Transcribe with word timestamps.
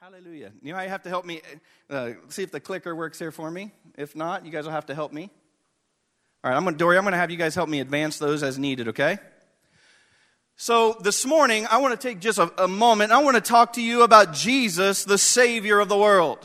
Hallelujah. 0.00 0.52
You 0.62 0.72
know, 0.72 0.80
you 0.80 0.88
have 0.88 1.02
to 1.04 1.08
help 1.08 1.24
me 1.24 1.40
uh, 1.88 2.10
see 2.28 2.42
if 2.42 2.50
the 2.50 2.60
clicker 2.60 2.94
works 2.94 3.18
here 3.18 3.32
for 3.32 3.50
me. 3.50 3.72
If 3.96 4.14
not, 4.14 4.44
you 4.44 4.52
guys 4.52 4.64
will 4.64 4.72
have 4.72 4.86
to 4.86 4.94
help 4.94 5.12
me. 5.12 5.30
All 6.42 6.50
right, 6.50 6.56
I'm 6.56 6.64
going 6.64 6.74
to, 6.74 6.78
Dory, 6.78 6.98
I'm 6.98 7.04
going 7.04 7.12
to 7.12 7.18
have 7.18 7.30
you 7.30 7.38
guys 7.38 7.54
help 7.54 7.70
me 7.70 7.80
advance 7.80 8.18
those 8.18 8.42
as 8.42 8.58
needed, 8.58 8.88
okay? 8.88 9.18
So 10.56 10.96
this 11.00 11.24
morning, 11.24 11.66
I 11.70 11.78
want 11.78 11.98
to 11.98 12.08
take 12.08 12.20
just 12.20 12.38
a, 12.38 12.52
a 12.62 12.68
moment. 12.68 13.12
I 13.12 13.22
want 13.22 13.36
to 13.36 13.40
talk 13.40 13.72
to 13.72 13.82
you 13.82 14.02
about 14.02 14.34
Jesus, 14.34 15.04
the 15.04 15.18
Savior 15.18 15.80
of 15.80 15.88
the 15.88 15.96
world. 15.96 16.38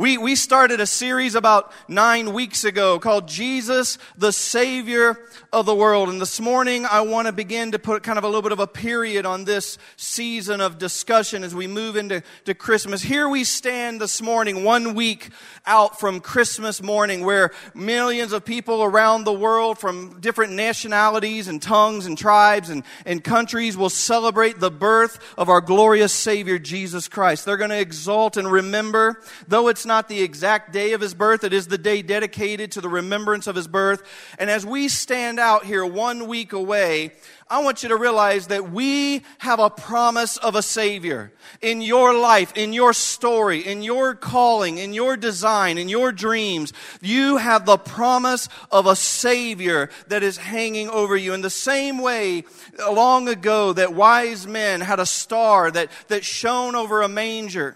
We, 0.00 0.16
we 0.16 0.34
started 0.34 0.80
a 0.80 0.86
series 0.86 1.34
about 1.34 1.74
nine 1.86 2.32
weeks 2.32 2.64
ago 2.64 2.98
called 2.98 3.28
Jesus, 3.28 3.98
the 4.16 4.32
Savior 4.32 5.18
of 5.52 5.66
the 5.66 5.74
World. 5.74 6.08
And 6.08 6.18
this 6.18 6.40
morning, 6.40 6.86
I 6.86 7.02
want 7.02 7.26
to 7.26 7.32
begin 7.32 7.72
to 7.72 7.78
put 7.78 8.02
kind 8.02 8.16
of 8.16 8.24
a 8.24 8.26
little 8.26 8.40
bit 8.40 8.52
of 8.52 8.60
a 8.60 8.66
period 8.66 9.26
on 9.26 9.44
this 9.44 9.76
season 9.98 10.62
of 10.62 10.78
discussion 10.78 11.44
as 11.44 11.54
we 11.54 11.66
move 11.66 11.96
into 11.96 12.22
to 12.46 12.54
Christmas. 12.54 13.02
Here 13.02 13.28
we 13.28 13.44
stand 13.44 14.00
this 14.00 14.22
morning, 14.22 14.64
one 14.64 14.94
week 14.94 15.28
out 15.66 16.00
from 16.00 16.20
Christmas 16.20 16.82
morning, 16.82 17.22
where 17.22 17.50
millions 17.74 18.32
of 18.32 18.42
people 18.42 18.82
around 18.82 19.24
the 19.24 19.34
world 19.34 19.78
from 19.78 20.18
different 20.20 20.54
nationalities 20.54 21.46
and 21.46 21.60
tongues 21.60 22.06
and 22.06 22.16
tribes 22.16 22.70
and, 22.70 22.84
and 23.04 23.22
countries 23.22 23.76
will 23.76 23.90
celebrate 23.90 24.60
the 24.60 24.70
birth 24.70 25.18
of 25.36 25.50
our 25.50 25.60
glorious 25.60 26.14
Savior, 26.14 26.58
Jesus 26.58 27.06
Christ. 27.06 27.44
They're 27.44 27.58
going 27.58 27.68
to 27.68 27.78
exalt 27.78 28.38
and 28.38 28.50
remember, 28.50 29.20
though 29.46 29.68
it's 29.68 29.89
not 29.90 30.08
the 30.08 30.22
exact 30.22 30.72
day 30.72 30.92
of 30.92 31.00
his 31.00 31.14
birth, 31.14 31.42
it 31.42 31.52
is 31.52 31.66
the 31.66 31.76
day 31.76 32.00
dedicated 32.00 32.70
to 32.70 32.80
the 32.80 32.88
remembrance 32.88 33.48
of 33.48 33.56
his 33.56 33.66
birth. 33.66 34.04
And 34.38 34.48
as 34.48 34.64
we 34.64 34.86
stand 34.86 35.40
out 35.40 35.64
here 35.64 35.84
one 35.84 36.28
week 36.28 36.52
away, 36.52 37.10
I 37.48 37.60
want 37.64 37.82
you 37.82 37.88
to 37.88 37.96
realize 37.96 38.46
that 38.46 38.70
we 38.70 39.24
have 39.38 39.58
a 39.58 39.68
promise 39.68 40.36
of 40.36 40.54
a 40.54 40.62
Savior 40.62 41.32
in 41.60 41.80
your 41.80 42.16
life, 42.16 42.52
in 42.54 42.72
your 42.72 42.92
story, 42.92 43.66
in 43.66 43.82
your 43.82 44.14
calling, 44.14 44.78
in 44.78 44.94
your 44.94 45.16
design, 45.16 45.76
in 45.76 45.88
your 45.88 46.12
dreams. 46.12 46.72
You 47.00 47.38
have 47.38 47.66
the 47.66 47.76
promise 47.76 48.48
of 48.70 48.86
a 48.86 48.94
Savior 48.94 49.90
that 50.06 50.22
is 50.22 50.36
hanging 50.36 50.88
over 50.88 51.16
you. 51.16 51.34
In 51.34 51.40
the 51.42 51.50
same 51.50 51.98
way, 51.98 52.44
long 52.78 53.26
ago, 53.26 53.72
that 53.72 53.92
wise 53.92 54.46
men 54.46 54.80
had 54.82 55.00
a 55.00 55.06
star 55.06 55.72
that, 55.72 55.90
that 56.06 56.24
shone 56.24 56.76
over 56.76 57.02
a 57.02 57.08
manger 57.08 57.74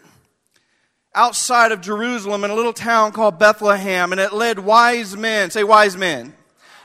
outside 1.14 1.72
of 1.72 1.80
Jerusalem 1.80 2.44
in 2.44 2.50
a 2.50 2.54
little 2.54 2.72
town 2.72 3.12
called 3.12 3.38
Bethlehem, 3.38 4.12
and 4.12 4.20
it 4.20 4.32
led 4.32 4.58
wise 4.58 5.16
men, 5.16 5.50
say 5.50 5.64
wise 5.64 5.96
men, 5.96 6.34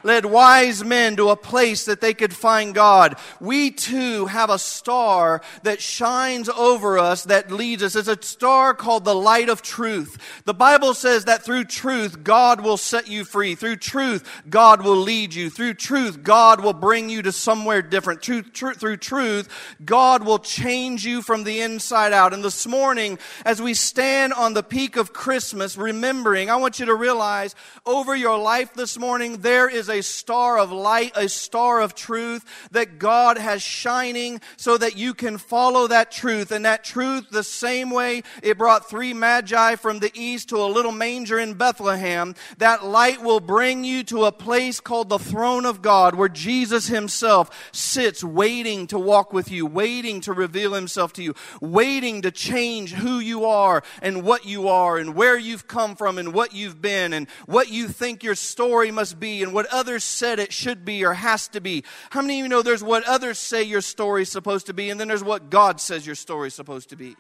led 0.03 0.25
wise 0.25 0.83
men 0.83 1.15
to 1.15 1.29
a 1.29 1.35
place 1.35 1.85
that 1.85 2.01
they 2.01 2.13
could 2.13 2.33
find 2.33 2.73
God. 2.73 3.17
We 3.39 3.71
too 3.71 4.27
have 4.27 4.49
a 4.49 4.59
star 4.59 5.41
that 5.63 5.81
shines 5.81 6.49
over 6.49 6.97
us 6.97 7.23
that 7.25 7.51
leads 7.51 7.83
us. 7.83 7.95
It's 7.95 8.07
a 8.07 8.21
star 8.21 8.73
called 8.73 9.05
the 9.05 9.15
light 9.15 9.49
of 9.49 9.61
truth. 9.61 10.17
The 10.45 10.53
Bible 10.53 10.93
says 10.93 11.25
that 11.25 11.43
through 11.43 11.65
truth, 11.65 12.23
God 12.23 12.61
will 12.61 12.77
set 12.77 13.07
you 13.07 13.25
free. 13.25 13.55
Through 13.55 13.77
truth, 13.77 14.29
God 14.49 14.83
will 14.83 14.97
lead 14.97 15.33
you. 15.33 15.49
Through 15.49 15.75
truth, 15.75 16.23
God 16.23 16.61
will 16.61 16.73
bring 16.73 17.09
you 17.09 17.21
to 17.21 17.31
somewhere 17.31 17.81
different. 17.81 18.21
Through, 18.21 18.43
through 18.43 18.97
truth, 18.97 19.49
God 19.83 20.23
will 20.23 20.39
change 20.39 21.05
you 21.05 21.21
from 21.21 21.43
the 21.43 21.61
inside 21.61 22.13
out. 22.13 22.33
And 22.33 22.43
this 22.43 22.65
morning, 22.65 23.19
as 23.45 23.61
we 23.61 23.73
stand 23.73 24.33
on 24.33 24.53
the 24.53 24.63
peak 24.63 24.95
of 24.95 25.13
Christmas, 25.13 25.77
remembering, 25.77 26.49
I 26.49 26.55
want 26.55 26.79
you 26.79 26.85
to 26.85 26.95
realize 26.95 27.55
over 27.85 28.15
your 28.15 28.37
life 28.37 28.73
this 28.73 28.97
morning, 28.97 29.37
there 29.37 29.69
is 29.69 29.88
a 29.89 30.01
star 30.01 30.57
of 30.57 30.71
light, 30.71 31.11
a 31.15 31.29
star 31.29 31.81
of 31.81 31.95
truth 31.95 32.45
that 32.71 32.99
God 32.99 33.37
has 33.37 33.61
shining 33.61 34.41
so 34.57 34.77
that 34.77 34.97
you 34.97 35.13
can 35.13 35.37
follow 35.37 35.87
that 35.87 36.11
truth. 36.11 36.51
And 36.51 36.65
that 36.65 36.83
truth, 36.83 37.29
the 37.29 37.43
same 37.43 37.89
way 37.89 38.23
it 38.43 38.57
brought 38.57 38.89
three 38.89 39.13
magi 39.13 39.75
from 39.75 39.99
the 39.99 40.11
east 40.13 40.49
to 40.49 40.57
a 40.57 40.65
little 40.65 40.91
manger 40.91 41.39
in 41.39 41.53
Bethlehem, 41.53 42.35
that 42.57 42.85
light 42.85 43.21
will 43.21 43.39
bring 43.39 43.83
you 43.83 44.03
to 44.05 44.25
a 44.25 44.31
place 44.31 44.79
called 44.79 45.09
the 45.09 45.19
throne 45.19 45.65
of 45.65 45.81
God 45.81 46.15
where 46.15 46.29
Jesus 46.29 46.87
himself 46.87 47.69
sits 47.71 48.23
waiting 48.23 48.87
to 48.87 48.99
walk 48.99 49.33
with 49.33 49.51
you, 49.51 49.65
waiting 49.65 50.21
to 50.21 50.33
reveal 50.33 50.73
himself 50.73 51.13
to 51.13 51.23
you, 51.23 51.33
waiting 51.61 52.21
to 52.21 52.31
change 52.31 52.93
who 52.93 53.19
you 53.19 53.45
are 53.45 53.83
and 54.01 54.23
what 54.23 54.45
you 54.45 54.67
are 54.67 54.97
and 54.97 55.15
where 55.15 55.37
you've 55.37 55.67
come 55.67 55.95
from 55.95 56.17
and 56.17 56.33
what 56.33 56.53
you've 56.53 56.81
been 56.81 57.13
and 57.13 57.29
what 57.45 57.69
you 57.69 57.87
think 57.87 58.23
your 58.23 58.35
story 58.35 58.91
must 58.91 59.19
be 59.19 59.43
and 59.43 59.53
what 59.53 59.65
others 59.79 60.03
said 60.03 60.39
it 60.39 60.51
should 60.51 60.83
be 60.83 61.05
or 61.05 61.13
has 61.13 61.47
to 61.47 61.61
be. 61.61 61.85
How 62.09 62.21
many 62.21 62.39
of 62.39 62.43
you 62.43 62.49
know 62.49 62.61
there's 62.61 62.83
what 62.83 63.05
others 63.05 63.37
say 63.39 63.63
your 63.63 63.79
story's 63.79 64.29
supposed 64.29 64.65
to 64.65 64.73
be, 64.73 64.89
and 64.89 64.99
then 64.99 65.07
there's 65.07 65.23
what 65.23 65.49
God 65.49 65.79
says 65.79 66.05
your 66.05 66.15
story's 66.15 66.53
supposed 66.53 66.89
to 66.89 66.97
be? 66.97 67.15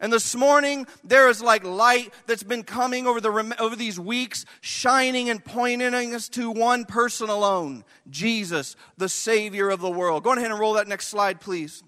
And 0.00 0.12
this 0.12 0.36
morning, 0.36 0.86
there 1.02 1.28
is 1.28 1.42
like 1.42 1.64
light 1.64 2.12
that's 2.26 2.44
been 2.44 2.62
coming 2.62 3.08
over, 3.08 3.20
the, 3.20 3.56
over 3.58 3.74
these 3.74 3.98
weeks, 3.98 4.44
shining 4.60 5.30
and 5.30 5.44
pointing 5.44 6.14
us 6.14 6.28
to 6.30 6.50
one 6.50 6.84
person 6.84 7.28
alone 7.28 7.84
Jesus, 8.08 8.76
the 8.96 9.08
Savior 9.08 9.68
of 9.70 9.80
the 9.80 9.90
world. 9.90 10.22
Go 10.22 10.32
ahead 10.32 10.50
and 10.50 10.60
roll 10.60 10.74
that 10.74 10.86
next 10.86 11.08
slide, 11.08 11.40
please. 11.40 11.82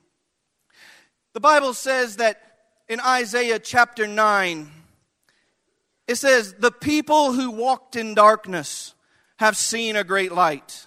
The 1.35 1.41
Bible 1.41 1.75
says 1.75 2.17
that 2.17 2.43
in 2.89 2.99
Isaiah 3.01 3.61
chapter 3.61 4.09
9, 4.09 4.73
it 6.09 6.17
says, 6.17 6.55
The 6.55 6.73
people 6.73 7.33
who 7.33 7.51
walked 7.51 7.95
in 7.95 8.15
darkness 8.15 8.95
have 9.39 9.57
seen 9.57 9.97
a 9.97 10.05
great 10.05 10.33
light. 10.33 10.87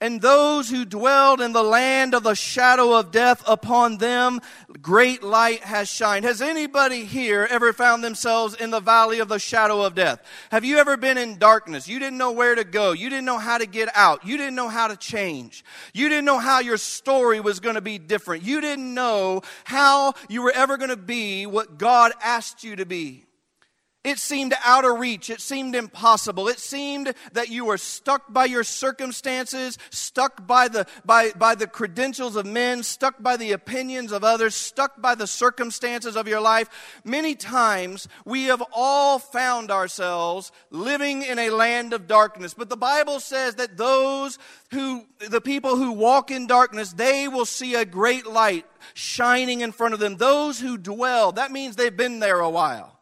And 0.00 0.20
those 0.20 0.68
who 0.68 0.84
dwelled 0.84 1.40
in 1.40 1.52
the 1.52 1.62
land 1.62 2.14
of 2.14 2.24
the 2.24 2.34
shadow 2.34 2.98
of 2.98 3.10
death, 3.10 3.42
upon 3.46 3.98
them 3.98 4.40
great 4.82 5.22
light 5.22 5.60
has 5.60 5.88
shined. 5.88 6.24
Has 6.24 6.42
anybody 6.42 7.04
here 7.04 7.46
ever 7.48 7.72
found 7.72 8.02
themselves 8.02 8.54
in 8.54 8.70
the 8.70 8.80
valley 8.80 9.20
of 9.20 9.28
the 9.28 9.38
shadow 9.38 9.82
of 9.82 9.94
death? 9.94 10.20
Have 10.50 10.64
you 10.64 10.78
ever 10.78 10.96
been 10.96 11.16
in 11.16 11.38
darkness? 11.38 11.88
You 11.88 11.98
didn't 11.98 12.18
know 12.18 12.32
where 12.32 12.54
to 12.54 12.64
go. 12.64 12.92
You 12.92 13.08
didn't 13.08 13.24
know 13.24 13.38
how 13.38 13.56
to 13.56 13.66
get 13.66 13.88
out. 13.94 14.26
You 14.26 14.36
didn't 14.36 14.56
know 14.56 14.68
how 14.68 14.88
to 14.88 14.96
change. 14.96 15.64
You 15.94 16.08
didn't 16.08 16.24
know 16.24 16.38
how 16.38 16.60
your 16.60 16.76
story 16.76 17.40
was 17.40 17.60
going 17.60 17.76
to 17.76 17.80
be 17.80 17.98
different. 17.98 18.42
You 18.42 18.60
didn't 18.60 18.92
know 18.92 19.42
how 19.64 20.14
you 20.28 20.42
were 20.42 20.52
ever 20.54 20.76
going 20.76 20.90
to 20.90 20.96
be 20.96 21.46
what 21.46 21.78
God 21.78 22.12
asked 22.22 22.64
you 22.64 22.76
to 22.76 22.84
be. 22.84 23.24
It 24.04 24.18
seemed 24.18 24.52
out 24.62 24.84
of 24.84 24.98
reach. 24.98 25.30
It 25.30 25.40
seemed 25.40 25.74
impossible. 25.74 26.46
It 26.48 26.58
seemed 26.58 27.14
that 27.32 27.48
you 27.48 27.64
were 27.64 27.78
stuck 27.78 28.30
by 28.30 28.44
your 28.44 28.62
circumstances, 28.62 29.78
stuck 29.88 30.46
by 30.46 30.68
the, 30.68 30.86
by, 31.06 31.30
by 31.30 31.54
the 31.54 31.66
credentials 31.66 32.36
of 32.36 32.44
men, 32.44 32.82
stuck 32.82 33.22
by 33.22 33.38
the 33.38 33.52
opinions 33.52 34.12
of 34.12 34.22
others, 34.22 34.54
stuck 34.54 35.00
by 35.00 35.14
the 35.14 35.26
circumstances 35.26 36.16
of 36.16 36.28
your 36.28 36.42
life. 36.42 36.68
Many 37.02 37.34
times 37.34 38.06
we 38.26 38.44
have 38.44 38.62
all 38.74 39.18
found 39.18 39.70
ourselves 39.70 40.52
living 40.70 41.22
in 41.22 41.38
a 41.38 41.48
land 41.48 41.94
of 41.94 42.06
darkness. 42.06 42.52
But 42.52 42.68
the 42.68 42.76
Bible 42.76 43.20
says 43.20 43.54
that 43.54 43.78
those 43.78 44.38
who, 44.70 45.06
the 45.18 45.40
people 45.40 45.76
who 45.76 45.92
walk 45.92 46.30
in 46.30 46.46
darkness, 46.46 46.92
they 46.92 47.26
will 47.26 47.46
see 47.46 47.74
a 47.74 47.86
great 47.86 48.26
light 48.26 48.66
shining 48.92 49.62
in 49.62 49.72
front 49.72 49.94
of 49.94 50.00
them. 50.00 50.18
Those 50.18 50.60
who 50.60 50.76
dwell, 50.76 51.32
that 51.32 51.50
means 51.50 51.76
they've 51.76 51.96
been 51.96 52.20
there 52.20 52.40
a 52.40 52.50
while. 52.50 52.93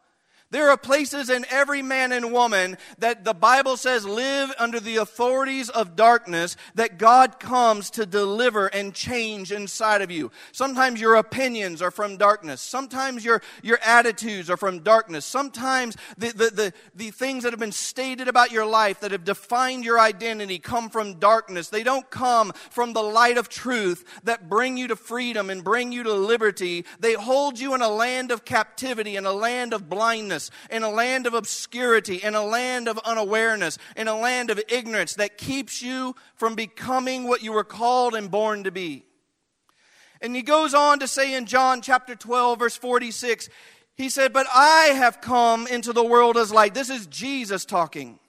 There 0.53 0.69
are 0.69 0.77
places 0.77 1.31
in 1.31 1.47
every 1.49 1.81
man 1.81 2.11
and 2.11 2.31
woman 2.31 2.77
that 2.99 3.23
the 3.23 3.33
Bible 3.33 3.75
says 3.75 4.05
live 4.05 4.53
under 4.59 4.79
the 4.79 4.97
authorities 4.97 5.67
of 5.67 5.95
darkness 5.95 6.55
that 6.75 6.99
God 6.99 7.39
comes 7.39 7.89
to 7.89 8.05
deliver 8.05 8.67
and 8.67 8.93
change 8.93 9.51
inside 9.51 10.03
of 10.03 10.11
you. 10.11 10.29
Sometimes 10.51 11.01
your 11.01 11.15
opinions 11.15 11.81
are 11.81 11.89
from 11.89 12.17
darkness. 12.17 12.61
Sometimes 12.61 13.25
your, 13.25 13.41
your 13.63 13.79
attitudes 13.83 14.47
are 14.51 14.55
from 14.55 14.81
darkness. 14.81 15.25
Sometimes 15.25 15.97
the, 16.19 16.27
the, 16.27 16.49
the, 16.51 16.73
the 16.93 17.09
things 17.09 17.45
that 17.45 17.51
have 17.51 17.59
been 17.59 17.71
stated 17.71 18.27
about 18.27 18.51
your 18.51 18.67
life 18.67 18.99
that 18.99 19.11
have 19.11 19.23
defined 19.23 19.83
your 19.83 19.99
identity 19.99 20.59
come 20.59 20.91
from 20.91 21.15
darkness. 21.15 21.69
They 21.69 21.81
don't 21.81 22.07
come 22.11 22.51
from 22.69 22.93
the 22.93 23.01
light 23.01 23.39
of 23.39 23.49
truth 23.49 24.05
that 24.25 24.49
bring 24.49 24.77
you 24.77 24.87
to 24.89 24.95
freedom 24.95 25.49
and 25.49 25.63
bring 25.63 25.91
you 25.91 26.03
to 26.03 26.13
liberty. 26.13 26.85
They 26.99 27.13
hold 27.13 27.57
you 27.59 27.73
in 27.73 27.81
a 27.81 27.89
land 27.89 28.29
of 28.29 28.45
captivity, 28.45 29.15
and 29.15 29.25
a 29.25 29.33
land 29.33 29.73
of 29.73 29.89
blindness 29.89 30.42
in 30.69 30.83
a 30.83 30.89
land 30.89 31.27
of 31.27 31.33
obscurity, 31.33 32.17
in 32.17 32.35
a 32.35 32.43
land 32.43 32.87
of 32.87 32.99
unawareness, 32.99 33.77
in 33.95 34.07
a 34.07 34.17
land 34.17 34.49
of 34.49 34.61
ignorance 34.69 35.15
that 35.15 35.37
keeps 35.37 35.81
you 35.81 36.15
from 36.35 36.55
becoming 36.55 37.25
what 37.25 37.43
you 37.43 37.51
were 37.51 37.63
called 37.63 38.15
and 38.15 38.31
born 38.31 38.63
to 38.63 38.71
be. 38.71 39.05
And 40.21 40.35
he 40.35 40.41
goes 40.41 40.73
on 40.73 40.99
to 40.99 41.07
say 41.07 41.35
in 41.35 41.45
John 41.45 41.81
chapter 41.81 42.15
12, 42.15 42.59
verse 42.59 42.77
46, 42.77 43.49
he 43.95 44.09
said, 44.09 44.31
But 44.31 44.47
I 44.53 44.93
have 44.95 45.21
come 45.21 45.67
into 45.67 45.93
the 45.93 46.03
world 46.03 46.37
as 46.37 46.51
light. 46.51 46.73
This 46.73 46.89
is 46.89 47.07
Jesus 47.07 47.65
talking. 47.65 48.19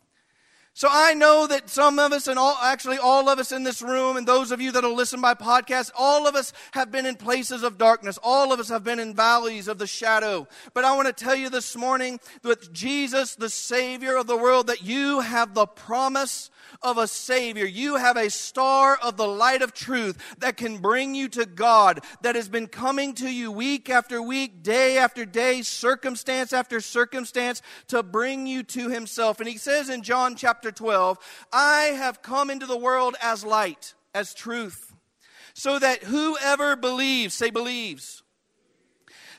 So 0.76 0.88
I 0.90 1.14
know 1.14 1.46
that 1.46 1.70
some 1.70 2.00
of 2.00 2.12
us, 2.12 2.26
and 2.26 2.36
all, 2.36 2.58
actually 2.60 2.98
all 2.98 3.28
of 3.28 3.38
us 3.38 3.52
in 3.52 3.62
this 3.62 3.80
room, 3.80 4.16
and 4.16 4.26
those 4.26 4.50
of 4.50 4.60
you 4.60 4.72
that'll 4.72 4.96
listen 4.96 5.20
by 5.20 5.34
podcast, 5.34 5.92
all 5.96 6.26
of 6.26 6.34
us 6.34 6.52
have 6.72 6.90
been 6.90 7.06
in 7.06 7.14
places 7.14 7.62
of 7.62 7.78
darkness. 7.78 8.18
All 8.24 8.52
of 8.52 8.58
us 8.58 8.70
have 8.70 8.82
been 8.82 8.98
in 8.98 9.14
valleys 9.14 9.68
of 9.68 9.78
the 9.78 9.86
shadow. 9.86 10.48
But 10.74 10.84
I 10.84 10.96
want 10.96 11.06
to 11.06 11.24
tell 11.24 11.36
you 11.36 11.48
this 11.48 11.76
morning 11.76 12.18
that 12.42 12.72
Jesus, 12.72 13.36
the 13.36 13.48
Savior 13.48 14.16
of 14.16 14.26
the 14.26 14.36
world, 14.36 14.66
that 14.66 14.82
you 14.82 15.20
have 15.20 15.54
the 15.54 15.66
promise 15.66 16.50
of 16.82 16.98
a 16.98 17.06
Savior. 17.06 17.66
You 17.66 17.96
have 17.96 18.16
a 18.16 18.30
star 18.30 18.98
of 19.02 19.16
the 19.16 19.26
light 19.26 19.62
of 19.62 19.72
truth 19.72 20.18
that 20.38 20.56
can 20.56 20.78
bring 20.78 21.14
you 21.14 21.28
to 21.28 21.46
God, 21.46 22.00
that 22.22 22.34
has 22.34 22.48
been 22.48 22.66
coming 22.66 23.14
to 23.14 23.30
you 23.30 23.50
week 23.52 23.88
after 23.88 24.20
week, 24.20 24.62
day 24.62 24.98
after 24.98 25.24
day, 25.24 25.62
circumstance 25.62 26.52
after 26.52 26.80
circumstance 26.80 27.62
to 27.88 28.02
bring 28.02 28.46
you 28.46 28.62
to 28.64 28.88
Himself. 28.88 29.40
And 29.40 29.48
He 29.48 29.56
says 29.56 29.88
in 29.88 30.02
John 30.02 30.34
chapter 30.36 30.63
12, 30.72 31.18
I 31.52 31.92
have 31.96 32.22
come 32.22 32.50
into 32.50 32.66
the 32.66 32.76
world 32.76 33.16
as 33.22 33.44
light, 33.44 33.94
as 34.14 34.34
truth, 34.34 34.94
so 35.54 35.78
that 35.78 36.04
whoever 36.04 36.76
believes, 36.76 37.34
say 37.34 37.50
believes, 37.50 38.22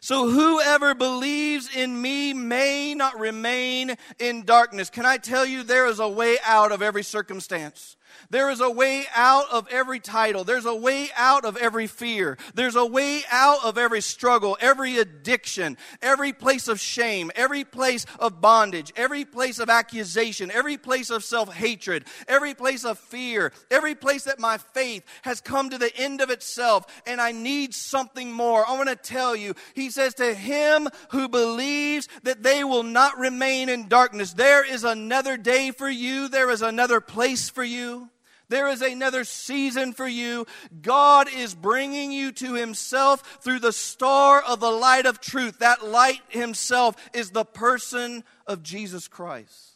so 0.06 0.30
whoever 0.30 0.94
believes 0.94 1.76
in 1.76 2.00
me 2.00 2.32
may 2.32 2.94
not 2.94 3.20
remain 3.20 3.96
in 4.20 4.44
darkness. 4.44 4.92
Can 4.92 5.04
I 5.04 5.18
tell 5.18 5.46
you 5.46 5.64
there 5.64 5.88
is 5.88 6.00
a 6.00 6.08
way 6.08 6.38
out 6.46 6.72
of 6.72 6.84
every 6.84 7.02
circumstance? 7.02 7.95
There 8.30 8.50
is 8.50 8.62
a 8.62 8.70
way 8.70 9.06
out 9.16 9.52
of 9.52 9.68
every 9.70 10.00
title. 10.00 10.44
There's 10.44 10.66
a 10.66 10.76
way 10.76 11.10
out 11.16 11.46
of 11.46 11.58
every 11.58 11.88
fear. 11.88 12.38
There's 12.54 12.76
a 12.76 12.86
way 12.86 13.22
out 13.32 13.64
of 13.64 13.78
every 13.78 14.02
struggle, 14.02 14.58
every 14.60 14.98
addiction, 14.98 15.78
every 16.02 16.34
place 16.34 16.68
of 16.68 16.80
shame, 16.80 17.32
every 17.36 17.64
place 17.64 18.06
of 18.20 18.42
bondage, 18.42 18.92
every 18.96 19.26
place 19.26 19.60
of 19.60 19.70
accusation, 19.70 20.52
every 20.52 20.78
place 20.78 21.10
of 21.10 21.24
self 21.24 21.54
hatred, 21.54 22.06
every 22.28 22.54
place 22.54 22.86
of 22.86 22.98
fear, 22.98 23.52
every 23.70 23.96
place 23.96 24.24
that 24.24 24.40
my 24.40 24.58
faith 24.58 25.04
has 25.24 25.42
come 25.42 25.70
to 25.70 25.78
the 25.78 25.96
end 25.96 26.22
of 26.22 26.30
itself 26.30 26.86
and 27.06 27.22
I 27.22 27.32
need 27.32 27.74
something 27.74 28.32
more. 28.32 28.68
I 28.68 28.74
want 28.74 28.90
to 28.90 28.96
tell 28.96 29.36
you, 29.36 29.54
he 29.74 29.90
says, 29.90 30.14
to 30.16 30.34
him 30.34 30.88
who 31.10 31.28
believes 31.28 32.08
that 32.24 32.44
they 32.44 32.64
will 32.64 32.84
not 32.84 33.18
remain 33.18 33.70
in 33.70 33.88
darkness, 33.88 34.34
there 34.34 34.66
is 34.66 34.84
another 34.84 35.38
day 35.38 35.72
for 35.72 35.90
you, 35.90 36.28
there 36.28 36.50
is 36.50 36.62
another 36.62 37.02
place 37.02 37.50
for 37.50 37.64
you. 37.64 38.10
There 38.48 38.68
is 38.68 38.82
another 38.82 39.24
season 39.24 39.94
for 39.94 40.08
you. 40.08 40.46
God 40.82 41.28
is 41.34 41.56
bringing 41.56 42.12
you 42.12 42.32
to 42.34 42.54
Himself 42.54 43.40
through 43.42 43.60
the 43.60 43.72
star 43.72 44.42
of 44.42 44.60
the 44.60 44.72
light 44.72 45.06
of 45.06 45.20
truth. 45.20 45.60
That 45.60 45.86
light 45.86 46.22
Himself 46.30 46.96
is 47.14 47.32
the 47.32 47.46
person 47.46 48.24
of 48.46 48.64
Jesus 48.64 49.08
Christ. 49.08 49.72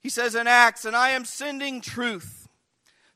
He 0.00 0.08
says 0.08 0.34
in 0.34 0.46
Acts, 0.46 0.84
and 0.84 0.96
I 0.96 1.10
am 1.10 1.24
sending 1.24 1.80
truth 1.80 2.48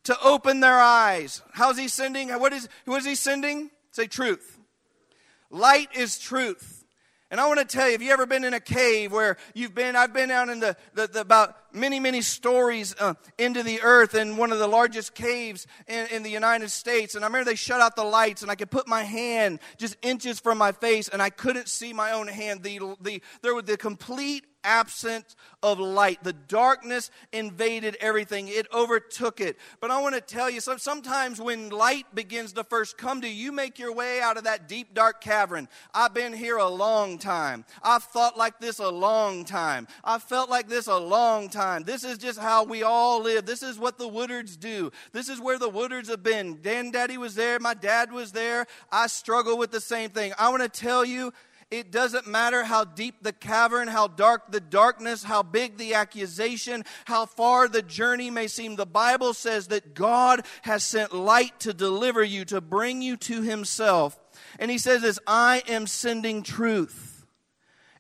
to 0.04 0.16
open 0.22 0.60
their 0.60 0.80
eyes. 0.80 1.42
How's 1.52 1.78
He 1.78 1.88
sending? 1.88 2.28
What 2.30 2.52
is, 2.52 2.68
what 2.84 2.98
is 2.98 3.06
He 3.06 3.14
sending? 3.14 3.70
Say 3.90 4.06
truth. 4.06 4.58
Light 5.50 5.88
is 5.94 6.18
truth. 6.18 6.83
And 7.34 7.40
I 7.40 7.48
want 7.48 7.58
to 7.58 7.64
tell 7.64 7.86
you, 7.86 7.92
have 7.94 8.02
you 8.02 8.12
ever 8.12 8.26
been 8.26 8.44
in 8.44 8.54
a 8.54 8.60
cave 8.60 9.10
where 9.10 9.36
you've 9.54 9.74
been? 9.74 9.96
I've 9.96 10.12
been 10.12 10.30
out 10.30 10.48
in 10.50 10.60
the, 10.60 10.76
the, 10.94 11.08
the 11.08 11.20
about 11.22 11.56
many, 11.72 11.98
many 11.98 12.22
stories 12.22 12.94
uh, 13.00 13.14
into 13.38 13.64
the 13.64 13.82
earth 13.82 14.14
in 14.14 14.36
one 14.36 14.52
of 14.52 14.60
the 14.60 14.68
largest 14.68 15.16
caves 15.16 15.66
in, 15.88 16.06
in 16.12 16.22
the 16.22 16.30
United 16.30 16.70
States. 16.70 17.16
And 17.16 17.24
I 17.24 17.26
remember 17.26 17.50
they 17.50 17.56
shut 17.56 17.80
out 17.80 17.96
the 17.96 18.04
lights, 18.04 18.42
and 18.42 18.52
I 18.52 18.54
could 18.54 18.70
put 18.70 18.86
my 18.86 19.02
hand 19.02 19.58
just 19.78 19.96
inches 20.00 20.38
from 20.38 20.58
my 20.58 20.70
face, 20.70 21.08
and 21.08 21.20
I 21.20 21.28
couldn't 21.28 21.68
see 21.68 21.92
my 21.92 22.12
own 22.12 22.28
hand. 22.28 22.62
The, 22.62 22.78
the, 23.00 23.20
there 23.42 23.52
was 23.52 23.64
the 23.64 23.76
complete 23.76 24.44
absence 24.64 25.36
of 25.62 25.78
light. 25.78 26.22
The 26.24 26.32
darkness 26.32 27.10
invaded 27.32 27.96
everything, 28.00 28.48
it 28.48 28.66
overtook 28.72 29.40
it. 29.40 29.58
But 29.80 29.90
I 29.90 30.00
want 30.00 30.14
to 30.14 30.20
tell 30.20 30.50
you, 30.50 30.60
sometimes 30.60 31.40
when 31.40 31.70
light 31.70 32.06
begins 32.14 32.52
to 32.54 32.64
first 32.64 32.98
come 32.98 33.20
to 33.20 33.28
you, 33.28 33.44
you 33.44 33.52
make 33.52 33.78
your 33.78 33.94
way 33.94 34.20
out 34.20 34.36
of 34.36 34.44
that 34.44 34.68
deep, 34.68 34.94
dark 34.94 35.20
cavern. 35.20 35.68
I've 35.94 36.14
been 36.14 36.32
here 36.32 36.56
a 36.56 36.68
long 36.68 37.18
time. 37.18 37.64
I've 37.82 38.04
thought 38.04 38.36
like 38.38 38.58
this 38.58 38.78
a 38.78 38.88
long 38.88 39.44
time. 39.44 39.86
I've 40.02 40.22
felt 40.22 40.48
like 40.48 40.68
this 40.68 40.86
a 40.86 40.96
long 40.96 41.48
time. 41.48 41.84
This 41.84 42.04
is 42.04 42.18
just 42.18 42.38
how 42.38 42.64
we 42.64 42.82
all 42.82 43.22
live. 43.22 43.44
This 43.44 43.62
is 43.62 43.78
what 43.78 43.98
the 43.98 44.08
Woodards 44.08 44.58
do. 44.58 44.90
This 45.12 45.28
is 45.28 45.40
where 45.40 45.58
the 45.58 45.70
Woodards 45.70 46.08
have 46.08 46.22
been. 46.22 46.60
Dan 46.62 46.90
Daddy 46.90 47.18
was 47.18 47.34
there. 47.34 47.58
My 47.58 47.74
dad 47.74 48.12
was 48.12 48.32
there. 48.32 48.66
I 48.90 49.06
struggle 49.08 49.58
with 49.58 49.70
the 49.70 49.80
same 49.80 50.10
thing. 50.10 50.32
I 50.38 50.48
want 50.48 50.62
to 50.62 50.68
tell 50.68 51.04
you, 51.04 51.32
it 51.78 51.90
doesn't 51.90 52.26
matter 52.26 52.64
how 52.64 52.84
deep 52.84 53.22
the 53.22 53.32
cavern, 53.32 53.88
how 53.88 54.06
dark 54.08 54.50
the 54.50 54.60
darkness, 54.60 55.24
how 55.24 55.42
big 55.42 55.76
the 55.76 55.94
accusation, 55.94 56.84
how 57.04 57.26
far 57.26 57.68
the 57.68 57.82
journey 57.82 58.30
may 58.30 58.46
seem. 58.46 58.76
The 58.76 58.86
Bible 58.86 59.34
says 59.34 59.68
that 59.68 59.94
God 59.94 60.44
has 60.62 60.84
sent 60.84 61.14
light 61.14 61.60
to 61.60 61.74
deliver 61.74 62.22
you, 62.22 62.44
to 62.46 62.60
bring 62.60 63.02
you 63.02 63.16
to 63.18 63.42
Himself. 63.42 64.18
And 64.58 64.70
He 64.70 64.78
says 64.78 65.02
this 65.02 65.18
I 65.26 65.62
am 65.68 65.86
sending 65.86 66.42
truth. 66.42 67.26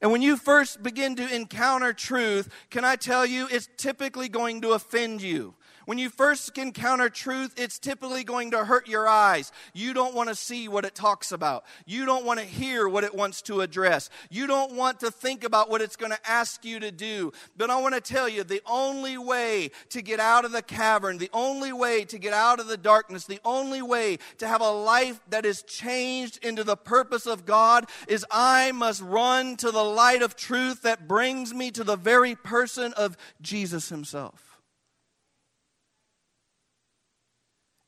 And 0.00 0.12
when 0.12 0.22
you 0.22 0.36
first 0.36 0.82
begin 0.82 1.16
to 1.16 1.34
encounter 1.34 1.92
truth, 1.94 2.50
can 2.68 2.84
I 2.84 2.96
tell 2.96 3.24
you, 3.24 3.48
it's 3.50 3.68
typically 3.78 4.28
going 4.28 4.60
to 4.60 4.72
offend 4.72 5.22
you. 5.22 5.54
When 5.86 5.98
you 5.98 6.08
first 6.08 6.56
encounter 6.56 7.08
truth, 7.08 7.54
it's 7.58 7.78
typically 7.78 8.24
going 8.24 8.52
to 8.52 8.64
hurt 8.64 8.88
your 8.88 9.06
eyes. 9.06 9.52
You 9.72 9.92
don't 9.92 10.14
want 10.14 10.28
to 10.28 10.34
see 10.34 10.68
what 10.68 10.84
it 10.84 10.94
talks 10.94 11.32
about. 11.32 11.64
You 11.86 12.06
don't 12.06 12.24
want 12.24 12.40
to 12.40 12.46
hear 12.46 12.88
what 12.88 13.04
it 13.04 13.14
wants 13.14 13.42
to 13.42 13.60
address. 13.60 14.08
You 14.30 14.46
don't 14.46 14.72
want 14.72 15.00
to 15.00 15.10
think 15.10 15.44
about 15.44 15.68
what 15.68 15.82
it's 15.82 15.96
going 15.96 16.12
to 16.12 16.30
ask 16.30 16.64
you 16.64 16.80
to 16.80 16.90
do. 16.90 17.32
But 17.56 17.70
I 17.70 17.80
want 17.80 17.94
to 17.94 18.00
tell 18.00 18.28
you 18.28 18.44
the 18.44 18.62
only 18.66 19.18
way 19.18 19.70
to 19.90 20.02
get 20.02 20.20
out 20.20 20.44
of 20.44 20.52
the 20.52 20.62
cavern, 20.62 21.18
the 21.18 21.30
only 21.32 21.72
way 21.72 22.04
to 22.06 22.18
get 22.18 22.32
out 22.32 22.60
of 22.60 22.66
the 22.66 22.76
darkness, 22.76 23.24
the 23.24 23.40
only 23.44 23.82
way 23.82 24.18
to 24.38 24.48
have 24.48 24.60
a 24.60 24.70
life 24.70 25.20
that 25.28 25.44
is 25.44 25.62
changed 25.62 26.44
into 26.44 26.64
the 26.64 26.76
purpose 26.76 27.26
of 27.26 27.44
God 27.44 27.88
is 28.08 28.24
I 28.30 28.72
must 28.72 29.02
run 29.02 29.56
to 29.56 29.70
the 29.70 29.84
light 29.84 30.22
of 30.22 30.36
truth 30.36 30.82
that 30.82 31.06
brings 31.06 31.52
me 31.52 31.70
to 31.72 31.84
the 31.84 31.96
very 31.96 32.34
person 32.34 32.92
of 32.94 33.16
Jesus 33.40 33.88
Himself. 33.88 34.53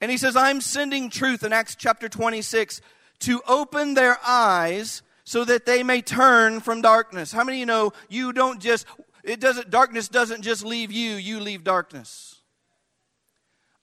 And 0.01 0.11
he 0.11 0.17
says, 0.17 0.37
I'm 0.37 0.61
sending 0.61 1.11
truth 1.11 1.43
in 1.43 1.53
Acts 1.53 1.75
chapter 1.75 2.09
26 2.09 2.81
to 3.21 3.41
open 3.47 3.95
their 3.95 4.19
eyes 4.27 5.03
so 5.25 5.45
that 5.45 5.67
they 5.67 5.83
may 5.83 6.03
turn 6.03 6.61
from 6.61 6.83
darkness. 6.83 7.33
How 7.33 7.45
many 7.45 7.59
of 7.59 7.61
you 7.61 7.67
know 7.67 7.93
you 8.09 8.33
don't 8.33 8.61
just, 8.61 8.87
it 9.25 9.41
doesn't, 9.41 9.71
darkness 9.71 10.09
doesn't 10.09 10.43
just 10.43 10.65
leave 10.65 10.93
you, 10.93 11.15
you 11.15 11.41
leave 11.41 11.65
darkness. 11.65 12.36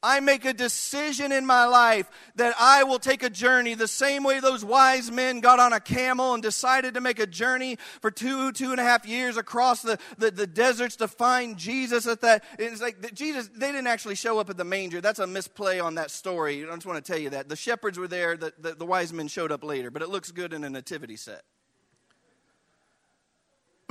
I 0.04 0.20
make 0.20 0.44
a 0.44 0.54
decision 0.54 1.32
in 1.32 1.46
my 1.46 1.66
life 1.66 2.12
that 2.36 2.54
I 2.60 2.84
will 2.84 3.00
take 3.00 3.24
a 3.24 3.30
journey 3.30 3.74
the 3.74 3.88
same 3.88 4.24
way 4.24 4.42
those 4.42 4.64
wise 4.66 5.10
men 5.10 5.40
got 5.40 5.60
on 5.60 5.72
a 5.72 5.80
camel 5.80 6.34
and 6.34 6.44
decided 6.44 6.96
to 6.96 7.02
make 7.02 7.20
a 7.20 7.26
journey 7.26 7.78
for 8.02 8.12
two, 8.12 8.52
two 8.52 8.72
and 8.72 8.80
a 8.82 8.84
half 8.84 9.08
years 9.08 9.38
across 9.38 9.82
the, 9.82 9.98
the, 10.18 10.30
the 10.30 10.46
deserts 10.46 10.98
to 10.98 11.08
find 11.08 11.58
Jesus 11.58 12.06
at 12.06 12.20
that. 12.22 12.44
It's 12.60 12.82
like 12.82 13.14
Jesus, 13.14 13.50
they 13.56 13.72
didn't 13.72 13.88
actually 13.88 14.16
show 14.16 14.40
up 14.40 14.50
at 14.50 14.58
the 14.58 14.66
manger. 14.66 15.00
That's 15.00 15.20
a 15.20 15.28
misplay 15.28 15.80
on 15.80 15.96
that 15.96 16.12
story. 16.12 16.64
I 16.70 16.76
just 16.76 16.86
want 16.86 17.04
to 17.04 17.12
tell 17.12 17.20
you 17.20 17.30
that. 17.30 17.48
The 17.48 17.56
shepherds 17.56 17.98
were 17.98 18.10
there, 18.10 18.36
the, 18.36 18.54
the, 18.60 18.76
the 18.76 18.86
wise 18.86 19.14
men 19.14 19.30
showed 19.30 19.52
up 19.54 19.64
later, 19.64 19.90
but 19.90 20.02
it 20.02 20.10
looks 20.10 20.32
good 20.32 20.52
in 20.52 20.66
a 20.66 20.70
nativity 20.70 21.16
set. 21.16 21.44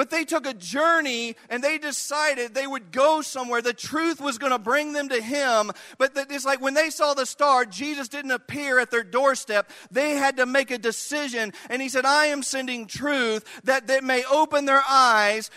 But 0.02 0.11
they 0.11 0.25
took 0.25 0.49
a 0.49 0.54
journey 0.54 1.37
and 1.49 1.62
they 1.62 1.78
decided 1.78 2.54
they 2.54 2.66
would 2.66 2.90
go 2.90 3.23
somewhere. 3.23 3.62
The 3.62 3.73
truth 3.73 4.21
was 4.21 4.37
going 4.37 4.50
to 4.50 4.59
bring 4.59 4.94
them 4.94 5.11
to 5.11 5.23
Him. 5.23 5.71
But 5.97 6.11
it's 6.28 6.44
like 6.44 6.61
when 6.61 6.75
they 6.75 6.90
saw 6.90 7.14
the 7.14 7.25
star, 7.25 7.64
Jesus 7.64 8.09
didn't 8.09 8.32
appear 8.32 8.80
at 8.80 8.90
their 8.90 9.04
doorstep. 9.04 9.71
They 9.92 10.16
had 10.16 10.38
to 10.38 10.44
make 10.44 10.73
a 10.73 10.78
decision. 10.78 11.52
And 11.71 11.80
He 11.80 11.88
said, 11.88 12.04
I 12.04 12.26
am 12.26 12.42
sending 12.42 12.88
truth 12.88 13.44
that, 13.62 13.87
that 13.87 14.02
may 14.02 14.25
open 14.25 14.64
their 14.64 14.82
eyes, 14.90 15.52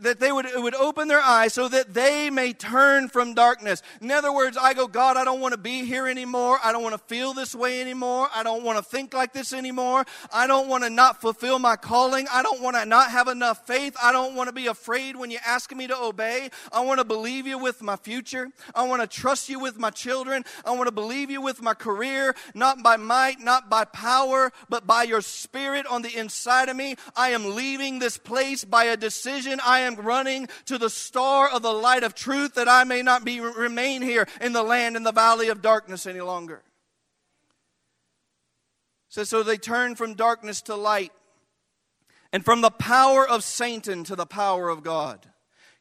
that 0.00 0.18
they 0.18 0.32
would, 0.32 0.46
it 0.46 0.60
would 0.60 0.74
open 0.74 1.06
their 1.06 1.22
eyes 1.22 1.54
so 1.54 1.68
that 1.68 1.94
they 1.94 2.30
may 2.30 2.52
turn 2.52 3.08
from 3.08 3.32
darkness. 3.32 3.80
In 4.00 4.10
other 4.10 4.32
words, 4.32 4.58
I 4.60 4.74
go, 4.74 4.88
God, 4.88 5.16
I 5.16 5.22
don't 5.22 5.38
want 5.38 5.52
to 5.52 5.58
be 5.58 5.84
here 5.84 6.08
anymore. 6.08 6.58
I 6.64 6.72
don't 6.72 6.82
want 6.82 6.96
to 6.96 7.06
feel 7.14 7.32
this 7.32 7.54
way 7.54 7.80
anymore. 7.80 8.28
I 8.34 8.42
don't 8.42 8.64
want 8.64 8.76
to 8.76 8.82
think 8.82 9.14
like 9.14 9.32
this 9.32 9.52
anymore. 9.52 10.04
I 10.32 10.48
don't 10.48 10.66
want 10.66 10.82
to 10.82 10.90
not 10.90 11.20
fulfill 11.20 11.60
my 11.60 11.76
calling. 11.76 12.26
I 12.32 12.42
don't 12.42 12.60
want 12.60 12.74
to 12.74 12.84
not 12.84 13.12
have 13.12 13.28
enough 13.28 13.64
faith 13.68 13.83
faith. 13.84 13.96
I 14.02 14.12
don't 14.12 14.34
want 14.34 14.48
to 14.48 14.52
be 14.52 14.66
afraid 14.66 15.16
when 15.16 15.30
you 15.30 15.38
ask 15.46 15.74
me 15.74 15.86
to 15.86 15.98
obey. 15.98 16.50
I 16.72 16.80
want 16.80 16.98
to 17.00 17.04
believe 17.04 17.46
you 17.46 17.58
with 17.58 17.82
my 17.82 17.96
future. 17.96 18.48
I 18.74 18.86
want 18.86 19.02
to 19.02 19.08
trust 19.08 19.48
you 19.48 19.58
with 19.58 19.78
my 19.78 19.90
children. 19.90 20.44
I 20.64 20.72
want 20.72 20.86
to 20.86 20.92
believe 20.92 21.30
you 21.30 21.40
with 21.40 21.62
my 21.62 21.74
career, 21.74 22.34
not 22.54 22.82
by 22.82 22.96
might, 22.96 23.40
not 23.40 23.68
by 23.68 23.84
power, 23.84 24.52
but 24.68 24.86
by 24.86 25.02
your 25.02 25.20
spirit 25.20 25.86
on 25.86 26.02
the 26.02 26.16
inside 26.16 26.68
of 26.68 26.76
me. 26.76 26.96
I 27.16 27.30
am 27.30 27.54
leaving 27.54 27.98
this 27.98 28.16
place 28.16 28.64
by 28.64 28.84
a 28.84 28.96
decision. 28.96 29.60
I 29.64 29.80
am 29.80 29.96
running 29.96 30.48
to 30.66 30.78
the 30.78 30.90
star 30.90 31.50
of 31.50 31.62
the 31.62 31.72
light 31.72 32.04
of 32.04 32.14
truth 32.14 32.54
that 32.54 32.68
I 32.68 32.84
may 32.84 33.02
not 33.02 33.24
be 33.24 33.40
remain 33.40 34.02
here 34.02 34.26
in 34.40 34.52
the 34.52 34.62
land 34.62 34.96
in 34.96 35.02
the 35.02 35.12
valley 35.12 35.48
of 35.48 35.62
darkness 35.62 36.06
any 36.06 36.20
longer. 36.20 36.62
So, 39.08 39.24
so 39.24 39.42
they 39.42 39.58
turn 39.58 39.94
from 39.94 40.14
darkness 40.14 40.62
to 40.62 40.74
light 40.74 41.12
and 42.34 42.44
from 42.44 42.62
the 42.62 42.70
power 42.70 43.26
of 43.26 43.44
Satan 43.44 44.02
to 44.02 44.16
the 44.16 44.26
power 44.26 44.68
of 44.68 44.82
God. 44.82 45.24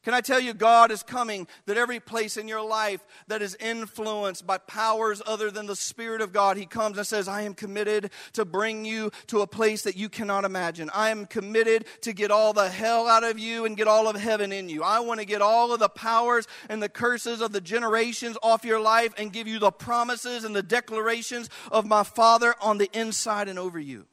Can 0.04 0.14
I 0.14 0.22
tell 0.22 0.40
you, 0.40 0.54
God 0.54 0.92
is 0.92 1.02
coming, 1.02 1.48
that 1.66 1.78
every 1.78 2.00
place 2.00 2.38
in 2.38 2.48
your 2.48 2.62
life 2.62 3.04
that 3.28 3.42
is 3.42 3.58
influenced 3.60 4.46
by 4.46 4.60
powers 4.60 5.20
other 5.26 5.50
than 5.50 5.66
the 5.66 5.76
Spirit 5.76 6.22
of 6.22 6.32
God, 6.32 6.58
He 6.58 6.68
comes 6.68 7.00
and 7.00 7.08
says, 7.08 7.28
I 7.28 7.42
am 7.42 7.56
committed 7.56 8.12
to 8.34 8.46
bring 8.46 8.86
you 8.86 9.10
to 9.28 9.42
a 9.42 9.48
place 9.48 9.82
that 9.82 9.98
you 9.98 10.10
cannot 10.10 10.46
imagine. 10.46 10.92
I 10.94 11.10
am 11.10 11.26
committed 11.26 11.86
to 12.02 12.14
get 12.14 12.30
all 12.30 12.54
the 12.54 12.70
hell 12.70 13.08
out 13.08 13.24
of 13.24 13.40
you 13.40 13.66
and 13.66 13.76
get 13.76 13.88
all 13.88 14.08
of 14.08 14.16
heaven 14.16 14.52
in 14.52 14.70
you. 14.70 14.84
I 14.84 15.00
want 15.00 15.22
to 15.22 15.26
get 15.26 15.42
all 15.42 15.74
of 15.74 15.80
the 15.80 15.90
powers 15.90 16.46
and 16.70 16.84
the 16.84 16.90
curses 16.90 17.42
of 17.42 17.52
the 17.52 17.62
generations 17.62 18.38
off 18.44 18.64
your 18.64 18.80
life 18.80 19.12
and 19.18 19.34
give 19.34 19.48
you 19.48 19.58
the 19.58 19.72
promises 19.72 20.44
and 20.44 20.56
the 20.56 20.62
declarations 20.62 21.50
of 21.72 21.88
my 21.88 22.04
Father 22.04 22.54
on 22.62 22.78
the 22.78 22.92
inside 22.94 23.50
and 23.50 23.58
over 23.58 23.80
you. 23.80 24.06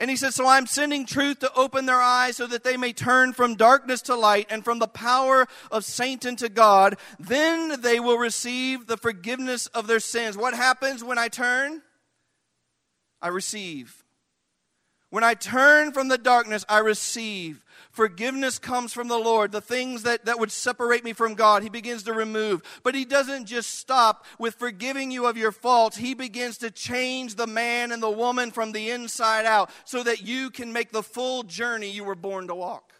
And 0.00 0.10
he 0.10 0.16
says, 0.16 0.34
So 0.34 0.46
I'm 0.46 0.66
sending 0.66 1.06
truth 1.06 1.38
to 1.40 1.52
open 1.54 1.86
their 1.86 2.00
eyes 2.00 2.36
so 2.36 2.46
that 2.46 2.64
they 2.64 2.76
may 2.76 2.92
turn 2.92 3.32
from 3.32 3.54
darkness 3.54 4.02
to 4.02 4.16
light 4.16 4.48
and 4.50 4.64
from 4.64 4.78
the 4.78 4.88
power 4.88 5.46
of 5.70 5.84
Satan 5.84 6.36
to 6.36 6.48
God. 6.48 6.96
Then 7.18 7.80
they 7.80 8.00
will 8.00 8.18
receive 8.18 8.86
the 8.86 8.96
forgiveness 8.96 9.66
of 9.68 9.86
their 9.86 10.00
sins. 10.00 10.36
What 10.36 10.54
happens 10.54 11.04
when 11.04 11.18
I 11.18 11.28
turn? 11.28 11.82
I 13.22 13.28
receive. 13.28 14.04
When 15.10 15.22
I 15.22 15.34
turn 15.34 15.92
from 15.92 16.08
the 16.08 16.18
darkness, 16.18 16.64
I 16.68 16.78
receive. 16.78 17.63
Forgiveness 17.90 18.58
comes 18.58 18.92
from 18.92 19.08
the 19.08 19.18
Lord. 19.18 19.52
The 19.52 19.60
things 19.60 20.02
that, 20.04 20.24
that 20.24 20.38
would 20.38 20.50
separate 20.50 21.04
me 21.04 21.12
from 21.12 21.34
God, 21.34 21.62
He 21.62 21.68
begins 21.68 22.02
to 22.04 22.12
remove. 22.12 22.62
But 22.82 22.94
He 22.94 23.04
doesn't 23.04 23.46
just 23.46 23.78
stop 23.78 24.24
with 24.38 24.54
forgiving 24.54 25.10
you 25.10 25.26
of 25.26 25.36
your 25.36 25.52
faults. 25.52 25.96
He 25.96 26.14
begins 26.14 26.58
to 26.58 26.70
change 26.70 27.34
the 27.34 27.46
man 27.46 27.92
and 27.92 28.02
the 28.02 28.10
woman 28.10 28.50
from 28.50 28.72
the 28.72 28.90
inside 28.90 29.44
out 29.44 29.70
so 29.84 30.02
that 30.02 30.22
you 30.22 30.50
can 30.50 30.72
make 30.72 30.92
the 30.92 31.02
full 31.02 31.42
journey 31.42 31.90
you 31.90 32.04
were 32.04 32.14
born 32.14 32.48
to 32.48 32.54
walk. 32.54 32.93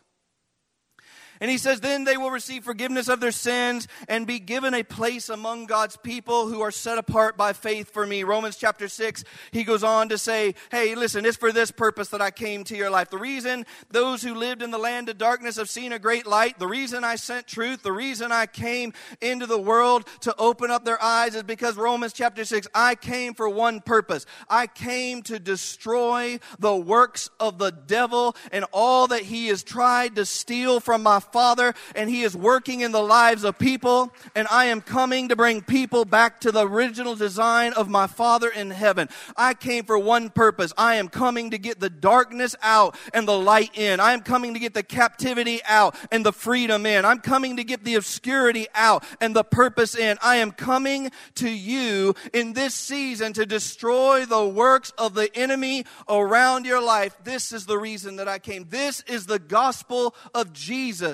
And 1.40 1.50
he 1.50 1.58
says, 1.58 1.80
Then 1.80 2.04
they 2.04 2.16
will 2.16 2.30
receive 2.30 2.64
forgiveness 2.64 3.08
of 3.08 3.20
their 3.20 3.32
sins 3.32 3.88
and 4.08 4.26
be 4.26 4.38
given 4.38 4.74
a 4.74 4.82
place 4.82 5.28
among 5.28 5.66
God's 5.66 5.96
people 5.96 6.48
who 6.48 6.60
are 6.60 6.70
set 6.70 6.98
apart 6.98 7.36
by 7.36 7.52
faith 7.52 7.90
for 7.90 8.06
me. 8.06 8.22
Romans 8.22 8.56
chapter 8.56 8.88
6, 8.88 9.24
he 9.50 9.64
goes 9.64 9.82
on 9.82 10.08
to 10.10 10.18
say, 10.18 10.54
Hey, 10.70 10.94
listen, 10.94 11.26
it's 11.26 11.36
for 11.36 11.52
this 11.52 11.70
purpose 11.70 12.08
that 12.08 12.22
I 12.22 12.30
came 12.30 12.64
to 12.64 12.76
your 12.76 12.90
life. 12.90 13.10
The 13.10 13.18
reason 13.18 13.66
those 13.90 14.22
who 14.22 14.34
lived 14.34 14.62
in 14.62 14.70
the 14.70 14.78
land 14.78 15.08
of 15.08 15.18
darkness 15.18 15.56
have 15.56 15.68
seen 15.68 15.92
a 15.92 15.98
great 15.98 16.26
light, 16.26 16.58
the 16.58 16.68
reason 16.68 17.04
I 17.04 17.16
sent 17.16 17.46
truth, 17.46 17.82
the 17.82 17.92
reason 17.92 18.32
I 18.32 18.46
came 18.46 18.92
into 19.20 19.46
the 19.46 19.58
world 19.58 20.06
to 20.20 20.34
open 20.36 20.70
up 20.70 20.84
their 20.84 21.02
eyes 21.02 21.34
is 21.34 21.42
because 21.42 21.76
Romans 21.76 22.12
chapter 22.12 22.44
6, 22.44 22.68
I 22.74 22.94
came 22.94 23.34
for 23.34 23.48
one 23.48 23.80
purpose. 23.80 24.26
I 24.48 24.66
came 24.66 25.22
to 25.22 25.38
destroy 25.38 26.38
the 26.58 26.76
works 26.76 27.30
of 27.40 27.58
the 27.58 27.70
devil 27.70 28.36
and 28.52 28.64
all 28.72 29.08
that 29.08 29.22
he 29.22 29.48
has 29.48 29.62
tried 29.62 30.16
to 30.16 30.24
steal 30.24 30.80
from 30.80 31.02
my 31.02 31.20
Father, 31.32 31.74
and 31.94 32.08
He 32.08 32.22
is 32.22 32.36
working 32.36 32.80
in 32.80 32.92
the 32.92 33.02
lives 33.02 33.44
of 33.44 33.58
people, 33.58 34.12
and 34.34 34.46
I 34.50 34.66
am 34.66 34.80
coming 34.80 35.28
to 35.28 35.36
bring 35.36 35.62
people 35.62 36.04
back 36.04 36.40
to 36.40 36.52
the 36.52 36.66
original 36.66 37.14
design 37.14 37.72
of 37.72 37.88
my 37.88 38.06
Father 38.06 38.48
in 38.48 38.70
heaven. 38.70 39.08
I 39.36 39.54
came 39.54 39.84
for 39.84 39.98
one 39.98 40.30
purpose. 40.30 40.72
I 40.76 40.96
am 40.96 41.08
coming 41.08 41.50
to 41.50 41.58
get 41.58 41.80
the 41.80 41.90
darkness 41.90 42.56
out 42.62 42.96
and 43.12 43.26
the 43.26 43.38
light 43.38 43.70
in. 43.74 44.00
I 44.00 44.12
am 44.12 44.20
coming 44.20 44.54
to 44.54 44.60
get 44.60 44.74
the 44.74 44.82
captivity 44.82 45.60
out 45.64 45.94
and 46.10 46.24
the 46.24 46.32
freedom 46.32 46.86
in. 46.86 47.04
I'm 47.04 47.20
coming 47.20 47.56
to 47.56 47.64
get 47.64 47.84
the 47.84 47.94
obscurity 47.94 48.66
out 48.74 49.04
and 49.20 49.34
the 49.34 49.44
purpose 49.44 49.94
in. 49.94 50.18
I 50.22 50.36
am 50.36 50.52
coming 50.52 51.10
to 51.36 51.48
you 51.48 52.14
in 52.32 52.52
this 52.52 52.74
season 52.74 53.32
to 53.34 53.46
destroy 53.46 54.24
the 54.24 54.46
works 54.46 54.92
of 54.98 55.14
the 55.14 55.34
enemy 55.36 55.84
around 56.08 56.66
your 56.66 56.82
life. 56.82 57.16
This 57.24 57.52
is 57.52 57.66
the 57.66 57.78
reason 57.78 58.16
that 58.16 58.28
I 58.28 58.38
came. 58.38 58.66
This 58.68 59.02
is 59.06 59.26
the 59.26 59.38
gospel 59.38 60.14
of 60.34 60.52
Jesus 60.52 61.13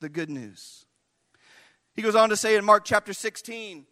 the 0.00 0.08
good 0.08 0.30
news. 0.30 0.84
He 1.94 2.02
goes 2.02 2.14
on 2.14 2.28
to 2.28 2.36
say 2.36 2.56
in 2.56 2.64
Mark 2.64 2.84
chapter 2.84 3.12
16, 3.12 3.86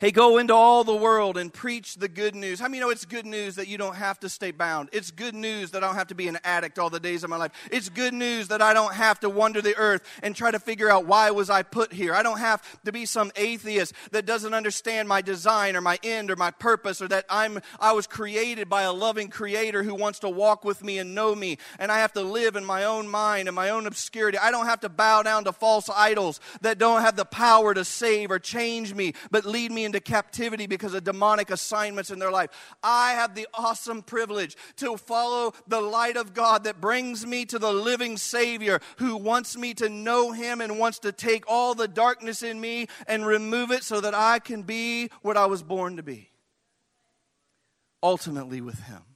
Hey, 0.00 0.12
go 0.12 0.38
into 0.38 0.54
all 0.54 0.82
the 0.82 0.96
world 0.96 1.36
and 1.36 1.52
preach 1.52 1.96
the 1.96 2.08
good 2.08 2.34
news. 2.34 2.58
How 2.58 2.68
many 2.68 2.80
know 2.80 2.88
it's 2.88 3.04
good 3.04 3.26
news 3.26 3.56
that 3.56 3.68
you 3.68 3.76
don't 3.76 3.96
have 3.96 4.18
to 4.20 4.30
stay 4.30 4.50
bound? 4.50 4.88
It's 4.94 5.10
good 5.10 5.34
news 5.34 5.72
that 5.72 5.84
I 5.84 5.88
don't 5.88 5.96
have 5.96 6.06
to 6.06 6.14
be 6.14 6.26
an 6.26 6.38
addict 6.42 6.78
all 6.78 6.88
the 6.88 6.98
days 6.98 7.22
of 7.22 7.28
my 7.28 7.36
life. 7.36 7.52
It's 7.70 7.90
good 7.90 8.14
news 8.14 8.48
that 8.48 8.62
I 8.62 8.72
don't 8.72 8.94
have 8.94 9.20
to 9.20 9.28
wander 9.28 9.60
the 9.60 9.76
earth 9.76 10.00
and 10.22 10.34
try 10.34 10.52
to 10.52 10.58
figure 10.58 10.88
out 10.88 11.04
why 11.04 11.30
was 11.32 11.50
I 11.50 11.62
put 11.64 11.92
here. 11.92 12.14
I 12.14 12.22
don't 12.22 12.38
have 12.38 12.62
to 12.86 12.92
be 12.92 13.04
some 13.04 13.30
atheist 13.36 13.92
that 14.12 14.24
doesn't 14.24 14.54
understand 14.54 15.06
my 15.06 15.20
design 15.20 15.76
or 15.76 15.82
my 15.82 15.98
end 16.02 16.30
or 16.30 16.36
my 16.36 16.50
purpose 16.50 17.02
or 17.02 17.08
that 17.08 17.26
I'm 17.28 17.60
I 17.78 17.92
was 17.92 18.06
created 18.06 18.70
by 18.70 18.84
a 18.84 18.94
loving 18.94 19.28
creator 19.28 19.82
who 19.82 19.94
wants 19.94 20.20
to 20.20 20.30
walk 20.30 20.64
with 20.64 20.82
me 20.82 20.96
and 20.96 21.14
know 21.14 21.34
me 21.34 21.58
and 21.78 21.92
I 21.92 21.98
have 21.98 22.14
to 22.14 22.22
live 22.22 22.56
in 22.56 22.64
my 22.64 22.84
own 22.84 23.06
mind 23.06 23.48
and 23.48 23.54
my 23.54 23.68
own 23.68 23.86
obscurity. 23.86 24.38
I 24.38 24.50
don't 24.50 24.64
have 24.64 24.80
to 24.80 24.88
bow 24.88 25.24
down 25.24 25.44
to 25.44 25.52
false 25.52 25.90
idols 25.90 26.40
that 26.62 26.78
don't 26.78 27.02
have 27.02 27.16
the 27.16 27.26
power 27.26 27.74
to 27.74 27.84
save 27.84 28.30
or 28.30 28.38
change 28.38 28.94
me 28.94 29.12
but 29.30 29.44
lead 29.44 29.70
me 29.70 29.89
into 29.90 30.00
captivity 30.00 30.68
because 30.68 30.94
of 30.94 31.02
demonic 31.02 31.50
assignments 31.50 32.10
in 32.10 32.20
their 32.20 32.30
life. 32.30 32.50
I 32.82 33.12
have 33.12 33.34
the 33.34 33.48
awesome 33.52 34.02
privilege 34.02 34.56
to 34.76 34.96
follow 34.96 35.52
the 35.66 35.80
light 35.80 36.16
of 36.16 36.32
God 36.32 36.64
that 36.64 36.80
brings 36.80 37.26
me 37.26 37.44
to 37.46 37.58
the 37.58 37.72
living 37.72 38.16
Savior 38.16 38.80
who 38.98 39.16
wants 39.16 39.56
me 39.56 39.74
to 39.74 39.88
know 39.88 40.30
Him 40.30 40.60
and 40.60 40.78
wants 40.78 41.00
to 41.00 41.10
take 41.10 41.44
all 41.48 41.74
the 41.74 41.88
darkness 41.88 42.44
in 42.44 42.60
me 42.60 42.86
and 43.08 43.26
remove 43.26 43.72
it 43.72 43.82
so 43.82 44.00
that 44.00 44.14
I 44.14 44.38
can 44.38 44.62
be 44.62 45.10
what 45.22 45.36
I 45.36 45.46
was 45.46 45.64
born 45.64 45.96
to 45.96 46.02
be. 46.04 46.30
Ultimately, 48.02 48.60
with 48.60 48.80
Him. 48.84 49.09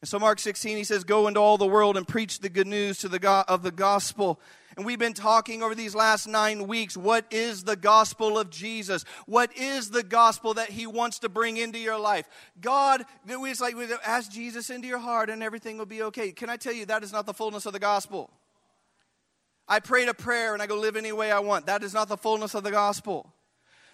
And 0.00 0.08
so, 0.08 0.18
Mark 0.18 0.38
16, 0.38 0.76
he 0.76 0.84
says, 0.84 1.04
Go 1.04 1.26
into 1.26 1.40
all 1.40 1.58
the 1.58 1.66
world 1.66 1.96
and 1.96 2.06
preach 2.06 2.38
the 2.38 2.48
good 2.48 2.66
news 2.66 2.98
to 2.98 3.08
the 3.08 3.18
go- 3.18 3.44
of 3.48 3.62
the 3.62 3.72
gospel 3.72 4.40
and 4.78 4.86
we've 4.86 4.96
been 4.96 5.12
talking 5.12 5.60
over 5.60 5.74
these 5.74 5.92
last 5.96 6.28
nine 6.28 6.68
weeks 6.68 6.96
what 6.96 7.26
is 7.32 7.64
the 7.64 7.74
gospel 7.74 8.38
of 8.38 8.48
Jesus? 8.48 9.04
What 9.26 9.54
is 9.58 9.90
the 9.90 10.04
gospel 10.04 10.54
that 10.54 10.70
He 10.70 10.86
wants 10.86 11.18
to 11.18 11.28
bring 11.28 11.56
into 11.56 11.80
your 11.80 11.98
life? 11.98 12.28
God, 12.60 13.04
it's 13.26 13.60
like 13.60 13.74
we 13.74 13.88
ask 14.06 14.30
Jesus 14.30 14.70
into 14.70 14.86
your 14.86 15.00
heart 15.00 15.30
and 15.30 15.42
everything 15.42 15.78
will 15.78 15.86
be 15.86 16.02
okay. 16.02 16.30
Can 16.30 16.48
I 16.48 16.56
tell 16.56 16.72
you 16.72 16.86
that 16.86 17.02
is 17.02 17.12
not 17.12 17.26
the 17.26 17.34
fullness 17.34 17.66
of 17.66 17.72
the 17.72 17.80
gospel? 17.80 18.30
I 19.66 19.80
prayed 19.80 20.08
a 20.08 20.14
prayer 20.14 20.54
and 20.54 20.62
I 20.62 20.68
go 20.68 20.76
live 20.76 20.94
any 20.94 21.10
way 21.10 21.32
I 21.32 21.40
want. 21.40 21.66
That 21.66 21.82
is 21.82 21.92
not 21.92 22.08
the 22.08 22.16
fullness 22.16 22.54
of 22.54 22.62
the 22.62 22.70
gospel. 22.70 23.34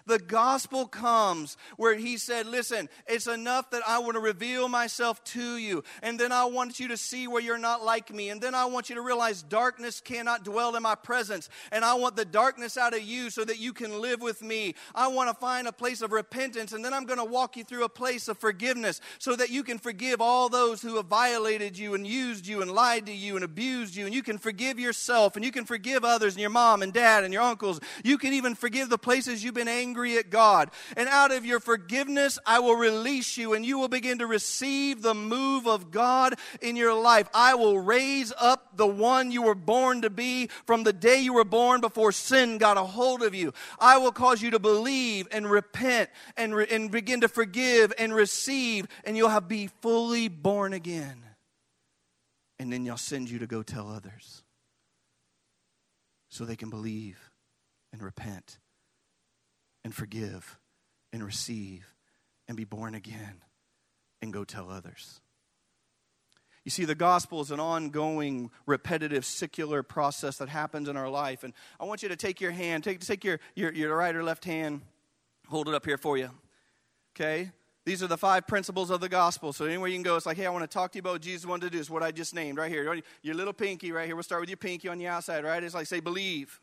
The 0.07 0.19
gospel 0.19 0.85
comes 0.85 1.57
where 1.77 1.95
he 1.95 2.17
said, 2.17 2.45
Listen, 2.45 2.89
it's 3.07 3.25
enough 3.25 3.71
that 3.71 3.81
I 3.87 3.99
want 3.99 4.13
to 4.13 4.19
reveal 4.19 4.69
myself 4.69 5.23
to 5.25 5.57
you. 5.57 5.83
And 6.03 6.19
then 6.19 6.31
I 6.31 6.45
want 6.45 6.79
you 6.79 6.89
to 6.89 6.97
see 6.97 7.27
where 7.27 7.41
you're 7.41 7.57
not 7.57 7.83
like 7.83 8.13
me. 8.13 8.29
And 8.29 8.39
then 8.39 8.53
I 8.53 8.65
want 8.65 8.89
you 8.89 8.95
to 8.95 9.01
realize 9.01 9.41
darkness 9.41 10.01
cannot 10.01 10.43
dwell 10.43 10.75
in 10.75 10.83
my 10.83 10.93
presence. 10.93 11.49
And 11.71 11.83
I 11.83 11.95
want 11.95 12.15
the 12.15 12.25
darkness 12.25 12.77
out 12.77 12.93
of 12.93 13.01
you 13.01 13.31
so 13.31 13.43
that 13.45 13.57
you 13.57 13.73
can 13.73 13.99
live 13.99 14.21
with 14.21 14.43
me. 14.43 14.75
I 14.93 15.07
want 15.07 15.29
to 15.29 15.35
find 15.35 15.67
a 15.67 15.71
place 15.71 16.03
of 16.03 16.11
repentance. 16.11 16.71
And 16.71 16.85
then 16.85 16.93
I'm 16.93 17.05
going 17.05 17.19
to 17.19 17.25
walk 17.25 17.57
you 17.57 17.63
through 17.63 17.83
a 17.83 17.89
place 17.89 18.27
of 18.27 18.37
forgiveness 18.37 19.01
so 19.17 19.35
that 19.35 19.49
you 19.49 19.63
can 19.63 19.79
forgive 19.79 20.21
all 20.21 20.49
those 20.49 20.83
who 20.83 20.97
have 20.97 21.07
violated 21.07 21.79
you 21.79 21.95
and 21.95 22.05
used 22.05 22.45
you 22.45 22.61
and 22.61 22.69
lied 22.69 23.07
to 23.07 23.13
you 23.13 23.35
and 23.35 23.43
abused 23.43 23.95
you. 23.95 24.05
And 24.05 24.13
you 24.13 24.21
can 24.21 24.37
forgive 24.37 24.79
yourself 24.79 25.35
and 25.35 25.43
you 25.43 25.51
can 25.51 25.65
forgive 25.65 26.05
others 26.05 26.33
and 26.33 26.41
your 26.41 26.51
mom 26.51 26.83
and 26.83 26.93
dad 26.93 27.23
and 27.23 27.33
your 27.33 27.41
uncles. 27.41 27.79
You 28.03 28.19
can 28.19 28.33
even 28.33 28.53
forgive 28.53 28.89
the 28.89 28.99
places 28.99 29.43
you've 29.43 29.55
been 29.55 29.67
angry 29.67 29.94
angry 29.95 30.17
at 30.17 30.29
God. 30.29 30.71
And 30.97 31.07
out 31.07 31.31
of 31.31 31.45
your 31.45 31.61
forgiveness, 31.61 32.37
I 32.45 32.59
will 32.59 32.75
release 32.75 33.37
you, 33.37 33.53
and 33.53 33.65
you 33.65 33.79
will 33.79 33.87
begin 33.87 34.19
to 34.19 34.27
receive 34.27 35.01
the 35.01 35.13
move 35.13 35.67
of 35.67 35.89
God 35.89 36.35
in 36.61 36.75
your 36.75 36.93
life. 36.93 37.29
I 37.33 37.55
will 37.55 37.79
raise 37.79 38.33
up 38.37 38.75
the 38.75 38.87
one 38.87 39.31
you 39.31 39.41
were 39.41 39.55
born 39.55 40.01
to 40.01 40.09
be 40.09 40.49
from 40.65 40.83
the 40.83 40.91
day 40.91 41.21
you 41.21 41.33
were 41.33 41.45
born 41.45 41.79
before 41.79 42.11
sin 42.11 42.57
got 42.57 42.77
a 42.77 42.83
hold 42.83 43.23
of 43.23 43.33
you. 43.33 43.53
I 43.79 43.97
will 43.97 44.11
cause 44.11 44.41
you 44.41 44.51
to 44.51 44.59
believe 44.59 45.29
and 45.31 45.49
repent 45.49 46.09
and, 46.35 46.53
re- 46.53 46.67
and 46.69 46.91
begin 46.91 47.21
to 47.21 47.29
forgive 47.29 47.93
and 47.97 48.13
receive, 48.13 48.87
and 49.05 49.15
you'll 49.15 49.29
have 49.29 49.47
be 49.47 49.69
fully 49.81 50.27
born 50.27 50.73
again. 50.73 51.23
And 52.59 52.71
then 52.71 52.89
I'll 52.89 52.97
send 52.97 53.29
you 53.29 53.39
to 53.39 53.47
go 53.47 53.63
tell 53.63 53.89
others 53.89 54.43
so 56.29 56.43
they 56.43 56.55
can 56.55 56.69
believe 56.69 57.31
and 57.93 58.01
repent 58.01 58.57
and 59.85 59.93
forgive 59.93 60.57
and 61.13 61.23
receive 61.23 61.93
and 62.47 62.57
be 62.57 62.65
born 62.65 62.95
again 62.95 63.35
and 64.21 64.33
go 64.33 64.43
tell 64.43 64.69
others. 64.69 65.21
You 66.63 66.71
see, 66.71 66.85
the 66.85 66.95
gospel 66.95 67.39
is 67.41 67.51
an 67.51 67.59
ongoing, 67.59 68.49
repetitive, 68.65 69.23
secular 69.23 69.83
process 69.83 70.37
that 70.37 70.49
happens 70.49 70.89
in 70.89 70.97
our 70.97 71.07
life. 71.07 71.43
And 71.43 71.53
I 71.79 71.85
want 71.85 72.01
you 72.01 72.09
to 72.09 72.15
take 72.15 72.41
your 72.41 72.49
hand, 72.49 72.83
take, 72.83 72.99
take 72.99 73.23
your, 73.23 73.39
your, 73.53 73.71
your 73.71 73.95
right 73.95 74.15
or 74.15 74.23
left 74.23 74.43
hand, 74.43 74.81
hold 75.47 75.69
it 75.69 75.75
up 75.75 75.85
here 75.85 75.99
for 75.99 76.17
you. 76.17 76.31
Okay? 77.15 77.51
These 77.85 78.01
are 78.01 78.07
the 78.07 78.17
five 78.17 78.47
principles 78.47 78.89
of 78.89 79.01
the 79.01 79.09
gospel. 79.09 79.53
So 79.53 79.65
anywhere 79.65 79.89
you 79.89 79.95
can 79.95 80.03
go, 80.03 80.15
it's 80.15 80.25
like, 80.25 80.37
hey, 80.37 80.47
I 80.47 80.49
want 80.49 80.63
to 80.63 80.67
talk 80.67 80.93
to 80.93 80.97
you 80.97 81.01
about 81.01 81.13
what 81.13 81.21
Jesus 81.21 81.45
wanted 81.45 81.67
to 81.67 81.69
do. 81.69 81.79
It's 81.79 81.91
what 81.91 82.01
I 82.01 82.11
just 82.11 82.33
named 82.33 82.57
right 82.57 82.71
here. 82.71 82.99
Your 83.21 83.35
little 83.35 83.53
pinky 83.53 83.91
right 83.91 84.07
here. 84.07 84.15
We'll 84.15 84.23
start 84.23 84.41
with 84.41 84.49
your 84.49 84.57
pinky 84.57 84.87
on 84.87 84.97
the 84.97 85.05
outside, 85.05 85.43
right? 85.43 85.63
It's 85.63 85.75
like, 85.75 85.85
say, 85.85 85.99
believe. 85.99 86.59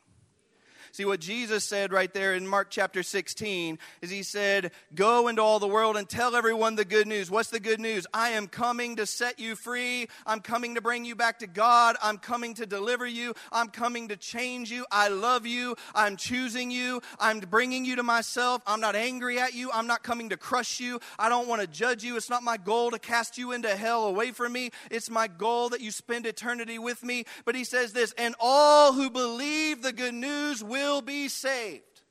See, 0.93 1.05
what 1.05 1.21
Jesus 1.21 1.63
said 1.63 1.91
right 1.91 2.13
there 2.13 2.35
in 2.35 2.47
Mark 2.47 2.67
chapter 2.69 3.01
16 3.01 3.79
is 4.03 4.11
He 4.11 4.21
said, 4.21 4.71
Go 4.93 5.27
into 5.27 5.41
all 5.41 5.57
the 5.57 5.67
world 5.67 5.97
and 5.97 6.07
tell 6.07 6.35
everyone 6.35 6.75
the 6.75 6.85
good 6.85 7.07
news. 7.07 7.31
What's 7.31 7.49
the 7.49 7.59
good 7.59 7.79
news? 7.79 8.05
I 8.13 8.29
am 8.29 8.45
coming 8.45 8.97
to 8.97 9.07
set 9.07 9.39
you 9.39 9.55
free. 9.55 10.07
I'm 10.27 10.39
coming 10.39 10.75
to 10.75 10.81
bring 10.81 11.03
you 11.03 11.15
back 11.15 11.39
to 11.39 11.47
God. 11.47 11.95
I'm 11.99 12.19
coming 12.19 12.53
to 12.53 12.67
deliver 12.67 13.07
you. 13.07 13.33
I'm 13.51 13.69
coming 13.69 14.09
to 14.09 14.15
change 14.15 14.71
you. 14.71 14.85
I 14.91 15.07
love 15.07 15.47
you. 15.47 15.75
I'm 15.95 16.15
choosing 16.15 16.69
you. 16.69 17.01
I'm 17.19 17.39
bringing 17.39 17.85
you 17.85 17.95
to 17.95 18.03
myself. 18.03 18.61
I'm 18.67 18.79
not 18.79 18.95
angry 18.95 19.39
at 19.39 19.55
you. 19.55 19.71
I'm 19.73 19.87
not 19.87 20.03
coming 20.03 20.29
to 20.29 20.37
crush 20.37 20.79
you. 20.79 20.99
I 21.17 21.27
don't 21.27 21.47
want 21.47 21.61
to 21.61 21.67
judge 21.67 22.03
you. 22.03 22.17
It's 22.17 22.29
not 22.29 22.43
my 22.43 22.57
goal 22.57 22.91
to 22.91 22.99
cast 22.99 23.35
you 23.39 23.51
into 23.51 23.75
hell 23.75 24.05
away 24.05 24.29
from 24.29 24.53
me. 24.53 24.69
It's 24.91 25.09
my 25.09 25.27
goal 25.27 25.69
that 25.69 25.81
you 25.81 25.89
spend 25.89 26.27
eternity 26.27 26.77
with 26.77 27.01
me. 27.01 27.25
But 27.45 27.55
He 27.55 27.63
says 27.63 27.93
this, 27.93 28.13
and 28.15 28.35
all 28.39 28.93
who 28.93 29.09
believe 29.09 29.81
the 29.81 29.91
good 29.91 30.13
news 30.13 30.63
will 30.63 30.82
be 31.01 31.27
saved. 31.27 32.01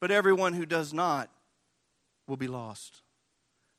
But 0.00 0.10
everyone 0.10 0.54
who 0.54 0.66
does 0.66 0.92
not 0.94 1.30
will 2.26 2.36
be 2.36 2.48
lost. 2.48 3.02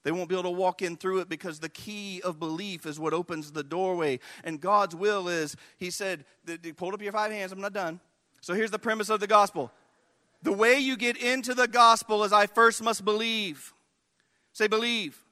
They 0.03 0.11
won't 0.11 0.29
be 0.29 0.35
able 0.35 0.43
to 0.43 0.49
walk 0.49 0.81
in 0.81 0.97
through 0.97 1.19
it 1.19 1.29
because 1.29 1.59
the 1.59 1.69
key 1.69 2.21
of 2.23 2.39
belief 2.39 2.85
is 2.85 2.99
what 2.99 3.13
opens 3.13 3.51
the 3.51 3.63
doorway. 3.63 4.19
And 4.43 4.59
God's 4.59 4.95
will 4.95 5.27
is, 5.27 5.55
He 5.77 5.89
said, 5.91 6.25
Hold 6.79 6.93
up 6.93 7.01
your 7.01 7.11
five 7.11 7.31
hands, 7.31 7.51
I'm 7.51 7.61
not 7.61 7.73
done. 7.73 7.99
So 8.41 8.53
here's 8.53 8.71
the 8.71 8.79
premise 8.79 9.09
of 9.09 9.19
the 9.19 9.27
gospel 9.27 9.71
the 10.43 10.51
way 10.51 10.79
you 10.79 10.97
get 10.97 11.17
into 11.17 11.53
the 11.53 11.67
gospel 11.67 12.23
is 12.23 12.33
I 12.33 12.47
first 12.47 12.81
must 12.81 13.05
believe. 13.05 13.73
Say, 14.53 14.67
believe. 14.67 15.23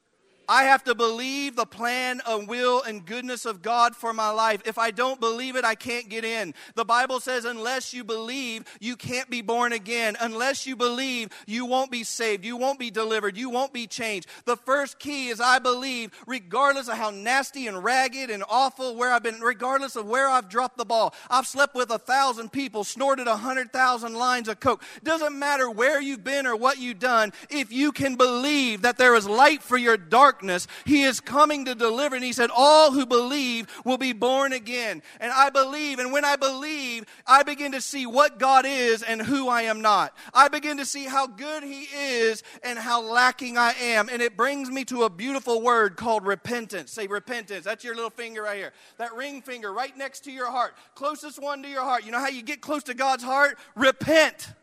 I 0.50 0.64
have 0.64 0.84
to 0.86 0.96
believe 0.96 1.56
the 1.56 1.68
plan 1.68 2.22
and 2.28 2.48
will 2.48 2.82
and 2.82 3.06
goodness 3.06 3.46
of 3.46 3.62
God 3.62 3.96
for 3.96 4.14
my 4.14 4.32
life. 4.32 4.64
If 4.66 4.80
I 4.80 4.90
don't 4.90 5.20
believe 5.20 5.56
it, 5.56 5.64
I 5.64 5.76
can't 5.76 6.10
get 6.10 6.26
in. 6.26 6.56
The 6.74 6.84
Bible 6.84 7.20
says, 7.20 7.46
unless 7.46 7.94
you 7.94 8.04
believe, 8.04 8.66
you 8.80 8.96
can't 8.96 9.30
be 9.30 9.44
born 9.44 9.74
again. 9.74 10.18
Unless 10.20 10.66
you 10.66 10.76
believe, 10.76 11.30
you 11.46 11.68
won't 11.68 11.92
be 11.92 12.04
saved. 12.04 12.44
You 12.44 12.58
won't 12.58 12.80
be 12.80 12.90
delivered. 12.90 13.38
You 13.38 13.52
won't 13.52 13.74
be 13.74 13.86
changed. 13.86 14.28
The 14.46 14.58
first 14.58 14.98
key 14.98 15.28
is 15.28 15.40
I 15.40 15.60
believe, 15.60 16.10
regardless 16.26 16.88
of 16.88 16.98
how 16.98 17.12
nasty 17.12 17.68
and 17.68 17.84
ragged 17.84 18.32
and 18.32 18.44
awful 18.50 18.96
where 18.96 19.12
I've 19.12 19.22
been, 19.22 19.42
regardless 19.42 19.96
of 19.96 20.08
where 20.08 20.28
I've 20.28 20.50
dropped 20.50 20.78
the 20.78 20.86
ball. 20.86 21.14
I've 21.30 21.46
slept 21.46 21.76
with 21.76 21.92
a 21.92 22.00
thousand 22.00 22.52
people, 22.52 22.84
snorted 22.84 23.28
a 23.28 23.38
hundred 23.38 23.72
thousand 23.72 24.16
lines 24.16 24.48
of 24.48 24.60
coke. 24.60 24.82
Doesn't 25.04 25.38
matter 25.38 25.70
where 25.70 26.02
you've 26.02 26.24
been 26.24 26.48
or 26.48 26.56
what 26.56 26.80
you've 26.80 26.98
done. 26.98 27.34
If 27.52 27.72
you 27.72 27.92
can 27.92 28.16
believe 28.16 28.82
that 28.82 28.98
there 28.98 29.14
is 29.14 29.28
light 29.28 29.62
for 29.62 29.78
your 29.78 29.96
dark 29.96 30.39
darkness. 30.40 30.68
He 30.86 31.04
is 31.04 31.20
coming 31.20 31.66
to 31.66 31.76
deliver. 31.76 32.16
And 32.16 32.24
he 32.24 32.34
said, 32.34 32.50
All 32.56 32.92
who 32.92 33.06
believe 33.06 33.68
will 33.84 33.98
be 33.98 34.14
born 34.14 34.54
again. 34.54 35.02
And 35.20 35.32
I 35.32 35.50
believe. 35.50 36.00
And 36.00 36.12
when 36.12 36.26
I 36.26 36.36
believe, 36.36 37.06
I 37.28 37.44
begin 37.44 37.74
to 37.74 37.82
see 37.82 38.06
what 38.06 38.40
God 38.40 38.66
is 38.66 39.04
and 39.04 39.22
who 39.22 39.50
I 39.50 39.64
am 39.64 39.82
not. 39.82 40.16
I 40.34 40.48
begin 40.48 40.78
to 40.78 40.86
see 40.86 41.06
how 41.06 41.28
good 41.28 41.64
He 41.64 41.84
is 41.94 42.44
and 42.64 42.80
how 42.80 43.02
lacking 43.02 43.58
I 43.58 43.74
am. 43.74 44.10
And 44.10 44.22
it 44.22 44.38
brings 44.38 44.70
me 44.70 44.86
to 44.86 45.04
a 45.04 45.10
beautiful 45.10 45.62
word 45.62 45.98
called 45.98 46.26
repentance. 46.26 46.92
Say 46.92 47.08
repentance. 47.08 47.66
That's 47.66 47.84
your 47.84 47.96
little 47.96 48.10
finger 48.10 48.44
right 48.44 48.58
here. 48.58 48.74
That 48.98 49.14
ring 49.16 49.42
finger 49.42 49.74
right 49.74 49.96
next 49.98 50.22
to 50.22 50.32
your 50.32 50.50
heart. 50.50 50.74
Closest 50.96 51.42
one 51.42 51.64
to 51.64 51.70
your 51.70 51.84
heart. 51.84 52.06
You 52.06 52.12
know 52.12 52.20
how 52.20 52.30
you 52.30 52.42
get 52.42 52.62
close 52.62 52.84
to 52.84 52.94
God's 52.94 53.24
heart? 53.24 53.58
Repent. 53.76 54.54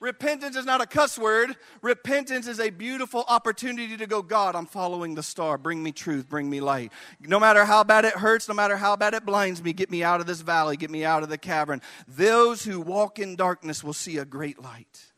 Repentance 0.00 0.56
is 0.56 0.64
not 0.64 0.80
a 0.80 0.86
cuss 0.86 1.18
word. 1.18 1.56
Repentance 1.82 2.46
is 2.48 2.58
a 2.58 2.70
beautiful 2.70 3.24
opportunity 3.28 3.98
to 3.98 4.06
go, 4.06 4.22
God, 4.22 4.56
I'm 4.56 4.64
following 4.64 5.14
the 5.14 5.22
star. 5.22 5.58
Bring 5.58 5.82
me 5.82 5.92
truth. 5.92 6.26
Bring 6.26 6.48
me 6.48 6.60
light. 6.60 6.90
No 7.20 7.38
matter 7.38 7.66
how 7.66 7.84
bad 7.84 8.06
it 8.06 8.14
hurts, 8.14 8.48
no 8.48 8.54
matter 8.54 8.78
how 8.78 8.96
bad 8.96 9.12
it 9.12 9.26
blinds 9.26 9.62
me, 9.62 9.74
get 9.74 9.90
me 9.90 10.02
out 10.02 10.20
of 10.20 10.26
this 10.26 10.40
valley, 10.40 10.78
get 10.78 10.90
me 10.90 11.04
out 11.04 11.22
of 11.22 11.28
the 11.28 11.36
cavern. 11.36 11.82
Those 12.08 12.64
who 12.64 12.80
walk 12.80 13.18
in 13.18 13.36
darkness 13.36 13.84
will 13.84 13.92
see 13.92 14.16
a 14.16 14.24
great 14.24 14.62
light. 14.62 15.09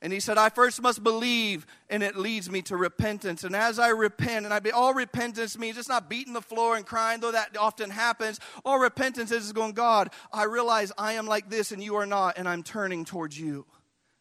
And 0.00 0.12
he 0.12 0.20
said, 0.20 0.38
I 0.38 0.48
first 0.48 0.80
must 0.80 1.02
believe, 1.02 1.66
and 1.90 2.04
it 2.04 2.16
leads 2.16 2.48
me 2.48 2.62
to 2.62 2.76
repentance. 2.76 3.42
And 3.42 3.56
as 3.56 3.80
I 3.80 3.88
repent, 3.88 4.44
and 4.44 4.54
I 4.54 4.60
be 4.60 4.70
all 4.70 4.94
repentance 4.94 5.58
means 5.58 5.76
it's 5.76 5.88
not 5.88 6.08
beating 6.08 6.34
the 6.34 6.40
floor 6.40 6.76
and 6.76 6.86
crying, 6.86 7.20
though 7.20 7.32
that 7.32 7.56
often 7.56 7.90
happens. 7.90 8.38
All 8.64 8.78
repentance 8.78 9.32
is 9.32 9.52
going, 9.52 9.72
God, 9.72 10.10
I 10.32 10.44
realize 10.44 10.92
I 10.96 11.14
am 11.14 11.26
like 11.26 11.50
this 11.50 11.72
and 11.72 11.82
you 11.82 11.96
are 11.96 12.06
not, 12.06 12.38
and 12.38 12.48
I'm 12.48 12.62
turning 12.62 13.04
towards 13.04 13.38
you. 13.40 13.66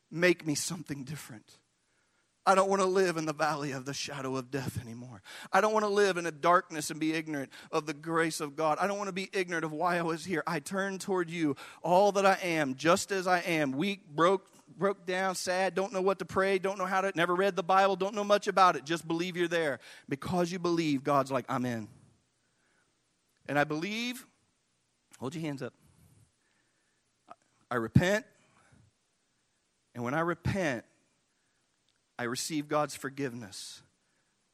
Make 0.09 0.47
me 0.47 0.55
something 0.55 1.03
different. 1.03 1.59
I 2.43 2.55
don't 2.55 2.69
want 2.69 2.81
to 2.81 2.87
live 2.87 3.17
in 3.17 3.25
the 3.25 3.33
valley 3.33 3.73
of 3.73 3.83
the 3.83 3.93
shadow 3.93 4.37
of 4.37 4.49
death 4.49 4.79
anymore. 4.81 5.21
I 5.51 5.59
don't 5.59 5.73
want 5.73 5.83
to 5.83 5.89
live 5.89 6.15
in 6.15 6.25
a 6.25 6.31
darkness 6.31 6.89
and 6.89 6.99
be 6.99 7.13
ignorant 7.13 7.51
of 7.73 7.85
the 7.85 7.93
grace 7.93 8.39
of 8.39 8.55
God. 8.55 8.77
I 8.79 8.87
don't 8.87 8.97
want 8.97 9.09
to 9.09 9.13
be 9.13 9.29
ignorant 9.33 9.65
of 9.65 9.73
why 9.73 9.97
I 9.97 10.01
was 10.01 10.23
here. 10.23 10.43
I 10.47 10.59
turn 10.59 10.97
toward 10.97 11.29
you, 11.29 11.57
all 11.83 12.13
that 12.13 12.25
I 12.25 12.39
am, 12.41 12.75
just 12.75 13.11
as 13.11 13.27
I 13.27 13.39
am, 13.39 13.73
weak, 13.73 14.07
broke, 14.07 14.47
broke 14.77 15.05
down, 15.05 15.35
sad, 15.35 15.75
don't 15.75 15.93
know 15.93 16.01
what 16.01 16.19
to 16.19 16.25
pray, 16.25 16.59
don't 16.59 16.77
know 16.77 16.85
how 16.85 17.01
to, 17.01 17.11
never 17.15 17.35
read 17.35 17.55
the 17.55 17.63
Bible, 17.63 17.95
don't 17.95 18.15
know 18.15 18.23
much 18.23 18.47
about 18.47 18.75
it. 18.75 18.85
Just 18.85 19.07
believe 19.07 19.35
you're 19.35 19.47
there. 19.47 19.79
Because 20.07 20.51
you 20.51 20.59
believe, 20.59 21.03
God's 21.03 21.31
like, 21.31 21.45
I'm 21.49 21.65
in. 21.65 21.87
And 23.47 23.57
I 23.57 23.63
believe, 23.63 24.25
hold 25.19 25.35
your 25.35 25.41
hands 25.41 25.61
up. 25.61 25.73
I 27.69 27.75
repent. 27.75 28.25
And 29.95 30.03
when 30.03 30.13
I 30.13 30.19
repent, 30.19 30.85
I 32.19 32.23
receive 32.23 32.67
God's 32.67 32.95
forgiveness. 32.95 33.81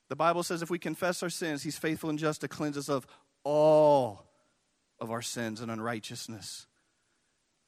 The 0.10 0.16
Bible 0.16 0.44
says 0.44 0.62
if 0.62 0.70
we 0.70 0.80
confess 0.80 1.24
our 1.24 1.30
sins, 1.30 1.64
He's 1.64 1.78
faithful 1.78 2.10
and 2.10 2.20
just 2.20 2.42
to 2.42 2.48
cleanse 2.48 2.78
us 2.78 2.90
of 2.90 3.08
all 3.44 4.26
of 5.00 5.12
our 5.12 5.22
sins 5.22 5.62
and 5.62 5.72
unrighteousness. 5.72 6.68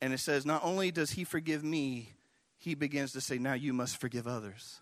And 0.01 0.13
it 0.13 0.19
says, 0.19 0.45
not 0.45 0.63
only 0.63 0.91
does 0.91 1.11
He 1.11 1.23
forgive 1.23 1.63
me, 1.63 2.13
he 2.65 2.73
begins 2.73 3.11
to 3.13 3.21
say, 3.21 3.37
Now 3.37 3.53
you 3.53 3.73
must 3.73 4.01
forgive 4.01 4.27
others. 4.27 4.81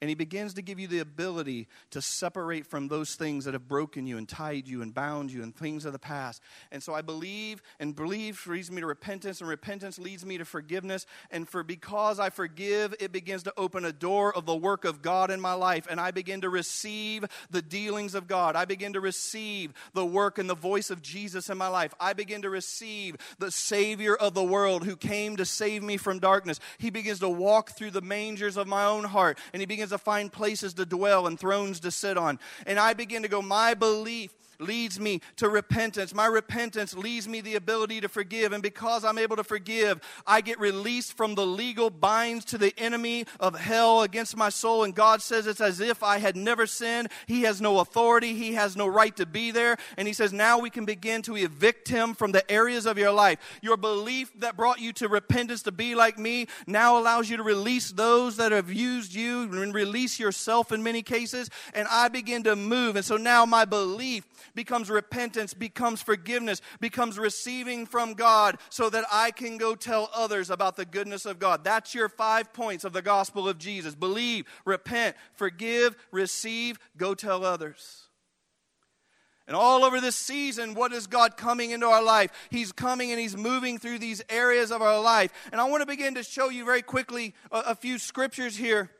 And 0.00 0.08
he 0.08 0.14
begins 0.14 0.54
to 0.54 0.62
give 0.62 0.80
you 0.80 0.86
the 0.86 1.00
ability 1.00 1.68
to 1.90 2.00
separate 2.00 2.66
from 2.66 2.88
those 2.88 3.16
things 3.16 3.44
that 3.44 3.52
have 3.52 3.68
broken 3.68 4.06
you 4.06 4.16
and 4.16 4.26
tied 4.26 4.66
you 4.66 4.80
and 4.80 4.94
bound 4.94 5.30
you 5.30 5.42
and 5.42 5.54
things 5.54 5.84
of 5.84 5.92
the 5.92 5.98
past. 5.98 6.40
And 6.72 6.82
so 6.82 6.94
I 6.94 7.02
believe, 7.02 7.62
and 7.78 7.94
believe 7.94 8.46
leads 8.46 8.70
me 8.70 8.80
to 8.80 8.86
repentance, 8.86 9.40
and 9.40 9.50
repentance 9.50 9.98
leads 9.98 10.24
me 10.24 10.38
to 10.38 10.46
forgiveness. 10.46 11.04
And 11.30 11.46
for 11.46 11.62
because 11.62 12.18
I 12.18 12.30
forgive, 12.30 12.94
it 12.98 13.12
begins 13.12 13.42
to 13.42 13.52
open 13.58 13.84
a 13.84 13.92
door 13.92 14.34
of 14.34 14.46
the 14.46 14.56
work 14.56 14.86
of 14.86 15.02
God 15.02 15.30
in 15.30 15.40
my 15.40 15.52
life. 15.52 15.86
And 15.90 16.00
I 16.00 16.12
begin 16.12 16.40
to 16.40 16.48
receive 16.48 17.26
the 17.50 17.60
dealings 17.60 18.14
of 18.14 18.26
God. 18.26 18.56
I 18.56 18.64
begin 18.64 18.94
to 18.94 19.00
receive 19.00 19.74
the 19.92 20.06
work 20.06 20.38
and 20.38 20.48
the 20.48 20.54
voice 20.54 20.90
of 20.90 21.02
Jesus 21.02 21.50
in 21.50 21.58
my 21.58 21.68
life. 21.68 21.94
I 22.00 22.14
begin 22.14 22.40
to 22.42 22.50
receive 22.50 23.16
the 23.38 23.50
Savior 23.50 24.14
of 24.14 24.32
the 24.32 24.42
world 24.42 24.84
who 24.84 24.96
came 24.96 25.36
to 25.36 25.44
save 25.44 25.82
me 25.82 25.98
from 25.98 26.20
darkness. 26.20 26.58
He 26.78 26.88
begins 26.88 27.18
to 27.18 27.28
walk 27.28 27.72
through 27.72 27.90
the 27.90 28.00
mangers 28.00 28.56
of 28.56 28.66
my 28.66 28.86
own 28.86 29.04
heart, 29.04 29.38
and 29.52 29.60
he 29.60 29.66
begins 29.66 29.89
to 29.90 29.98
find 29.98 30.32
places 30.32 30.74
to 30.74 30.86
dwell 30.86 31.26
and 31.26 31.38
thrones 31.38 31.80
to 31.80 31.90
sit 31.90 32.18
on. 32.18 32.38
And 32.66 32.78
I 32.78 32.94
begin 32.94 33.22
to 33.22 33.28
go, 33.28 33.42
my 33.42 33.74
belief 33.74 34.32
leads 34.60 35.00
me 35.00 35.20
to 35.36 35.48
repentance. 35.48 36.14
My 36.14 36.26
repentance 36.26 36.94
leads 36.94 37.26
me 37.26 37.40
the 37.40 37.56
ability 37.56 38.00
to 38.02 38.08
forgive. 38.08 38.52
And 38.52 38.62
because 38.62 39.04
I'm 39.04 39.18
able 39.18 39.36
to 39.36 39.44
forgive, 39.44 40.00
I 40.26 40.40
get 40.40 40.60
released 40.60 41.16
from 41.16 41.34
the 41.34 41.46
legal 41.46 41.90
binds 41.90 42.44
to 42.46 42.58
the 42.58 42.74
enemy 42.78 43.26
of 43.38 43.58
hell 43.58 44.02
against 44.02 44.36
my 44.36 44.48
soul. 44.48 44.84
And 44.84 44.94
God 44.94 45.22
says 45.22 45.46
it's 45.46 45.60
as 45.60 45.80
if 45.80 46.02
I 46.02 46.18
had 46.18 46.36
never 46.36 46.66
sinned. 46.66 47.08
He 47.26 47.42
has 47.42 47.60
no 47.60 47.80
authority, 47.80 48.34
He 48.34 48.54
has 48.54 48.76
no 48.76 48.86
right 48.86 49.14
to 49.16 49.26
be 49.26 49.50
there. 49.50 49.76
And 49.96 50.06
He 50.06 50.14
says, 50.14 50.32
now 50.32 50.58
we 50.58 50.70
can 50.70 50.84
begin 50.84 51.22
to 51.22 51.36
evict 51.36 51.88
Him 51.88 52.14
from 52.14 52.32
the 52.32 52.48
areas 52.50 52.86
of 52.86 52.98
your 52.98 53.12
life. 53.12 53.38
Your 53.62 53.76
belief 53.76 54.32
that 54.40 54.56
brought 54.56 54.80
you 54.80 54.92
to 54.94 55.08
repentance 55.08 55.62
to 55.62 55.72
be 55.72 55.94
like 55.94 56.18
me 56.18 56.46
now 56.66 56.98
allows 56.98 57.28
you 57.30 57.36
to 57.36 57.42
release 57.42 57.90
those 57.90 58.36
that 58.36 58.52
have 58.52 58.72
used 58.72 59.14
you 59.14 59.42
and 59.42 59.74
release 59.74 60.18
yourself 60.18 60.72
in 60.72 60.82
many 60.82 61.02
cases. 61.02 61.50
And 61.74 61.86
I 61.90 62.08
begin 62.08 62.42
to 62.44 62.56
move. 62.56 62.96
And 62.96 63.04
so 63.04 63.16
now 63.16 63.46
my 63.46 63.64
belief 63.64 64.26
becomes 64.54 64.90
repentance, 64.90 65.54
becomes 65.54 66.02
forgiveness, 66.02 66.60
becomes 66.80 67.18
receiving 67.18 67.86
from 67.86 68.14
God 68.14 68.58
so 68.68 68.90
that 68.90 69.04
I 69.12 69.30
can 69.30 69.58
go 69.58 69.74
tell 69.74 70.10
others 70.14 70.50
about 70.50 70.76
the 70.76 70.84
goodness 70.84 71.26
of 71.26 71.38
God. 71.38 71.64
That's 71.64 71.94
your 71.94 72.08
five 72.08 72.52
points 72.52 72.84
of 72.84 72.92
the 72.92 73.02
gospel 73.02 73.48
of 73.48 73.58
Jesus 73.58 73.94
believe, 73.94 74.46
repent, 74.64 75.16
forgive, 75.34 75.96
receive, 76.10 76.78
go 76.96 77.14
tell 77.14 77.44
others. 77.44 78.04
And 79.46 79.56
all 79.56 79.84
over 79.84 80.00
this 80.00 80.14
season, 80.14 80.74
what 80.74 80.92
is 80.92 81.08
God 81.08 81.36
coming 81.36 81.72
into 81.72 81.86
our 81.86 82.04
life? 82.04 82.30
He's 82.50 82.70
coming 82.70 83.10
and 83.10 83.18
He's 83.18 83.36
moving 83.36 83.78
through 83.78 83.98
these 83.98 84.22
areas 84.28 84.70
of 84.70 84.80
our 84.80 85.00
life. 85.00 85.32
And 85.50 85.60
I 85.60 85.68
want 85.68 85.80
to 85.80 85.86
begin 85.86 86.14
to 86.14 86.22
show 86.22 86.50
you 86.50 86.64
very 86.64 86.82
quickly 86.82 87.34
a, 87.50 87.58
a 87.66 87.74
few 87.74 87.98
scriptures 87.98 88.56
here 88.56 88.92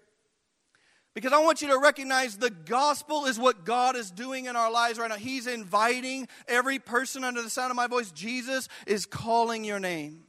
because 1.14 1.32
I 1.32 1.42
want 1.42 1.60
you 1.62 1.68
to 1.68 1.78
recognize 1.78 2.36
the 2.36 2.50
gospel 2.50 3.26
is 3.26 3.38
what 3.38 3.64
God 3.64 3.96
is 3.96 4.10
doing 4.10 4.46
in 4.46 4.56
our 4.56 4.70
lives 4.70 4.98
right 4.98 5.08
now. 5.08 5.16
He's 5.16 5.46
inviting 5.46 6.28
every 6.46 6.78
person 6.78 7.24
under 7.24 7.42
the 7.42 7.50
sound 7.50 7.70
of 7.70 7.76
my 7.76 7.86
voice. 7.86 8.12
Jesus 8.12 8.68
is 8.86 9.06
calling 9.06 9.64
your 9.64 9.80
name. 9.80 10.24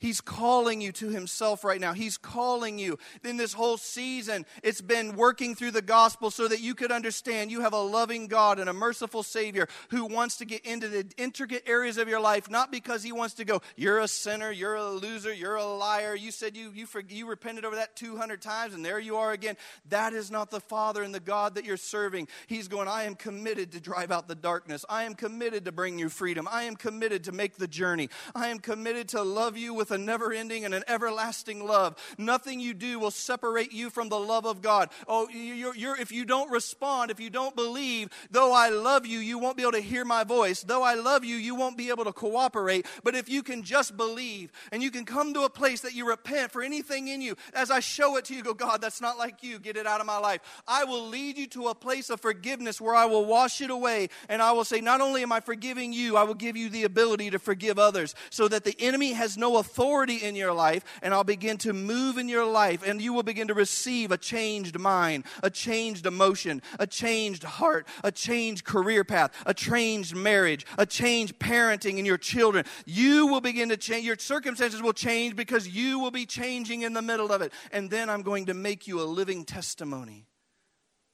He's 0.00 0.20
calling 0.20 0.80
you 0.80 0.92
to 0.92 1.08
Himself 1.08 1.64
right 1.64 1.80
now. 1.80 1.92
He's 1.92 2.16
calling 2.16 2.78
you. 2.78 2.98
In 3.24 3.36
this 3.36 3.52
whole 3.52 3.76
season, 3.76 4.46
it's 4.62 4.80
been 4.80 5.16
working 5.16 5.56
through 5.56 5.72
the 5.72 5.82
gospel 5.82 6.30
so 6.30 6.46
that 6.46 6.60
you 6.60 6.74
could 6.74 6.92
understand 6.92 7.50
you 7.50 7.62
have 7.62 7.72
a 7.72 7.80
loving 7.80 8.28
God 8.28 8.60
and 8.60 8.68
a 8.68 8.72
merciful 8.72 9.24
Savior 9.24 9.66
who 9.90 10.06
wants 10.06 10.36
to 10.36 10.44
get 10.44 10.64
into 10.64 10.86
the 10.88 11.04
intricate 11.16 11.64
areas 11.66 11.98
of 11.98 12.08
your 12.08 12.20
life, 12.20 12.48
not 12.48 12.70
because 12.70 13.02
He 13.02 13.10
wants 13.10 13.34
to 13.34 13.44
go, 13.44 13.60
you're 13.76 13.98
a 13.98 14.08
sinner, 14.08 14.52
you're 14.52 14.76
a 14.76 14.90
loser, 14.90 15.32
you're 15.32 15.56
a 15.56 15.64
liar. 15.64 16.14
You 16.14 16.30
said 16.30 16.56
you, 16.56 16.70
you, 16.72 16.86
you 17.08 17.28
repented 17.28 17.64
over 17.64 17.76
that 17.76 17.96
200 17.96 18.40
times, 18.40 18.74
and 18.74 18.84
there 18.84 19.00
you 19.00 19.16
are 19.16 19.32
again. 19.32 19.56
That 19.88 20.12
is 20.12 20.30
not 20.30 20.50
the 20.50 20.60
Father 20.60 21.02
and 21.02 21.12
the 21.12 21.20
God 21.20 21.56
that 21.56 21.64
you're 21.64 21.76
serving. 21.76 22.28
He's 22.46 22.68
going, 22.68 22.86
I 22.86 23.02
am 23.02 23.16
committed 23.16 23.72
to 23.72 23.80
drive 23.80 24.12
out 24.12 24.28
the 24.28 24.36
darkness. 24.36 24.84
I 24.88 25.02
am 25.02 25.14
committed 25.14 25.64
to 25.64 25.72
bring 25.72 25.98
you 25.98 26.08
freedom. 26.08 26.48
I 26.48 26.64
am 26.64 26.76
committed 26.76 27.24
to 27.24 27.32
make 27.32 27.56
the 27.56 27.66
journey. 27.66 28.10
I 28.34 28.48
am 28.48 28.60
committed 28.60 29.08
to 29.08 29.22
love 29.22 29.56
you 29.56 29.74
with 29.74 29.87
with 29.88 29.98
a 29.98 30.02
never 30.02 30.32
ending 30.32 30.64
and 30.64 30.74
an 30.74 30.84
everlasting 30.86 31.66
love. 31.66 31.96
Nothing 32.18 32.60
you 32.60 32.74
do 32.74 32.98
will 32.98 33.10
separate 33.10 33.72
you 33.72 33.90
from 33.90 34.08
the 34.08 34.18
love 34.18 34.44
of 34.44 34.62
God. 34.62 34.90
Oh, 35.06 35.28
you're, 35.28 35.74
you're, 35.74 35.96
if 35.96 36.12
you 36.12 36.24
don't 36.24 36.50
respond, 36.50 37.10
if 37.10 37.20
you 37.20 37.30
don't 37.30 37.56
believe, 37.56 38.08
though 38.30 38.52
I 38.52 38.68
love 38.68 39.06
you, 39.06 39.18
you 39.18 39.38
won't 39.38 39.56
be 39.56 39.62
able 39.62 39.72
to 39.72 39.80
hear 39.80 40.04
my 40.04 40.24
voice. 40.24 40.62
Though 40.62 40.82
I 40.82 40.94
love 40.94 41.24
you, 41.24 41.36
you 41.36 41.54
won't 41.54 41.76
be 41.76 41.90
able 41.90 42.04
to 42.04 42.12
cooperate. 42.12 42.86
But 43.02 43.14
if 43.14 43.28
you 43.28 43.42
can 43.42 43.62
just 43.62 43.96
believe 43.96 44.52
and 44.72 44.82
you 44.82 44.90
can 44.90 45.04
come 45.04 45.34
to 45.34 45.42
a 45.42 45.50
place 45.50 45.80
that 45.80 45.94
you 45.94 46.08
repent 46.08 46.52
for 46.52 46.62
anything 46.62 47.08
in 47.08 47.20
you, 47.20 47.36
as 47.54 47.70
I 47.70 47.80
show 47.80 48.16
it 48.16 48.26
to 48.26 48.34
you, 48.34 48.42
go, 48.42 48.54
God, 48.54 48.80
that's 48.80 49.00
not 49.00 49.18
like 49.18 49.42
you. 49.42 49.58
Get 49.58 49.76
it 49.76 49.86
out 49.86 50.00
of 50.00 50.06
my 50.06 50.18
life. 50.18 50.40
I 50.66 50.84
will 50.84 51.06
lead 51.06 51.38
you 51.38 51.46
to 51.48 51.68
a 51.68 51.74
place 51.74 52.10
of 52.10 52.20
forgiveness 52.20 52.80
where 52.80 52.94
I 52.94 53.06
will 53.06 53.24
wash 53.24 53.60
it 53.60 53.70
away 53.70 54.08
and 54.28 54.42
I 54.42 54.52
will 54.52 54.64
say, 54.64 54.80
not 54.80 55.00
only 55.00 55.22
am 55.22 55.32
I 55.32 55.40
forgiving 55.40 55.92
you, 55.92 56.16
I 56.16 56.24
will 56.24 56.34
give 56.34 56.56
you 56.56 56.68
the 56.68 56.84
ability 56.84 57.30
to 57.30 57.38
forgive 57.38 57.78
others 57.78 58.14
so 58.30 58.48
that 58.48 58.64
the 58.64 58.76
enemy 58.78 59.12
has 59.12 59.36
no 59.38 59.56
authority 59.56 59.77
authority 59.78 60.16
in 60.16 60.34
your 60.34 60.52
life, 60.52 60.84
and 61.02 61.14
I'll 61.14 61.22
begin 61.22 61.56
to 61.58 61.72
move 61.72 62.18
in 62.18 62.28
your 62.28 62.44
life, 62.44 62.82
and 62.84 63.00
you 63.00 63.12
will 63.12 63.22
begin 63.22 63.46
to 63.48 63.54
receive 63.54 64.10
a 64.10 64.18
changed 64.18 64.76
mind, 64.78 65.24
a 65.42 65.50
changed 65.50 66.04
emotion, 66.04 66.62
a 66.80 66.86
changed 66.86 67.44
heart, 67.44 67.86
a 68.02 68.10
changed 68.10 68.64
career 68.64 69.04
path, 69.04 69.30
a 69.46 69.54
changed 69.54 70.16
marriage, 70.16 70.66
a 70.78 70.84
changed 70.84 71.38
parenting 71.38 71.98
in 71.98 72.04
your 72.04 72.18
children. 72.18 72.64
You 72.86 73.28
will 73.28 73.40
begin 73.40 73.68
to 73.68 73.76
change. 73.76 74.04
Your 74.04 74.18
circumstances 74.18 74.82
will 74.82 74.92
change 74.92 75.36
because 75.36 75.68
you 75.68 76.00
will 76.00 76.10
be 76.10 76.26
changing 76.26 76.82
in 76.82 76.92
the 76.92 77.02
middle 77.02 77.30
of 77.30 77.40
it. 77.40 77.52
And 77.70 77.88
then 77.88 78.10
I'm 78.10 78.22
going 78.22 78.46
to 78.46 78.54
make 78.54 78.88
you 78.88 79.00
a 79.00 79.04
living 79.04 79.44
testimony 79.44 80.26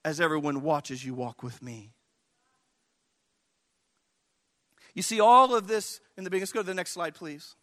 as 0.07 0.21
everyone 0.21 0.63
watches 0.63 1.05
you 1.05 1.13
walk 1.13 1.43
with 1.43 1.63
me. 1.63 1.91
You 4.95 5.03
see, 5.03 5.21
all 5.21 5.55
of 5.55 5.67
this 5.67 6.01
in 6.17 6.25
the 6.25 6.31
beginning. 6.31 6.49
Go 6.55 6.61
to 6.61 6.67
the 6.67 6.73
next 6.73 6.93
slide, 6.93 7.15
please 7.15 7.57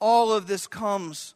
all 0.00 0.32
of 0.32 0.46
this 0.46 0.66
comes 0.66 1.34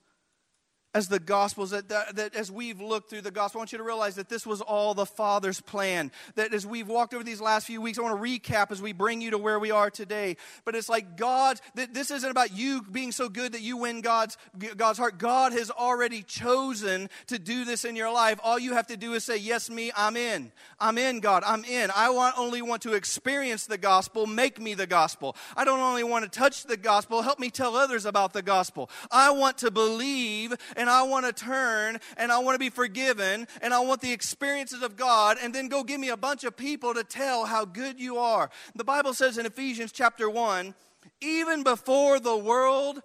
as 0.95 1.09
the 1.09 1.19
Gospels, 1.19 1.71
that, 1.71 1.89
that, 1.89 2.15
that, 2.17 2.37
as 2.37 2.53
we've 2.53 2.81
looked 2.81 3.11
through 3.11 3.23
the 3.23 3.33
Gospel, 3.33 3.59
I 3.59 3.63
want 3.63 3.73
you 3.73 3.79
to 3.79 3.85
realize 3.85 4.15
that 4.15 4.29
this 4.29 4.47
was 4.47 4.61
all 4.61 4.95
the 4.95 5.05
Father's 5.05 5.61
plan. 5.61 6.13
That 6.37 6.55
as 6.55 6.65
we've 6.65 6.87
walked 6.87 7.15
over 7.15 7.25
these 7.25 7.41
last 7.41 7.67
few 7.67 7.81
weeks, 7.81 7.99
I 7.99 8.03
want 8.03 8.17
to 8.17 8.23
recap 8.23 8.71
as 8.71 8.81
we 8.81 8.93
bring 8.93 9.21
you 9.21 9.33
to 9.33 9.39
where 9.39 9.59
we 9.59 9.73
are 9.73 9.91
today. 9.91 10.37
But 10.65 10.77
it's 10.77 10.89
like 10.89 11.17
God, 11.17 11.61
that 11.75 11.95
this 11.95 12.13
isn't 12.13 12.31
about 12.31 12.57
you 12.57 12.83
being 12.83 13.11
so 13.11 13.29
good 13.29 13.53
that 13.53 13.61
you 13.61 13.77
win 13.77 14.03
God's, 14.03 14.39
God's 14.77 14.99
heart. 14.99 15.19
God 15.19 15.53
has 15.53 15.69
already 15.69 16.23
chosen 16.23 17.11
to 17.27 17.41
do 17.41 17.65
this 17.65 17.85
in 17.85 17.97
your 17.97 18.13
life. 18.13 18.39
All 18.45 18.59
you 18.59 18.75
have 18.75 18.87
to 18.87 18.97
do 18.97 19.15
is 19.15 19.25
say, 19.25 19.37
Yes, 19.37 19.69
me, 19.69 19.91
I'm 19.97 20.17
in. 20.17 20.53
I'm 20.79 20.97
in, 20.97 21.19
God, 21.19 21.43
I'm 21.45 21.65
in. 21.65 21.91
I 21.97 22.11
want, 22.11 22.39
only 22.39 22.63
want 22.63 22.83
to 22.83 22.93
experience 22.93 23.67
the 23.67 23.79
gospel, 23.79 24.27
make 24.27 24.61
me 24.61 24.75
the 24.75 24.87
gospel. 24.87 25.35
I 25.57 25.65
don't 25.65 25.81
only 25.81 26.05
want 26.05 26.25
to 26.25 26.31
touch 26.31 26.65
the 26.65 26.77
gospel, 26.77 27.23
help 27.23 27.41
me 27.41 27.51
tell 27.51 27.75
others 27.75 28.07
about 28.07 28.33
the 28.33 28.43
gospel. 28.43 28.91
I 29.11 29.33
want 29.33 29.59
to 29.59 29.73
believe 29.73 30.55
and 30.77 30.84
and 30.85 30.91
I 30.91 31.03
want 31.05 31.25
to 31.25 31.33
turn 31.33 31.99
and 32.19 32.31
I 32.31 32.41
want 32.41 32.57
to 32.57 32.59
be 32.59 32.69
forgiven 32.69 33.49
and 33.63 33.73
I 33.73 33.81
want 33.81 34.03
the 34.03 34.13
experiences 34.13 34.83
of 34.83 34.97
God 34.97 35.39
and 35.43 35.55
then 35.55 35.69
go 35.69 35.83
give 35.83 35.99
me 35.99 36.11
a 36.11 36.17
bunch 36.17 36.45
of 36.45 36.59
people 36.59 36.93
to 36.93 37.03
tell 37.03 37.47
how 37.47 37.65
good 37.65 37.99
you 37.99 38.19
are. 38.19 38.51
The 38.75 38.85
Bible 38.85 39.15
says 39.15 39.39
in 39.39 39.47
Ephesians 39.47 39.93
chapter 39.93 40.29
1, 40.29 40.75
even 41.23 41.63
before 41.63 42.21
the 42.21 42.37
world, 42.37 43.01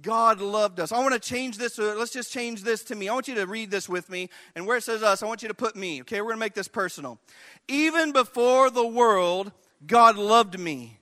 God 0.00 0.40
loved 0.40 0.78
us. 0.78 0.92
I 0.92 1.00
want 1.00 1.14
to 1.14 1.18
change 1.18 1.58
this. 1.58 1.76
Uh, 1.76 1.96
let's 1.98 2.12
just 2.12 2.32
change 2.32 2.62
this 2.62 2.84
to 2.84 2.94
me. 2.94 3.08
I 3.08 3.14
want 3.14 3.26
you 3.26 3.34
to 3.34 3.48
read 3.48 3.68
this 3.68 3.88
with 3.88 4.08
me. 4.08 4.30
And 4.54 4.64
where 4.64 4.76
it 4.76 4.84
says 4.84 5.02
us, 5.02 5.20
I 5.20 5.26
want 5.26 5.42
you 5.42 5.48
to 5.48 5.54
put 5.54 5.74
me. 5.74 6.02
Okay, 6.02 6.20
we're 6.20 6.28
going 6.28 6.36
to 6.36 6.40
make 6.40 6.54
this 6.54 6.68
personal. 6.68 7.18
Even 7.66 8.12
before 8.12 8.70
the 8.70 8.86
world, 8.86 9.50
God 9.84 10.16
loved 10.16 10.56
me 10.56 11.00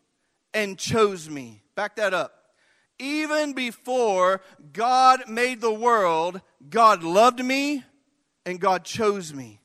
and 0.54 0.78
chose 0.78 1.28
me. 1.28 1.62
Back 1.74 1.96
that 1.96 2.14
up 2.14 2.41
even 3.02 3.52
before 3.52 4.40
God 4.72 5.28
made 5.28 5.60
the 5.60 5.74
world, 5.74 6.40
God 6.70 7.02
loved 7.02 7.44
me 7.44 7.84
and 8.46 8.60
God 8.60 8.84
chose 8.84 9.34
me. 9.34 9.60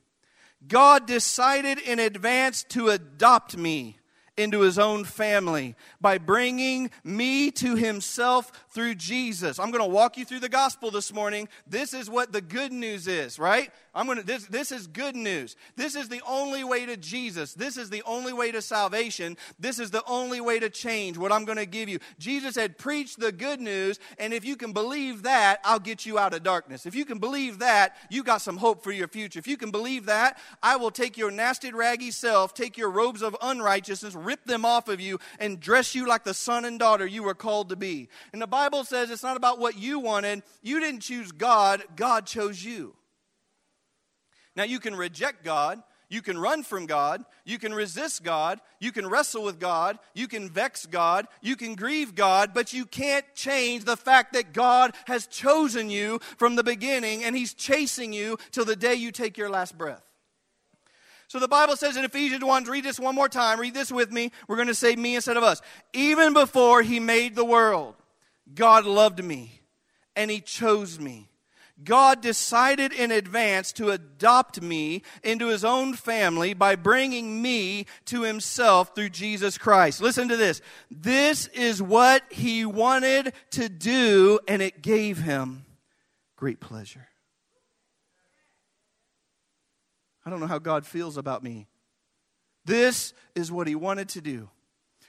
God 0.66 1.06
decided 1.06 1.78
in 1.78 2.00
advance 2.00 2.64
to 2.64 2.88
adopt 2.88 3.56
me 3.56 3.98
into 4.36 4.60
his 4.60 4.78
own 4.78 5.04
family 5.04 5.74
by 6.00 6.18
bringing 6.18 6.90
me 7.02 7.50
to 7.50 7.74
himself 7.76 8.52
through 8.70 8.94
Jesus. 8.94 9.58
I'm 9.58 9.70
going 9.70 9.84
to 9.84 9.90
walk 9.90 10.16
you 10.16 10.24
through 10.24 10.40
the 10.40 10.48
gospel 10.48 10.90
this 10.90 11.12
morning. 11.12 11.48
This 11.66 11.92
is 11.92 12.08
what 12.08 12.32
the 12.32 12.40
good 12.40 12.72
news 12.72 13.06
is, 13.08 13.38
right? 13.38 13.70
I'm 13.98 14.06
going 14.06 14.18
to 14.18 14.24
this 14.24 14.46
this 14.46 14.70
is 14.70 14.86
good 14.86 15.16
news. 15.16 15.56
This 15.74 15.96
is 15.96 16.08
the 16.08 16.22
only 16.24 16.62
way 16.62 16.86
to 16.86 16.96
Jesus. 16.96 17.52
This 17.52 17.76
is 17.76 17.90
the 17.90 18.04
only 18.06 18.32
way 18.32 18.52
to 18.52 18.62
salvation. 18.62 19.36
This 19.58 19.80
is 19.80 19.90
the 19.90 20.04
only 20.06 20.40
way 20.40 20.60
to 20.60 20.70
change 20.70 21.18
what 21.18 21.32
I'm 21.32 21.44
going 21.44 21.58
to 21.58 21.66
give 21.66 21.88
you. 21.88 21.98
Jesus 22.16 22.54
had 22.54 22.78
preached 22.78 23.18
the 23.18 23.32
good 23.32 23.60
news, 23.60 23.98
and 24.20 24.32
if 24.32 24.44
you 24.44 24.54
can 24.54 24.72
believe 24.72 25.24
that, 25.24 25.58
I'll 25.64 25.80
get 25.80 26.06
you 26.06 26.16
out 26.16 26.32
of 26.32 26.44
darkness. 26.44 26.86
If 26.86 26.94
you 26.94 27.04
can 27.04 27.18
believe 27.18 27.58
that, 27.58 27.96
you 28.08 28.22
got 28.22 28.40
some 28.40 28.58
hope 28.58 28.84
for 28.84 28.92
your 28.92 29.08
future. 29.08 29.40
If 29.40 29.48
you 29.48 29.56
can 29.56 29.72
believe 29.72 30.06
that, 30.06 30.38
I 30.62 30.76
will 30.76 30.92
take 30.92 31.18
your 31.18 31.32
nasty 31.32 31.72
raggy 31.72 32.12
self, 32.12 32.54
take 32.54 32.78
your 32.78 32.90
robes 32.90 33.20
of 33.20 33.36
unrighteousness, 33.42 34.14
rip 34.14 34.44
them 34.44 34.64
off 34.64 34.86
of 34.88 35.00
you 35.00 35.18
and 35.40 35.58
dress 35.58 35.96
you 35.96 36.06
like 36.06 36.22
the 36.22 36.34
son 36.34 36.64
and 36.64 36.78
daughter 36.78 37.04
you 37.04 37.24
were 37.24 37.34
called 37.34 37.70
to 37.70 37.76
be. 37.76 38.08
And 38.32 38.40
the 38.40 38.46
Bible 38.46 38.84
says 38.84 39.10
it's 39.10 39.24
not 39.24 39.36
about 39.36 39.58
what 39.58 39.76
you 39.76 39.98
wanted. 39.98 40.44
You 40.62 40.78
didn't 40.78 41.00
choose 41.00 41.32
God, 41.32 41.82
God 41.96 42.26
chose 42.26 42.62
you. 42.64 42.94
Now, 44.58 44.64
you 44.64 44.80
can 44.80 44.96
reject 44.96 45.44
God. 45.44 45.80
You 46.08 46.20
can 46.20 46.36
run 46.36 46.64
from 46.64 46.86
God. 46.86 47.24
You 47.44 47.60
can 47.60 47.72
resist 47.72 48.24
God. 48.24 48.58
You 48.80 48.90
can 48.90 49.08
wrestle 49.08 49.44
with 49.44 49.60
God. 49.60 50.00
You 50.14 50.26
can 50.26 50.50
vex 50.50 50.84
God. 50.84 51.28
You 51.40 51.54
can 51.54 51.76
grieve 51.76 52.16
God, 52.16 52.50
but 52.54 52.72
you 52.72 52.84
can't 52.84 53.24
change 53.36 53.84
the 53.84 53.96
fact 53.96 54.32
that 54.32 54.52
God 54.52 54.96
has 55.06 55.28
chosen 55.28 55.90
you 55.90 56.18
from 56.38 56.56
the 56.56 56.64
beginning 56.64 57.22
and 57.22 57.36
He's 57.36 57.54
chasing 57.54 58.12
you 58.12 58.36
till 58.50 58.64
the 58.64 58.74
day 58.74 58.96
you 58.96 59.12
take 59.12 59.38
your 59.38 59.48
last 59.48 59.78
breath. 59.78 60.02
So 61.28 61.38
the 61.38 61.46
Bible 61.46 61.76
says 61.76 61.96
in 61.96 62.04
Ephesians 62.04 62.42
1, 62.42 62.64
read 62.64 62.82
this 62.82 62.98
one 62.98 63.14
more 63.14 63.28
time. 63.28 63.60
Read 63.60 63.74
this 63.74 63.92
with 63.92 64.10
me. 64.10 64.32
We're 64.48 64.56
going 64.56 64.66
to 64.66 64.74
say 64.74 64.96
me 64.96 65.14
instead 65.14 65.36
of 65.36 65.44
us. 65.44 65.62
Even 65.92 66.32
before 66.32 66.82
He 66.82 66.98
made 66.98 67.36
the 67.36 67.44
world, 67.44 67.94
God 68.56 68.86
loved 68.86 69.22
me 69.22 69.60
and 70.16 70.32
He 70.32 70.40
chose 70.40 70.98
me 70.98 71.27
God 71.84 72.20
decided 72.20 72.92
in 72.92 73.10
advance 73.10 73.72
to 73.72 73.90
adopt 73.90 74.60
me 74.60 75.02
into 75.22 75.48
his 75.48 75.64
own 75.64 75.94
family 75.94 76.52
by 76.52 76.74
bringing 76.74 77.40
me 77.40 77.86
to 78.06 78.22
himself 78.22 78.94
through 78.94 79.10
Jesus 79.10 79.56
Christ. 79.58 80.00
Listen 80.00 80.28
to 80.28 80.36
this. 80.36 80.60
This 80.90 81.46
is 81.48 81.80
what 81.82 82.22
he 82.30 82.64
wanted 82.64 83.32
to 83.52 83.68
do, 83.68 84.40
and 84.48 84.60
it 84.60 84.82
gave 84.82 85.18
him 85.18 85.64
great 86.36 86.60
pleasure. 86.60 87.08
I 90.26 90.30
don't 90.30 90.40
know 90.40 90.46
how 90.46 90.58
God 90.58 90.84
feels 90.84 91.16
about 91.16 91.42
me. 91.42 91.68
This 92.64 93.14
is 93.34 93.50
what 93.50 93.66
he 93.66 93.74
wanted 93.74 94.10
to 94.10 94.20
do 94.20 94.50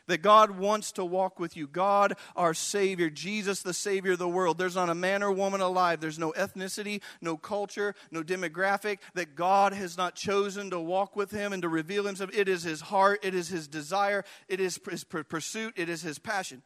that 0.10 0.22
God 0.22 0.52
wants 0.52 0.92
to 0.94 1.06
walk 1.06 1.40
with 1.40 1.56
you. 1.56 1.68
God, 1.68 2.16
our 2.36 2.54
Savior, 2.54 3.10
Jesus, 3.10 3.62
the 3.62 3.74
Savior 3.74 4.14
of 4.14 4.20
the 4.20 4.28
world. 4.28 4.58
There's 4.58 4.76
not 4.76 4.90
a 4.90 4.96
man 4.96 5.24
or 5.24 5.32
woman 5.32 5.62
alive, 5.62 6.02
there's 6.02 6.20
no 6.20 6.32
ethnicity, 6.34 7.02
no 7.22 7.38
culture, 7.38 7.96
no 8.12 8.24
demographic 8.24 9.00
that 9.14 9.36
God 9.36 9.74
has 9.74 9.98
not 9.98 10.16
chosen 10.16 10.70
to 10.72 10.80
walk 10.80 11.16
with 11.16 11.32
Him 11.32 11.54
and 11.54 11.62
to 11.62 11.70
reveal 11.70 12.06
Himself. 12.06 12.32
It 12.34 12.50
is 12.50 12.64
His 12.64 12.82
heart, 12.82 13.20
it 13.24 13.34
is 13.34 13.50
His 13.50 13.68
desire, 13.68 14.26
it 14.48 14.60
is 14.60 14.80
His 14.90 15.04
pursuit, 15.04 15.74
it 15.78 15.90
is 15.90 16.02
His 16.02 16.20
passion. 16.20 16.64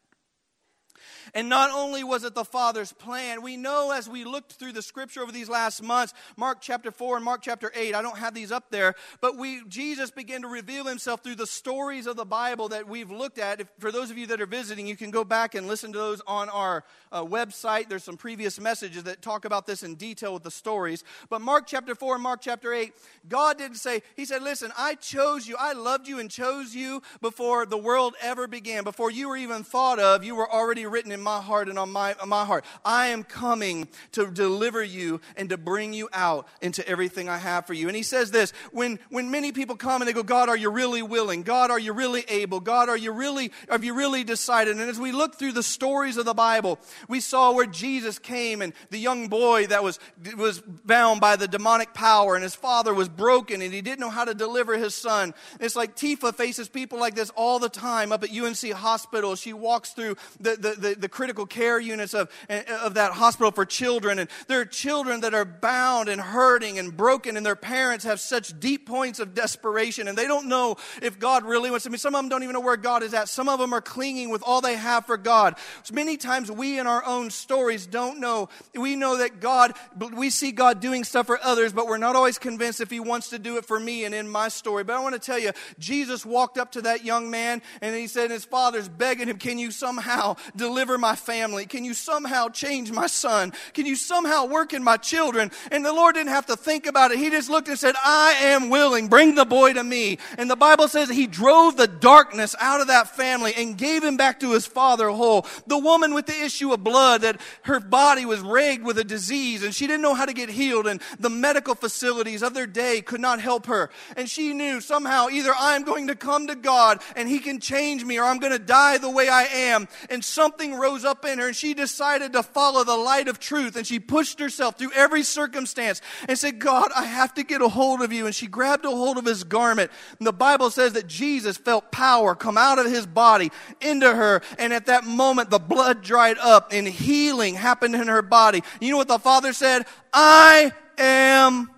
And 1.34 1.50
not 1.50 1.72
only 1.72 2.04
was 2.04 2.24
it 2.24 2.36
the 2.36 2.46
Father's 2.46 2.94
plan, 2.94 3.42
we 3.42 3.58
know 3.58 3.92
as 3.92 4.10
we 4.10 4.24
looked 4.24 4.54
through 4.54 4.74
the 4.74 4.82
scripture 4.82 5.22
over 5.22 5.32
these 5.32 5.50
last 5.50 5.82
months, 5.82 6.14
Mark 6.38 6.60
chapter 6.62 6.92
4 6.92 7.18
and 7.18 7.26
Mark 7.26 7.42
chapter 7.42 7.72
8, 7.76 7.96
I 7.96 8.02
don't 8.02 8.18
have 8.18 8.34
these 8.34 8.52
up 8.52 8.70
there, 8.70 8.96
but 9.22 9.38
we 9.38 9.64
Jesus 9.68 10.12
began 10.12 10.42
to 10.42 10.48
reveal 10.48 10.86
himself 10.86 11.24
through 11.24 11.36
the 11.36 11.48
stories 11.48 12.08
of 12.08 12.16
the 12.16 12.26
Bible 12.26 12.70
that 12.70 12.88
we've 12.88 13.12
looked 13.12 13.40
at. 13.40 13.62
If, 13.62 13.68
for 13.80 13.92
those 13.92 14.12
of 14.12 14.18
you 14.18 14.28
that 14.28 14.42
are 14.42 14.46
visiting, 14.46 14.88
you 14.88 14.96
can 14.96 15.12
go 15.12 15.24
back 15.24 15.56
and 15.56 15.68
listen 15.68 15.92
to 15.94 15.98
those 15.98 16.22
on 16.28 16.50
our 16.50 16.84
uh, 17.12 17.24
website. 17.24 17.90
There's 17.90 18.04
some 18.04 18.18
previous 18.18 18.60
messages 18.60 19.04
that 19.04 19.22
talk 19.22 19.46
about 19.46 19.68
this 19.68 19.84
in 19.84 19.96
detail 19.96 20.34
with 20.34 20.44
the 20.44 20.52
stories. 20.52 21.04
But 21.30 21.42
Mark 21.42 21.66
chapter 21.68 21.96
4 21.96 22.16
and 22.16 22.24
Mark 22.24 22.42
chapter 22.42 22.74
8, 22.74 22.94
God 23.28 23.58
didn't 23.58 23.78
say, 23.78 24.02
He 24.16 24.26
said, 24.26 24.44
Listen, 24.44 24.72
I 24.78 24.96
chose 24.96 25.48
you, 25.48 25.56
I 25.60 25.74
loved 25.74 26.08
you 26.08 26.20
and 26.20 26.30
chose 26.30 26.76
you 26.76 27.02
before 27.22 27.66
the 27.66 27.78
world 27.78 28.16
ever 28.22 28.48
began, 28.48 28.84
before 28.84 29.12
you 29.12 29.30
were 29.30 29.38
even 29.38 29.64
thought 29.64 30.00
of, 30.00 30.24
you 30.24 30.36
were 30.36 30.52
already 30.52 30.86
written 30.94 31.12
in 31.12 31.20
my 31.20 31.42
heart 31.42 31.68
and 31.68 31.78
on 31.78 31.92
my, 31.92 32.14
on 32.22 32.30
my 32.30 32.46
heart. 32.46 32.64
I 32.86 33.08
am 33.08 33.24
coming 33.24 33.90
to 34.14 34.32
deliver 34.32 34.84
you 34.84 35.20
and 35.36 35.50
to 35.50 35.58
bring 35.58 35.92
you 35.92 36.08
out 36.14 36.48
into 36.62 36.88
everything 36.88 37.28
I 37.28 37.38
have 37.38 37.66
for 37.66 37.74
you. 37.74 37.88
And 37.88 37.98
he 37.98 38.04
says 38.04 38.32
this 38.32 38.54
when, 38.72 39.00
when 39.10 39.32
many 39.32 39.52
people 39.52 39.76
come 39.76 40.02
and 40.02 40.08
they 40.08 40.14
go, 40.14 40.24
God, 40.24 40.48
are 40.48 40.56
you 40.56 40.70
really 40.70 41.02
willing? 41.02 41.44
God, 41.44 41.72
are 41.72 41.80
you 41.80 41.94
really 41.94 42.24
able? 42.30 42.60
God, 42.60 42.88
are 42.88 42.98
you 42.98 43.12
really, 43.12 43.52
have 43.70 43.84
you 43.84 43.94
really 43.94 44.24
decided? 44.24 44.78
And 44.78 44.90
as 44.90 45.00
we 45.00 45.12
look 45.12 45.36
through 45.36 45.54
the 45.54 45.64
stories 45.64 46.18
of 46.18 46.26
the 46.26 46.34
Bible, 46.34 46.80
we 47.08 47.20
saw 47.20 47.52
where 47.52 47.66
Jesus 47.66 48.20
came 48.20 48.62
and 48.62 48.74
the 48.92 49.00
young 49.00 49.28
boy 49.28 49.68
that 49.68 49.84
was, 49.84 50.00
was 50.38 50.62
bound 50.62 51.20
by 51.20 51.36
the 51.36 51.48
demonic 51.48 51.94
power 51.94 52.36
and 52.36 52.44
his 52.44 52.56
father 52.56 52.94
was 52.94 53.10
broken 53.10 53.62
and 53.62 53.74
he 53.74 53.82
didn't 53.82 54.00
know 54.00 54.10
how 54.10 54.26
to 54.26 54.34
deliver 54.34 54.78
his 54.78 54.94
son. 54.94 55.34
It's 55.60 55.76
like 55.76 55.96
Tifa 55.96 56.36
faces 56.36 56.70
people 56.70 57.00
like 57.00 57.16
this 57.16 57.32
all 57.32 57.60
the 57.60 57.70
time 57.70 58.12
up 58.12 58.24
at 58.24 58.32
UNC 58.32 58.72
Hospital. 58.72 59.36
She 59.36 59.54
walks 59.54 59.92
through 59.92 60.18
the, 60.40 60.56
the, 60.56 60.76
the, 60.84 60.96
the 60.96 61.10
critical 61.10 61.46
care 61.46 61.80
units 61.80 62.14
of, 62.14 62.30
eh, 62.50 62.64
of 62.82 62.94
that 62.96 63.14
hospital 63.14 63.52
for 63.52 63.66
children. 63.66 64.20
And 64.20 64.30
there 64.48 64.60
are 64.60 64.66
children 64.66 65.22
that 65.22 65.34
are 65.34 65.46
bound 65.46 66.10
and 66.10 66.22
hurting 66.22 66.78
and 66.78 66.96
broken, 66.96 67.38
and 67.38 67.46
their 67.46 67.56
parents 67.56 68.06
have 68.06 68.20
such 68.20 68.60
deep 68.60 68.86
points 68.86 69.20
of 69.20 69.34
desperation, 69.34 70.08
and 70.08 70.18
they 70.18 70.28
don't 70.28 70.48
know 70.48 70.76
if 71.02 71.18
God 71.18 71.46
really 71.46 71.72
wants. 71.72 71.88
I 71.88 71.90
mean, 71.90 71.98
some 71.98 72.14
of 72.14 72.20
them 72.20 72.30
don't 72.30 72.44
even 72.44 72.54
know 72.54 72.60
where 72.60 72.78
God 72.78 73.02
is 73.02 73.14
at. 73.14 73.30
Some 73.30 73.50
of 73.50 73.60
them 73.60 73.74
are 73.74 73.82
clinging 73.82 74.30
with 74.30 74.44
all 74.46 74.62
they 74.62 74.76
have 74.76 75.06
for 75.06 75.18
God. 75.18 75.56
So 75.84 75.96
many 75.96 76.18
times 76.18 76.52
we 76.52 76.78
in 76.78 76.86
our 76.86 77.04
own 77.06 77.30
stories 77.30 77.88
don't 77.88 78.20
know. 78.20 78.50
We 78.76 78.96
know 78.96 79.18
that 79.18 79.40
God, 79.40 79.74
we 79.98 80.30
see 80.30 80.52
God 80.52 80.80
doing 80.80 81.04
stuff 81.04 81.28
for 81.28 81.40
others, 81.42 81.74
but 81.74 81.88
we're 81.88 81.98
not 81.98 82.16
always 82.16 82.38
convinced 82.38 82.82
if 82.82 82.92
He 82.92 83.00
wants 83.00 83.30
to 83.30 83.40
do 83.40 83.58
it 83.58 83.66
for 83.66 83.80
me 83.80 84.06
and 84.06 84.14
in 84.14 84.28
my 84.30 84.50
story. 84.50 84.84
But 84.84 84.98
I 84.98 85.00
want 85.00 85.14
to 85.14 85.20
tell 85.20 85.40
you, 85.40 85.52
Jesus 85.80 86.26
walked 86.26 86.58
up 86.58 86.74
to 86.74 86.82
that 86.82 87.06
young 87.06 87.32
man 87.32 87.62
and 87.82 87.96
he 87.96 88.08
said, 88.08 88.32
his 88.32 88.46
father's 88.46 88.90
begging 88.90 89.28
him, 89.30 89.38
Can 89.38 89.58
you 89.58 89.72
somehow 89.72 90.36
deliver 90.56 90.73
my 90.74 91.16
family? 91.16 91.66
Can 91.66 91.84
you 91.84 91.94
somehow 91.94 92.50
change 92.50 92.92
my 92.92 93.08
son? 93.08 93.54
Can 93.74 93.86
you 93.86 93.96
somehow 93.96 94.46
work 94.46 94.74
in 94.74 94.84
my 94.84 94.98
children? 94.98 95.52
And 95.72 95.86
the 95.86 95.94
Lord 95.94 96.16
didn't 96.16 96.30
have 96.30 96.46
to 96.48 96.56
think 96.56 96.86
about 96.86 97.12
it. 97.12 97.20
He 97.20 97.30
just 97.30 97.50
looked 97.50 97.68
and 97.68 97.80
said, 97.80 97.96
I 98.04 98.34
am 98.42 98.70
willing. 98.70 99.08
Bring 99.08 99.36
the 99.36 99.46
boy 99.46 99.74
to 99.74 99.84
me. 99.84 100.18
And 100.38 100.50
the 100.50 100.56
Bible 100.56 100.88
says 100.88 101.10
he 101.10 101.28
drove 101.28 101.78
the 101.78 101.88
darkness 101.88 102.56
out 102.60 102.82
of 102.82 102.88
that 102.88 103.16
family 103.16 103.54
and 103.56 103.78
gave 103.78 104.04
him 104.04 104.18
back 104.18 104.40
to 104.42 104.52
his 104.52 104.66
father 104.66 105.10
whole. 105.10 105.46
The 105.68 105.78
woman 105.78 106.14
with 106.14 106.26
the 106.26 106.42
issue 106.44 106.74
of 106.74 106.84
blood, 106.84 107.22
that 107.22 107.40
her 107.64 107.80
body 107.80 108.26
was 108.26 108.42
ragged 108.42 108.84
with 108.84 108.98
a 108.98 109.04
disease 109.04 109.64
and 109.64 109.74
she 109.74 109.88
didn't 109.88 110.02
know 110.02 110.14
how 110.14 110.26
to 110.26 110.34
get 110.34 110.50
healed, 110.50 110.88
and 110.88 111.02
the 111.20 111.30
medical 111.30 111.76
facilities 111.76 112.42
of 112.42 112.54
their 112.54 112.68
day 112.68 113.02
could 113.02 113.22
not 113.22 113.40
help 113.40 113.68
her. 113.68 113.90
And 114.18 114.30
she 114.30 114.54
knew 114.54 114.82
somehow 114.82 115.30
either 115.30 115.54
I'm 115.58 115.84
going 115.84 116.08
to 116.08 116.16
come 116.16 116.48
to 116.48 116.56
God 116.56 117.02
and 117.16 117.30
he 117.30 117.40
can 117.40 117.60
change 117.60 118.04
me 118.04 118.20
or 118.20 118.24
I'm 118.24 118.40
going 118.40 118.54
to 118.54 118.60
die 118.60 118.98
the 118.98 119.10
way 119.10 119.30
I 119.30 119.44
am. 119.44 119.88
And 120.10 120.24
something 120.24 120.53
rose 120.60 121.06
up 121.06 121.26
in 121.26 121.40
her 121.40 121.48
and 121.48 121.56
she 121.56 121.74
decided 121.74 122.34
to 122.34 122.44
follow 122.44 122.84
the 122.84 122.96
light 122.96 123.28
of 123.28 123.40
truth 123.40 123.76
and 123.76 123.86
she 123.86 124.00
pushed 124.00 124.40
herself 124.40 124.78
through 124.78 124.92
every 124.94 125.24
circumstance 125.24 126.02
and 126.28 126.38
said, 126.38 126.60
God, 126.60 126.92
I 126.96 127.06
have 127.06 127.34
to 127.36 127.44
get 127.44 127.62
a 127.62 127.68
hold 127.68 128.02
of 128.02 128.14
you. 128.14 128.26
And 128.26 128.36
she 128.36 128.48
grabbed 128.48 128.86
a 128.86 128.90
hold 128.90 129.18
of 129.18 129.26
his 129.26 129.44
garment. 129.44 129.92
And 130.20 130.28
the 130.28 130.34
Bible 130.34 130.70
says 130.70 130.94
that 130.94 131.08
Jesus 131.08 131.58
felt 131.58 131.92
power 131.92 132.36
come 132.36 132.58
out 132.58 132.80
of 132.80 132.86
his 132.86 133.06
body 133.06 133.52
into 133.82 134.14
her. 134.14 134.42
And 134.58 134.74
at 134.74 134.86
that 134.88 135.06
moment, 135.06 135.50
the 135.50 135.60
blood 135.60 136.02
dried 136.02 136.38
up 136.38 136.72
and 136.72 136.88
healing 136.88 137.56
happened 137.56 137.96
in 137.96 138.08
her 138.08 138.22
body. 138.22 138.64
You 138.80 138.92
know 138.92 138.98
what 138.98 139.08
the 139.08 139.20
Father 139.20 139.54
said? 139.54 139.86
I 140.14 140.72
am 140.98 141.70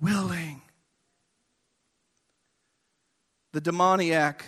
willing. 0.00 0.62
The 3.52 3.60
demoniac 3.60 4.44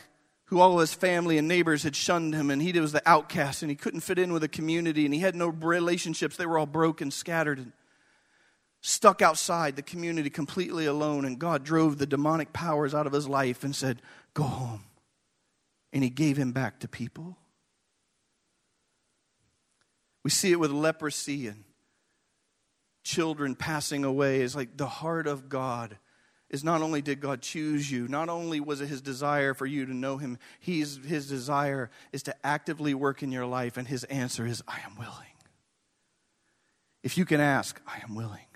who 0.53 0.61
all 0.61 0.75
of 0.75 0.81
his 0.81 0.93
family 0.93 1.39
and 1.39 1.49
neighbors 1.49 1.83
had 1.83 1.97
shunned 1.97 2.35
him, 2.35 2.51
and 2.51 2.61
he 2.61 2.79
was 2.79 2.93
the 2.93 3.01
outcast, 3.09 3.63
and 3.63 3.71
he 3.71 3.75
couldn't 3.75 4.01
fit 4.01 4.19
in 4.19 4.35
with 4.35 4.43
the 4.43 4.49
community, 4.49 5.07
and 5.07 5.15
he 5.15 5.21
had 5.21 5.35
no 5.35 5.49
relationships. 5.49 6.37
They 6.37 6.45
were 6.45 6.59
all 6.59 6.67
broken, 6.67 7.11
scattered, 7.11 7.57
and 7.57 7.73
stuck 8.83 9.23
outside 9.23 9.77
the 9.77 9.83
community 9.83 10.29
completely 10.29 10.85
alone. 10.85 11.25
And 11.25 11.39
God 11.39 11.65
drove 11.65 11.97
the 11.97 12.05
demonic 12.05 12.53
powers 12.53 12.95
out 12.95 13.07
of 13.07 13.15
his 13.15 13.27
life 13.27 13.65
and 13.65 13.75
said, 13.75 14.03
Go 14.35 14.43
home. 14.43 14.85
And 15.91 16.05
he 16.05 16.11
gave 16.11 16.37
him 16.37 16.53
back 16.53 16.81
to 16.81 16.89
people. 16.89 17.39
We 20.23 20.29
see 20.29 20.53
it 20.53 20.61
with 20.61 20.71
leprosy 20.71 21.47
and 21.47 21.65
children 23.05 23.55
passing 23.55 24.05
away. 24.05 24.43
It's 24.43 24.55
like 24.55 24.77
the 24.77 24.87
heart 24.87 25.27
of 25.27 25.49
God 25.49 25.97
is 26.53 26.63
not 26.63 26.83
only 26.83 27.01
did 27.01 27.19
God 27.19 27.41
choose 27.41 27.91
you, 27.91 28.07
not 28.07 28.29
only 28.29 28.61
was 28.61 28.83
it 28.83 28.87
his 28.87 29.01
desire 29.01 29.55
for 29.55 29.65
you 29.65 29.87
to 29.87 29.95
know 29.95 30.19
him, 30.19 30.39
he's, 30.61 31.01
his 31.05 31.27
desire 31.27 31.91
is 32.13 32.23
to 32.25 32.35
actively 32.45 32.93
work 32.93 33.23
in 33.23 33.33
your 33.33 33.47
life, 33.47 33.79
and 33.79 33.89
his 33.89 34.05
answer 34.05 34.47
is, 34.47 34.63
I 34.69 34.79
am 34.85 34.97
willing. 34.99 35.17
If 37.03 37.17
you 37.17 37.25
can 37.25 37.41
ask, 37.41 37.81
I 37.87 38.01
am 38.07 38.15
willing. 38.15 38.47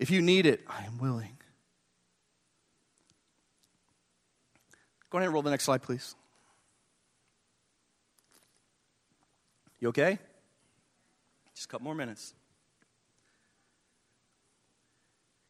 If 0.00 0.10
you 0.10 0.20
need 0.20 0.44
it, 0.44 0.64
I 0.66 0.84
am 0.84 0.98
willing. 0.98 1.38
Go 5.08 5.18
ahead 5.18 5.26
and 5.26 5.32
roll 5.32 5.42
the 5.42 5.50
next 5.50 5.64
slide, 5.64 5.82
please. 5.82 6.14
You 9.78 9.88
okay? 9.88 10.18
Just 11.54 11.66
a 11.66 11.68
couple 11.68 11.84
more 11.84 11.94
minutes. 11.94 12.34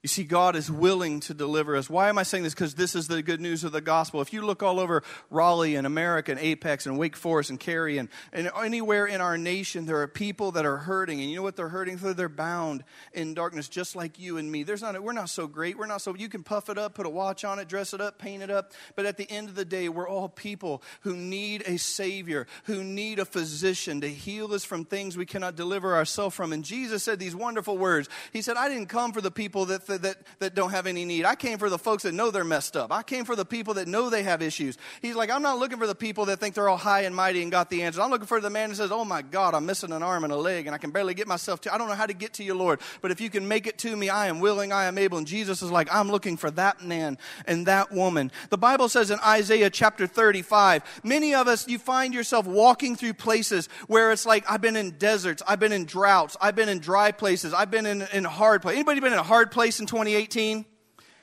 You 0.02 0.08
see, 0.08 0.24
God 0.24 0.56
is 0.56 0.70
willing 0.70 1.20
to 1.20 1.34
deliver 1.34 1.76
us. 1.76 1.90
Why 1.90 2.08
am 2.08 2.16
I 2.16 2.22
saying 2.22 2.44
this? 2.44 2.54
Because 2.54 2.74
this 2.74 2.94
is 2.94 3.06
the 3.06 3.22
good 3.22 3.38
news 3.38 3.64
of 3.64 3.72
the 3.72 3.82
gospel. 3.82 4.22
If 4.22 4.32
you 4.32 4.40
look 4.40 4.62
all 4.62 4.80
over 4.80 5.02
Raleigh 5.28 5.76
and 5.76 5.86
America 5.86 6.30
and 6.30 6.40
Apex 6.40 6.86
and 6.86 6.96
Wake 6.96 7.14
Forest 7.14 7.50
and 7.50 7.60
Cary 7.60 7.98
and, 7.98 8.08
and 8.32 8.50
anywhere 8.56 9.04
in 9.04 9.20
our 9.20 9.36
nation, 9.36 9.84
there 9.84 10.00
are 10.00 10.08
people 10.08 10.52
that 10.52 10.64
are 10.64 10.78
hurting. 10.78 11.20
And 11.20 11.28
you 11.28 11.36
know 11.36 11.42
what 11.42 11.54
they're 11.54 11.68
hurting 11.68 11.98
for? 11.98 12.14
They're 12.14 12.30
bound 12.30 12.82
in 13.12 13.34
darkness, 13.34 13.68
just 13.68 13.94
like 13.94 14.18
you 14.18 14.38
and 14.38 14.50
me. 14.50 14.62
There's 14.62 14.80
not, 14.80 14.98
we're 15.02 15.12
not 15.12 15.28
so 15.28 15.46
great. 15.46 15.76
We're 15.76 15.84
not 15.84 16.00
so, 16.00 16.14
you 16.14 16.30
can 16.30 16.44
puff 16.44 16.70
it 16.70 16.78
up, 16.78 16.94
put 16.94 17.04
a 17.04 17.10
watch 17.10 17.44
on 17.44 17.58
it, 17.58 17.68
dress 17.68 17.92
it 17.92 18.00
up, 18.00 18.18
paint 18.18 18.42
it 18.42 18.50
up. 18.50 18.72
But 18.96 19.04
at 19.04 19.18
the 19.18 19.30
end 19.30 19.50
of 19.50 19.54
the 19.54 19.66
day, 19.66 19.90
we're 19.90 20.08
all 20.08 20.30
people 20.30 20.82
who 21.02 21.14
need 21.14 21.62
a 21.66 21.76
Savior, 21.76 22.46
who 22.64 22.82
need 22.82 23.18
a 23.18 23.26
physician 23.26 24.00
to 24.00 24.08
heal 24.08 24.54
us 24.54 24.64
from 24.64 24.86
things 24.86 25.18
we 25.18 25.26
cannot 25.26 25.56
deliver 25.56 25.94
ourselves 25.94 26.34
from. 26.34 26.54
And 26.54 26.64
Jesus 26.64 27.04
said 27.04 27.18
these 27.18 27.36
wonderful 27.36 27.76
words. 27.76 28.08
He 28.32 28.40
said, 28.40 28.56
I 28.56 28.70
didn't 28.70 28.86
come 28.86 29.12
for 29.12 29.20
the 29.20 29.30
people 29.30 29.66
that 29.66 29.89
that, 29.98 30.16
that 30.38 30.54
don't 30.54 30.70
have 30.70 30.86
any 30.86 31.04
need. 31.04 31.24
I 31.24 31.34
came 31.34 31.58
for 31.58 31.70
the 31.70 31.78
folks 31.78 32.02
that 32.02 32.12
know 32.12 32.30
they're 32.30 32.44
messed 32.44 32.76
up. 32.76 32.92
I 32.92 33.02
came 33.02 33.24
for 33.24 33.36
the 33.36 33.44
people 33.44 33.74
that 33.74 33.88
know 33.88 34.10
they 34.10 34.22
have 34.22 34.42
issues. 34.42 34.78
He's 35.02 35.14
like, 35.14 35.30
I'm 35.30 35.42
not 35.42 35.58
looking 35.58 35.78
for 35.78 35.86
the 35.86 35.94
people 35.94 36.26
that 36.26 36.40
think 36.40 36.54
they're 36.54 36.68
all 36.68 36.76
high 36.76 37.02
and 37.02 37.14
mighty 37.14 37.42
and 37.42 37.50
got 37.50 37.70
the 37.70 37.82
answers. 37.82 38.00
I'm 38.00 38.10
looking 38.10 38.26
for 38.26 38.40
the 38.40 38.50
man 38.50 38.70
that 38.70 38.76
says, 38.76 38.92
Oh 38.92 39.04
my 39.04 39.22
God, 39.22 39.54
I'm 39.54 39.66
missing 39.66 39.92
an 39.92 40.02
arm 40.02 40.24
and 40.24 40.32
a 40.32 40.36
leg 40.36 40.66
and 40.66 40.74
I 40.74 40.78
can 40.78 40.90
barely 40.90 41.14
get 41.14 41.26
myself 41.26 41.60
to, 41.62 41.74
I 41.74 41.78
don't 41.78 41.88
know 41.88 41.94
how 41.94 42.06
to 42.06 42.14
get 42.14 42.34
to 42.34 42.44
you, 42.44 42.54
Lord. 42.54 42.80
But 43.02 43.10
if 43.10 43.20
you 43.20 43.30
can 43.30 43.46
make 43.46 43.66
it 43.66 43.78
to 43.78 43.94
me, 43.94 44.08
I 44.08 44.28
am 44.28 44.40
willing, 44.40 44.72
I 44.72 44.84
am 44.84 44.98
able. 44.98 45.18
And 45.18 45.26
Jesus 45.26 45.62
is 45.62 45.70
like, 45.70 45.92
I'm 45.94 46.10
looking 46.10 46.36
for 46.36 46.50
that 46.52 46.82
man 46.82 47.18
and 47.46 47.66
that 47.66 47.92
woman. 47.92 48.30
The 48.50 48.58
Bible 48.58 48.88
says 48.88 49.10
in 49.10 49.18
Isaiah 49.20 49.70
chapter 49.70 50.06
35, 50.06 50.82
many 51.04 51.34
of 51.34 51.48
us, 51.48 51.68
you 51.68 51.78
find 51.78 52.14
yourself 52.14 52.46
walking 52.46 52.96
through 52.96 53.14
places 53.14 53.68
where 53.86 54.12
it's 54.12 54.26
like, 54.26 54.44
I've 54.50 54.60
been 54.60 54.76
in 54.76 54.92
deserts, 54.92 55.42
I've 55.46 55.60
been 55.60 55.72
in 55.72 55.84
droughts, 55.84 56.36
I've 56.40 56.56
been 56.56 56.68
in 56.68 56.78
dry 56.78 57.12
places, 57.12 57.52
I've 57.52 57.70
been 57.70 57.86
in, 57.86 58.02
in 58.12 58.24
hard 58.24 58.62
places. 58.62 58.76
Anybody 58.76 59.00
been 59.00 59.12
in 59.12 59.18
a 59.18 59.22
hard 59.22 59.50
in 59.80 59.86
2018? 59.86 60.64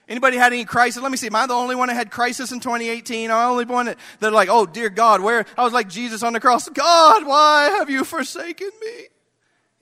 Anybody 0.10 0.38
had 0.38 0.54
any 0.54 0.64
crisis? 0.64 1.02
Let 1.02 1.12
me 1.12 1.18
see. 1.18 1.28
Am 1.28 1.36
I 1.36 1.48
the 1.48 1.54
only 1.54 1.76
one 1.76 1.90
that 1.90 1.96
had 1.96 2.12
crisis 2.12 2.52
in 2.52 2.60
2018? 2.60 3.30
I'm 3.30 3.38
the 3.38 3.52
only 3.52 3.66
one 3.66 3.88
that, 3.88 3.98
that 4.20 4.32
like, 4.32 4.50
oh 4.50 4.66
dear 4.66 4.90
God, 4.90 5.22
where? 5.22 5.46
I 5.58 5.64
was 5.64 5.74
like 5.74 5.90
Jesus 5.90 6.24
on 6.24 6.34
the 6.34 6.40
cross. 6.40 6.70
God, 6.70 7.26
why 7.26 7.70
have 7.78 7.90
you 7.90 8.04
forsaken 8.04 8.70
me? 8.82 9.08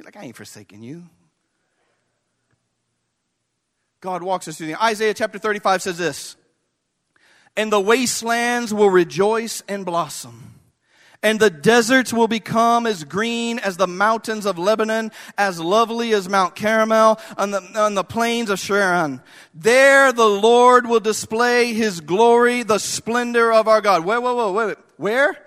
Like, 0.03 0.17
I 0.17 0.23
ain't 0.23 0.35
forsaken 0.35 0.83
you. 0.83 1.03
God 4.01 4.21
walks 4.21 4.47
us 4.47 4.57
through 4.57 4.67
the 4.67 4.83
Isaiah 4.83 5.13
chapter 5.13 5.39
35 5.39 5.81
says 5.81 5.97
this. 5.97 6.35
And 7.57 7.71
the 7.71 7.79
wastelands 7.79 8.73
will 8.73 8.89
rejoice 8.89 9.63
and 9.67 9.85
blossom 9.85 10.54
and 11.25 11.39
the 11.39 11.49
deserts 11.49 12.13
will 12.13 12.27
become 12.27 12.85
as 12.85 13.03
green 13.03 13.57
as 13.57 13.77
the 13.77 13.87
mountains 13.87 14.45
of 14.45 14.59
Lebanon, 14.59 15.11
as 15.39 15.59
lovely 15.59 16.13
as 16.13 16.29
Mount 16.29 16.55
Carmel 16.55 17.19
on 17.35 17.49
the, 17.49 17.63
on 17.75 17.95
the 17.95 18.03
plains 18.03 18.51
of 18.51 18.59
Sharon. 18.59 19.19
There 19.51 20.11
the 20.11 20.29
Lord 20.29 20.85
will 20.85 20.99
display 20.99 21.73
his 21.73 21.99
glory, 21.99 22.61
the 22.61 22.77
splendor 22.77 23.51
of 23.51 23.67
our 23.67 23.81
God. 23.81 24.05
Wait, 24.05 24.21
wait, 24.21 24.35
wait, 24.35 24.53
wait. 24.53 24.77
Where? 24.97 25.44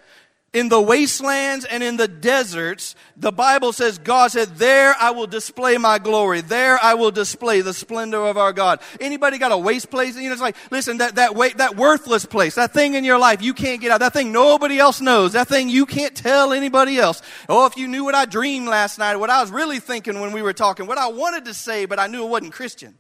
In 0.58 0.68
the 0.68 0.80
wastelands 0.80 1.64
and 1.64 1.84
in 1.84 1.96
the 1.96 2.08
deserts, 2.08 2.96
the 3.16 3.30
Bible 3.30 3.72
says 3.72 3.98
God 3.98 4.32
said, 4.32 4.56
there 4.56 4.92
I 4.98 5.12
will 5.12 5.28
display 5.28 5.78
my 5.78 6.00
glory. 6.00 6.40
There 6.40 6.82
I 6.82 6.94
will 6.94 7.12
display 7.12 7.60
the 7.60 7.72
splendor 7.72 8.26
of 8.26 8.36
our 8.36 8.52
God. 8.52 8.80
Anybody 9.00 9.38
got 9.38 9.52
a 9.52 9.56
waste 9.56 9.88
place? 9.88 10.16
You 10.16 10.24
know, 10.24 10.32
it's 10.32 10.42
like, 10.42 10.56
listen, 10.72 10.98
that, 10.98 11.14
that, 11.14 11.36
that 11.58 11.76
worthless 11.76 12.26
place, 12.26 12.56
that 12.56 12.72
thing 12.72 12.94
in 12.94 13.04
your 13.04 13.18
life 13.18 13.40
you 13.40 13.54
can't 13.54 13.80
get 13.80 13.92
out, 13.92 14.00
that 14.00 14.12
thing 14.12 14.32
nobody 14.32 14.80
else 14.80 15.00
knows, 15.00 15.34
that 15.34 15.46
thing 15.46 15.68
you 15.68 15.86
can't 15.86 16.16
tell 16.16 16.52
anybody 16.52 16.98
else. 16.98 17.22
Oh, 17.48 17.66
if 17.66 17.76
you 17.76 17.86
knew 17.86 18.04
what 18.04 18.16
I 18.16 18.24
dreamed 18.24 18.66
last 18.66 18.98
night, 18.98 19.14
what 19.14 19.30
I 19.30 19.40
was 19.40 19.52
really 19.52 19.78
thinking 19.78 20.20
when 20.20 20.32
we 20.32 20.42
were 20.42 20.52
talking, 20.52 20.86
what 20.86 20.98
I 20.98 21.06
wanted 21.06 21.44
to 21.44 21.54
say, 21.54 21.84
but 21.84 22.00
I 22.00 22.08
knew 22.08 22.24
it 22.24 22.28
wasn't 22.28 22.52
Christian. 22.52 22.98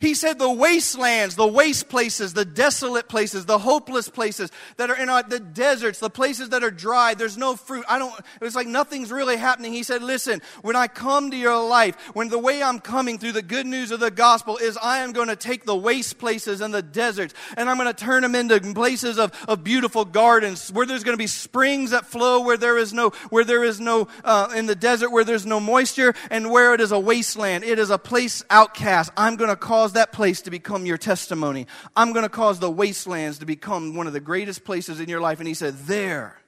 He 0.00 0.14
said 0.14 0.38
the 0.38 0.48
wastelands, 0.48 1.34
the 1.34 1.46
waste 1.46 1.88
places, 1.88 2.32
the 2.32 2.44
desolate 2.44 3.08
places, 3.08 3.46
the 3.46 3.58
hopeless 3.58 4.08
places 4.08 4.52
that 4.76 4.90
are 4.90 4.96
in 4.96 5.08
our, 5.08 5.24
the 5.24 5.40
deserts, 5.40 5.98
the 5.98 6.08
places 6.08 6.50
that 6.50 6.62
are 6.62 6.70
dry, 6.70 7.14
there's 7.14 7.36
no 7.36 7.56
fruit. 7.56 7.84
I 7.88 7.98
don't, 7.98 8.14
it's 8.40 8.54
like 8.54 8.68
nothing's 8.68 9.10
really 9.10 9.36
happening. 9.36 9.72
He 9.72 9.82
said, 9.82 10.04
listen, 10.04 10.40
when 10.62 10.76
I 10.76 10.86
come 10.86 11.32
to 11.32 11.36
your 11.36 11.60
life, 11.68 11.96
when 12.14 12.28
the 12.28 12.38
way 12.38 12.62
I'm 12.62 12.78
coming 12.78 13.18
through 13.18 13.32
the 13.32 13.42
good 13.42 13.66
news 13.66 13.90
of 13.90 13.98
the 13.98 14.12
gospel 14.12 14.56
is 14.56 14.78
I 14.80 14.98
am 14.98 15.10
going 15.10 15.26
to 15.26 15.36
take 15.36 15.64
the 15.64 15.74
waste 15.74 16.18
places 16.18 16.60
and 16.60 16.72
the 16.72 16.80
deserts 16.80 17.34
and 17.56 17.68
I'm 17.68 17.76
going 17.76 17.92
to 17.92 18.04
turn 18.04 18.22
them 18.22 18.36
into 18.36 18.60
places 18.74 19.18
of, 19.18 19.32
of 19.48 19.64
beautiful 19.64 20.04
gardens 20.04 20.70
where 20.70 20.86
there's 20.86 21.02
going 21.02 21.16
to 21.16 21.20
be 21.20 21.26
springs 21.26 21.90
that 21.90 22.06
flow 22.06 22.42
where 22.42 22.56
there 22.56 22.78
is 22.78 22.92
no, 22.92 23.10
where 23.30 23.44
there 23.44 23.64
is 23.64 23.80
no, 23.80 24.06
uh, 24.22 24.52
in 24.54 24.66
the 24.66 24.76
desert 24.76 25.10
where 25.10 25.24
there's 25.24 25.44
no 25.44 25.58
moisture 25.58 26.14
and 26.30 26.52
where 26.52 26.72
it 26.72 26.80
is 26.80 26.92
a 26.92 27.00
wasteland. 27.00 27.64
It 27.64 27.80
is 27.80 27.90
a 27.90 27.98
place 27.98 28.44
outcast. 28.48 29.10
I'm 29.16 29.34
going 29.34 29.50
to 29.50 29.56
cause 29.56 29.87
that 29.92 30.12
place 30.12 30.42
to 30.42 30.50
become 30.50 30.86
your 30.86 30.98
testimony. 30.98 31.66
I'm 31.96 32.12
going 32.12 32.24
to 32.24 32.28
cause 32.28 32.58
the 32.58 32.70
wastelands 32.70 33.38
to 33.38 33.46
become 33.46 33.94
one 33.94 34.06
of 34.06 34.12
the 34.12 34.20
greatest 34.20 34.64
places 34.64 35.00
in 35.00 35.08
your 35.08 35.20
life. 35.20 35.38
And 35.38 35.48
he 35.48 35.54
said, 35.54 35.78
There 35.78 36.40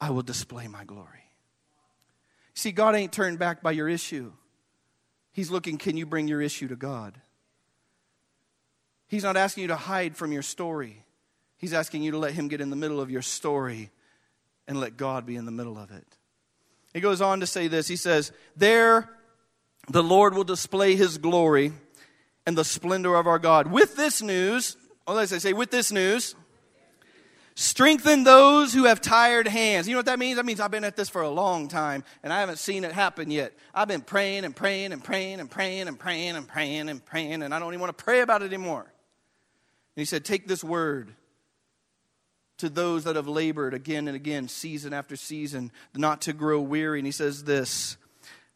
I 0.00 0.10
will 0.10 0.22
display 0.22 0.66
my 0.68 0.84
glory. 0.84 1.08
See, 2.54 2.72
God 2.72 2.94
ain't 2.94 3.12
turned 3.12 3.38
back 3.38 3.62
by 3.62 3.72
your 3.72 3.88
issue. 3.88 4.32
He's 5.32 5.50
looking, 5.50 5.78
can 5.78 5.96
you 5.96 6.04
bring 6.04 6.28
your 6.28 6.42
issue 6.42 6.68
to 6.68 6.76
God? 6.76 7.18
He's 9.08 9.22
not 9.24 9.36
asking 9.36 9.62
you 9.62 9.68
to 9.68 9.76
hide 9.76 10.16
from 10.16 10.32
your 10.32 10.42
story. 10.42 11.04
He's 11.56 11.72
asking 11.72 12.02
you 12.02 12.12
to 12.12 12.18
let 12.18 12.32
Him 12.32 12.48
get 12.48 12.60
in 12.60 12.70
the 12.70 12.76
middle 12.76 13.00
of 13.00 13.10
your 13.10 13.22
story 13.22 13.90
and 14.66 14.80
let 14.80 14.96
God 14.96 15.26
be 15.26 15.36
in 15.36 15.44
the 15.44 15.52
middle 15.52 15.78
of 15.78 15.90
it. 15.90 16.06
He 16.92 17.00
goes 17.00 17.20
on 17.20 17.40
to 17.40 17.46
say 17.46 17.68
this 17.68 17.88
He 17.88 17.96
says, 17.96 18.32
There 18.56 19.08
the 19.88 20.02
Lord 20.02 20.34
will 20.34 20.44
display 20.44 20.96
His 20.96 21.18
glory 21.18 21.72
and 22.46 22.56
the 22.56 22.64
splendor 22.64 23.14
of 23.16 23.26
our 23.26 23.38
God. 23.38 23.68
With 23.68 23.96
this 23.96 24.22
news, 24.22 24.76
well, 25.06 25.16
let's 25.16 25.36
say, 25.42 25.52
with 25.52 25.70
this 25.70 25.92
news, 25.92 26.34
strengthen 27.54 28.24
those 28.24 28.72
who 28.72 28.84
have 28.84 29.00
tired 29.00 29.46
hands. 29.46 29.86
You 29.86 29.94
know 29.94 29.98
what 29.98 30.06
that 30.06 30.18
means? 30.18 30.36
That 30.36 30.46
means 30.46 30.60
I've 30.60 30.70
been 30.70 30.84
at 30.84 30.96
this 30.96 31.08
for 31.08 31.22
a 31.22 31.30
long 31.30 31.68
time 31.68 32.04
and 32.22 32.32
I 32.32 32.40
haven't 32.40 32.58
seen 32.58 32.84
it 32.84 32.92
happen 32.92 33.30
yet. 33.30 33.52
I've 33.74 33.88
been 33.88 34.00
praying 34.00 34.44
and 34.44 34.54
praying 34.54 34.92
and 34.92 35.02
praying 35.02 35.40
and 35.40 35.50
praying 35.50 35.88
and 35.88 35.98
praying 35.98 36.36
and 36.36 36.48
praying 36.48 36.88
and 36.88 37.04
praying, 37.04 37.42
and 37.42 37.54
I 37.54 37.58
don't 37.58 37.68
even 37.68 37.80
want 37.80 37.96
to 37.96 38.04
pray 38.04 38.20
about 38.20 38.42
it 38.42 38.46
anymore. 38.46 38.82
And 38.82 40.00
he 40.00 40.04
said, 40.04 40.24
Take 40.24 40.48
this 40.48 40.64
word 40.64 41.14
to 42.58 42.68
those 42.68 43.04
that 43.04 43.16
have 43.16 43.26
labored 43.26 43.74
again 43.74 44.06
and 44.06 44.16
again, 44.16 44.48
season 44.48 44.92
after 44.92 45.16
season, 45.16 45.72
not 45.94 46.22
to 46.22 46.32
grow 46.32 46.60
weary. 46.60 47.00
And 47.00 47.06
he 47.06 47.12
says 47.12 47.44
this 47.44 47.96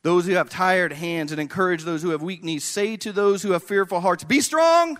those 0.06 0.24
who 0.24 0.34
have 0.34 0.48
tired 0.48 0.92
hands 0.92 1.32
and 1.32 1.40
encourage 1.40 1.82
those 1.82 2.00
who 2.00 2.10
have 2.10 2.22
weak 2.22 2.44
knees. 2.44 2.62
Say 2.62 2.96
to 2.98 3.10
those 3.10 3.42
who 3.42 3.50
have 3.50 3.64
fearful 3.64 4.00
hearts, 4.00 4.22
Be 4.22 4.40
strong 4.40 4.98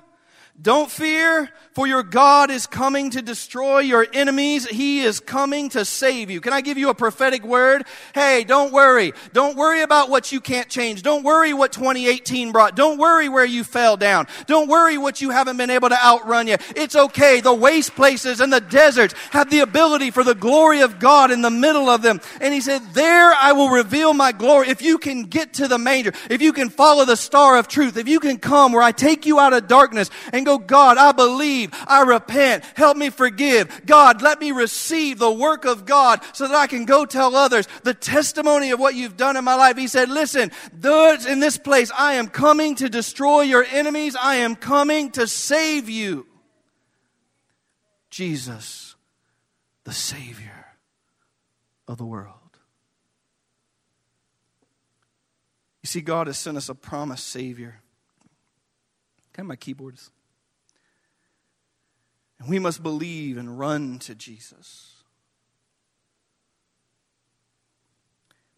don't 0.60 0.90
fear, 0.90 1.50
for 1.72 1.86
your 1.86 2.02
God 2.02 2.50
is 2.50 2.66
coming 2.66 3.10
to 3.10 3.20
destroy 3.20 3.80
your 3.80 4.06
enemies. 4.14 4.66
He 4.66 5.00
is 5.00 5.20
coming 5.20 5.68
to 5.70 5.84
save 5.84 6.30
you. 6.30 6.40
Can 6.40 6.54
I 6.54 6.62
give 6.62 6.78
you 6.78 6.88
a 6.88 6.94
prophetic 6.94 7.44
word? 7.44 7.84
Hey, 8.14 8.42
don't 8.42 8.72
worry. 8.72 9.12
Don't 9.34 9.56
worry 9.56 9.82
about 9.82 10.08
what 10.08 10.32
you 10.32 10.40
can't 10.40 10.68
change. 10.70 11.02
Don't 11.02 11.24
worry 11.24 11.52
what 11.52 11.72
2018 11.72 12.52
brought. 12.52 12.74
Don't 12.74 12.96
worry 12.96 13.28
where 13.28 13.44
you 13.44 13.64
fell 13.64 13.98
down. 13.98 14.26
Don't 14.46 14.66
worry 14.68 14.96
what 14.96 15.20
you 15.20 15.28
haven't 15.28 15.58
been 15.58 15.68
able 15.68 15.90
to 15.90 16.04
outrun 16.04 16.46
yet. 16.46 16.62
It's 16.74 16.96
okay. 16.96 17.40
The 17.40 17.52
waste 17.52 17.94
places 17.94 18.40
and 18.40 18.50
the 18.50 18.62
deserts 18.62 19.14
have 19.32 19.50
the 19.50 19.60
ability 19.60 20.10
for 20.10 20.24
the 20.24 20.34
glory 20.34 20.80
of 20.80 20.98
God 20.98 21.30
in 21.30 21.42
the 21.42 21.50
middle 21.50 21.90
of 21.90 22.00
them. 22.00 22.18
And 22.40 22.54
he 22.54 22.62
said, 22.62 22.80
there 22.94 23.34
I 23.34 23.52
will 23.52 23.68
reveal 23.68 24.14
my 24.14 24.32
glory. 24.32 24.70
If 24.70 24.80
you 24.80 24.96
can 24.96 25.24
get 25.24 25.52
to 25.54 25.68
the 25.68 25.78
manger, 25.78 26.14
if 26.30 26.40
you 26.40 26.54
can 26.54 26.70
follow 26.70 27.04
the 27.04 27.16
star 27.16 27.58
of 27.58 27.68
truth, 27.68 27.98
if 27.98 28.08
you 28.08 28.20
can 28.20 28.38
come 28.38 28.72
where 28.72 28.82
I 28.82 28.92
take 28.92 29.26
you 29.26 29.38
out 29.38 29.52
of 29.52 29.68
darkness 29.68 30.08
and 30.32 30.45
go, 30.46 30.56
God, 30.56 30.96
I 30.96 31.12
believe, 31.12 31.70
I 31.86 32.02
repent, 32.02 32.64
help 32.74 32.96
me 32.96 33.10
forgive. 33.10 33.84
God, 33.84 34.22
let 34.22 34.40
me 34.40 34.52
receive 34.52 35.18
the 35.18 35.30
work 35.30 35.66
of 35.66 35.84
God 35.84 36.20
so 36.32 36.48
that 36.48 36.56
I 36.56 36.66
can 36.66 36.86
go 36.86 37.04
tell 37.04 37.36
others 37.36 37.68
the 37.82 37.92
testimony 37.92 38.70
of 38.70 38.80
what 38.80 38.94
you've 38.94 39.16
done 39.18 39.36
in 39.36 39.44
my 39.44 39.56
life. 39.56 39.76
He 39.76 39.88
said, 39.88 40.08
listen, 40.08 40.50
those 40.72 41.26
in 41.26 41.40
this 41.40 41.58
place, 41.58 41.90
I 41.96 42.14
am 42.14 42.28
coming 42.28 42.76
to 42.76 42.88
destroy 42.88 43.42
your 43.42 43.64
enemies. 43.64 44.16
I 44.16 44.36
am 44.36 44.56
coming 44.56 45.10
to 45.12 45.26
save 45.26 45.90
you. 45.90 46.26
Jesus, 48.08 48.94
the 49.84 49.92
Savior 49.92 50.66
of 51.86 51.98
the 51.98 52.06
world. 52.06 52.32
You 55.82 55.88
see, 55.88 56.00
God 56.00 56.26
has 56.26 56.38
sent 56.38 56.56
us 56.56 56.68
a 56.68 56.74
promised 56.74 57.28
Savior. 57.28 57.80
Can 59.32 59.46
my 59.46 59.56
keyboards? 59.56 60.10
And 62.38 62.48
we 62.48 62.58
must 62.58 62.82
believe 62.82 63.38
and 63.38 63.58
run 63.58 63.98
to 64.00 64.14
Jesus. 64.14 64.92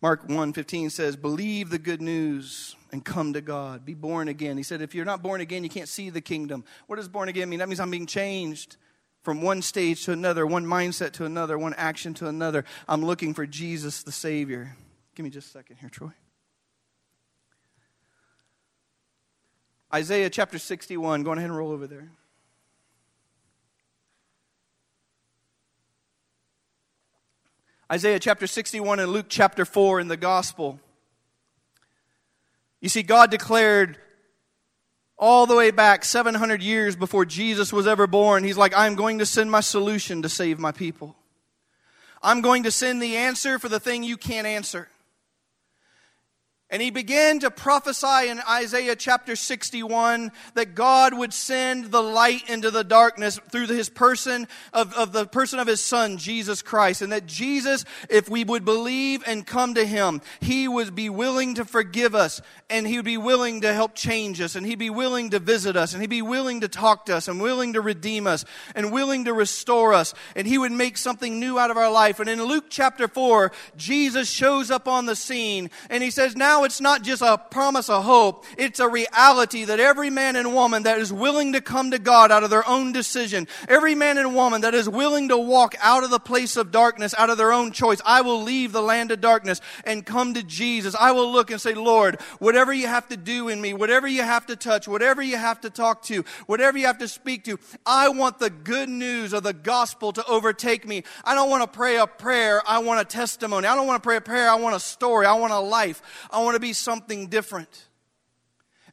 Mark 0.00 0.28
1:15 0.28 0.90
says, 0.90 1.16
"Believe 1.16 1.70
the 1.70 1.78
good 1.78 2.00
news 2.00 2.76
and 2.92 3.04
come 3.04 3.32
to 3.32 3.40
God. 3.40 3.84
Be 3.84 3.94
born 3.94 4.28
again." 4.28 4.56
He 4.56 4.62
said, 4.62 4.80
"If 4.80 4.94
you're 4.94 5.04
not 5.04 5.22
born 5.22 5.40
again, 5.40 5.64
you 5.64 5.70
can't 5.70 5.88
see 5.88 6.08
the 6.08 6.20
kingdom." 6.20 6.64
What 6.86 6.96
does 6.96 7.08
born 7.08 7.28
again 7.28 7.48
mean? 7.48 7.58
That 7.58 7.68
means 7.68 7.80
I'm 7.80 7.90
being 7.90 8.06
changed 8.06 8.76
from 9.22 9.42
one 9.42 9.60
stage 9.60 10.04
to 10.04 10.12
another, 10.12 10.46
one 10.46 10.64
mindset 10.64 11.12
to 11.14 11.24
another, 11.24 11.58
one 11.58 11.74
action 11.74 12.14
to 12.14 12.28
another. 12.28 12.64
I'm 12.86 13.04
looking 13.04 13.34
for 13.34 13.44
Jesus 13.44 14.04
the 14.04 14.12
Savior. 14.12 14.76
Give 15.16 15.24
me 15.24 15.30
just 15.30 15.48
a 15.48 15.50
second 15.50 15.78
here, 15.78 15.90
Troy. 15.90 16.12
Isaiah 19.92 20.30
chapter 20.30 20.58
61. 20.58 21.24
Go 21.24 21.32
ahead 21.32 21.44
and 21.44 21.56
roll 21.56 21.72
over 21.72 21.88
there. 21.88 22.12
Isaiah 27.90 28.18
chapter 28.18 28.46
61 28.46 29.00
and 29.00 29.10
Luke 29.12 29.26
chapter 29.28 29.64
4 29.64 30.00
in 30.00 30.08
the 30.08 30.16
gospel. 30.16 30.78
You 32.80 32.88
see, 32.88 33.02
God 33.02 33.30
declared 33.30 33.98
all 35.18 35.46
the 35.46 35.56
way 35.56 35.70
back 35.70 36.04
700 36.04 36.62
years 36.62 36.94
before 36.94 37.24
Jesus 37.24 37.72
was 37.72 37.86
ever 37.86 38.06
born, 38.06 38.44
He's 38.44 38.56
like, 38.56 38.72
I'm 38.76 38.94
going 38.94 39.18
to 39.18 39.26
send 39.26 39.50
my 39.50 39.60
solution 39.60 40.22
to 40.22 40.28
save 40.28 40.58
my 40.58 40.70
people. 40.70 41.16
I'm 42.22 42.40
going 42.40 42.64
to 42.64 42.70
send 42.70 43.02
the 43.02 43.16
answer 43.16 43.58
for 43.58 43.68
the 43.68 43.80
thing 43.80 44.02
you 44.02 44.16
can't 44.16 44.46
answer. 44.46 44.88
And 46.70 46.82
he 46.82 46.90
began 46.90 47.40
to 47.40 47.50
prophesy 47.50 48.28
in 48.28 48.40
Isaiah 48.46 48.94
chapter 48.94 49.36
61 49.36 50.30
that 50.52 50.74
God 50.74 51.14
would 51.14 51.32
send 51.32 51.86
the 51.86 52.02
light 52.02 52.50
into 52.50 52.70
the 52.70 52.84
darkness 52.84 53.40
through 53.50 53.68
his 53.68 53.88
person 53.88 54.46
of, 54.74 54.92
of 54.92 55.12
the 55.12 55.24
person 55.24 55.60
of 55.60 55.66
his 55.66 55.80
son, 55.80 56.18
Jesus 56.18 56.60
Christ. 56.60 57.00
And 57.00 57.10
that 57.12 57.24
Jesus, 57.24 57.86
if 58.10 58.28
we 58.28 58.44
would 58.44 58.66
believe 58.66 59.22
and 59.26 59.46
come 59.46 59.74
to 59.74 59.86
him, 59.86 60.20
he 60.40 60.68
would 60.68 60.94
be 60.94 61.08
willing 61.08 61.54
to 61.54 61.64
forgive 61.64 62.14
us 62.14 62.42
and 62.68 62.86
he 62.86 62.96
would 62.96 63.04
be 63.06 63.16
willing 63.16 63.62
to 63.62 63.72
help 63.72 63.94
change 63.94 64.38
us 64.42 64.54
and 64.54 64.66
he'd 64.66 64.78
be 64.78 64.90
willing 64.90 65.30
to 65.30 65.38
visit 65.38 65.74
us 65.74 65.94
and 65.94 66.02
he'd 66.02 66.10
be 66.10 66.20
willing 66.20 66.60
to 66.60 66.68
talk 66.68 67.06
to 67.06 67.16
us 67.16 67.28
and 67.28 67.40
willing 67.40 67.72
to 67.72 67.80
redeem 67.80 68.26
us 68.26 68.44
and 68.74 68.92
willing 68.92 69.24
to 69.24 69.32
restore 69.32 69.94
us 69.94 70.12
and 70.36 70.46
he 70.46 70.58
would 70.58 70.72
make 70.72 70.98
something 70.98 71.40
new 71.40 71.58
out 71.58 71.70
of 71.70 71.78
our 71.78 71.90
life. 71.90 72.20
And 72.20 72.28
in 72.28 72.42
Luke 72.42 72.66
chapter 72.68 73.08
4, 73.08 73.52
Jesus 73.78 74.28
shows 74.28 74.70
up 74.70 74.86
on 74.86 75.06
the 75.06 75.16
scene 75.16 75.70
and 75.88 76.02
he 76.02 76.10
says, 76.10 76.36
now 76.36 76.57
now 76.58 76.64
it's 76.64 76.80
not 76.80 77.02
just 77.02 77.22
a 77.22 77.38
promise 77.38 77.88
of 77.88 78.02
hope, 78.02 78.44
it's 78.56 78.80
a 78.80 78.88
reality 78.88 79.64
that 79.64 79.78
every 79.78 80.10
man 80.10 80.34
and 80.34 80.52
woman 80.52 80.82
that 80.82 80.98
is 80.98 81.12
willing 81.12 81.52
to 81.52 81.60
come 81.60 81.92
to 81.92 82.00
God 82.00 82.32
out 82.32 82.42
of 82.42 82.50
their 82.50 82.68
own 82.68 82.90
decision, 82.90 83.46
every 83.68 83.94
man 83.94 84.18
and 84.18 84.34
woman 84.34 84.62
that 84.62 84.74
is 84.74 84.88
willing 84.88 85.28
to 85.28 85.38
walk 85.38 85.76
out 85.80 86.02
of 86.02 86.10
the 86.10 86.18
place 86.18 86.56
of 86.56 86.72
darkness, 86.72 87.14
out 87.16 87.30
of 87.30 87.38
their 87.38 87.52
own 87.52 87.70
choice, 87.70 88.00
I 88.04 88.22
will 88.22 88.42
leave 88.42 88.72
the 88.72 88.82
land 88.82 89.12
of 89.12 89.20
darkness 89.20 89.60
and 89.84 90.04
come 90.04 90.34
to 90.34 90.42
Jesus. 90.42 90.96
I 90.98 91.12
will 91.12 91.30
look 91.30 91.52
and 91.52 91.60
say, 91.60 91.74
Lord, 91.74 92.20
whatever 92.40 92.72
you 92.72 92.88
have 92.88 93.06
to 93.10 93.16
do 93.16 93.48
in 93.48 93.60
me, 93.60 93.72
whatever 93.72 94.08
you 94.08 94.22
have 94.22 94.46
to 94.46 94.56
touch, 94.56 94.88
whatever 94.88 95.22
you 95.22 95.36
have 95.36 95.60
to 95.60 95.70
talk 95.70 96.02
to, 96.04 96.24
whatever 96.46 96.76
you 96.76 96.86
have 96.86 96.98
to 96.98 97.06
speak 97.06 97.44
to, 97.44 97.60
I 97.86 98.08
want 98.08 98.40
the 98.40 98.50
good 98.50 98.88
news 98.88 99.32
of 99.32 99.44
the 99.44 99.52
gospel 99.52 100.12
to 100.12 100.26
overtake 100.26 100.88
me. 100.88 101.04
I 101.22 101.36
don't 101.36 101.50
want 101.50 101.62
to 101.62 101.68
pray 101.68 101.98
a 101.98 102.08
prayer, 102.08 102.60
I 102.66 102.78
want 102.78 103.00
a 103.00 103.04
testimony. 103.04 103.68
I 103.68 103.76
don't 103.76 103.86
want 103.86 104.02
to 104.02 104.06
pray 104.06 104.16
a 104.16 104.20
prayer, 104.20 104.50
I 104.50 104.56
want 104.56 104.74
a 104.74 104.80
story, 104.80 105.24
I 105.24 105.34
want 105.34 105.52
a 105.52 105.60
life. 105.60 106.02
I 106.30 106.42
want 106.42 106.47
to 106.54 106.60
be 106.60 106.72
something 106.72 107.28
different. 107.28 107.87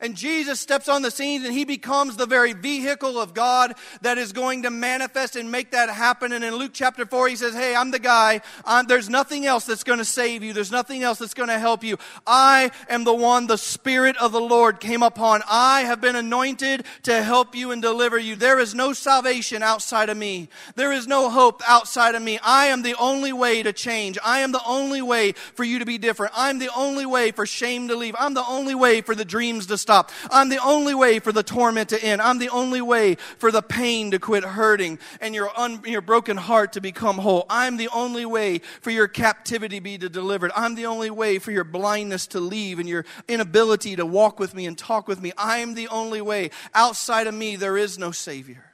And 0.02 0.16
Jesus 0.16 0.60
steps 0.60 0.90
on 0.90 1.02
the 1.02 1.12
scene 1.12 1.46
and 1.46 1.54
he 1.54 1.66
becomes 1.66 2.18
the 2.18 2.26
very 2.26 2.54
vehicle 2.54 3.20
of 3.20 3.34
God 3.34 3.76
that 4.02 4.18
is 4.18 4.34
going 4.34 4.64
to 4.64 4.70
manifest 4.70 5.36
and 5.36 5.52
make 5.52 5.72
that 5.72 5.90
happen. 5.90 6.32
And 6.32 6.44
in 6.44 6.56
Luke 6.56 6.72
chapter 6.74 7.06
4, 7.06 7.30
he 7.30 7.36
says, 7.36 7.54
Hey, 7.54 7.76
I'm 7.76 7.92
the 7.92 8.00
guy. 8.00 8.42
I'm, 8.66 8.88
there's 8.88 9.10
nothing 9.10 9.46
else 9.46 9.66
that's 9.66 9.84
going 9.84 10.00
to 10.00 10.06
save 10.06 10.44
you. 10.44 10.54
There's 10.54 10.72
nothing 10.72 11.04
else 11.04 11.20
that's 11.20 11.34
going 11.34 11.50
to 11.50 11.60
help 11.60 11.84
you. 11.84 11.98
I 12.28 12.72
am 12.90 13.04
the 13.04 13.14
one 13.14 13.48
the 13.48 13.58
Spirit 13.58 14.18
of 14.18 14.32
the 14.32 14.42
Lord 14.42 14.80
came 14.80 15.04
upon. 15.04 15.42
I 15.50 15.82
have 15.82 16.02
been 16.02 16.16
anointed 16.16 16.86
to 17.04 17.24
help 17.24 17.56
you 17.56 17.72
and 17.72 17.82
deliver 17.82 18.18
you. 18.18 18.36
There 18.36 18.60
is 18.60 18.76
no 18.76 18.94
salvation 18.94 19.64
outside 19.64 20.10
of 20.10 20.18
me. 20.18 20.50
There 20.76 20.92
is 20.92 21.08
no 21.08 21.30
hope 21.30 21.62
outside 21.68 22.16
of 22.16 22.22
me. 22.22 22.40
I 22.44 22.68
am 22.68 22.82
the 22.82 22.96
only 22.96 23.34
way 23.34 23.64
to 23.64 23.74
change. 23.74 24.18
I 24.24 24.40
am 24.40 24.52
the 24.52 24.66
only 24.66 25.02
way 25.02 25.32
for 25.32 25.64
you 25.64 25.80
to 25.80 25.86
be 25.86 25.98
different. 25.98 26.34
I'm 26.36 26.60
the 26.60 26.74
only 26.76 27.06
way 27.06 27.32
for 27.32 27.46
shame 27.46 27.88
to 27.88 27.96
leave. 27.96 28.16
I'm 28.20 28.34
the 28.34 28.46
only 28.48 28.76
way 28.76 29.02
for 29.02 29.16
the 29.16 29.26
dreams 29.26 29.68
to 29.68 29.78
stop. 29.86 30.10
I'm 30.32 30.50
the 30.50 30.58
only 30.66 30.96
way 30.96 31.20
for 31.20 31.32
the 31.32 31.44
torment 31.44 31.90
to 31.90 32.04
end. 32.04 32.20
I'm 32.20 32.40
the 32.40 32.50
only 32.50 32.82
way 32.82 33.16
for 33.38 33.52
the 33.52 33.62
pain 33.62 34.10
to 34.12 34.20
quit 34.20 34.44
hurting 34.44 34.98
and 35.22 35.36
your, 35.36 35.52
un, 35.56 35.84
your 35.86 36.02
broken 36.02 36.38
heart 36.38 36.74
to 36.74 36.82
become 36.82 37.20
whole. 37.20 37.46
I'm 37.52 37.78
the 37.78 37.90
only 37.90 38.26
way 38.26 38.62
for 38.82 38.90
your 38.90 39.08
captivity 39.08 39.78
to 39.78 39.82
be 39.82 39.98
delivered. 39.98 40.52
I'm 40.56 40.74
the 40.74 40.88
only 40.88 41.12
way 41.12 41.38
for 41.38 41.52
your 41.52 41.64
blindness 41.64 42.26
to 42.28 42.40
leave 42.40 42.80
and 42.80 42.90
your 42.90 43.06
inability 43.28 43.96
to 43.98 44.08
walk 44.08 44.40
with 44.40 44.56
me 44.56 44.66
and 44.66 44.76
talk 44.76 45.08
with 45.08 45.22
me. 45.22 45.32
I'm 45.38 45.76
the 45.76 45.88
only 45.90 46.20
way. 46.20 46.50
Outside 46.74 47.28
of 47.28 47.36
me, 47.36 47.56
there 47.56 47.78
is 47.78 48.00
no 48.00 48.10
Savior. 48.10 48.74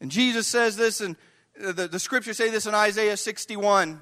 And 0.00 0.08
Jesus 0.08 0.46
says 0.46 0.76
this, 0.76 1.00
and 1.00 1.16
the, 1.60 1.88
the 1.88 1.98
scriptures 1.98 2.36
say 2.36 2.48
this 2.48 2.66
in 2.66 2.76
Isaiah 2.76 3.16
61. 3.16 4.00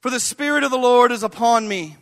For 0.00 0.10
the 0.10 0.18
Spirit 0.18 0.64
of 0.64 0.72
the 0.72 0.78
Lord 0.78 1.12
is 1.12 1.22
upon 1.22 1.68
me. 1.68 1.96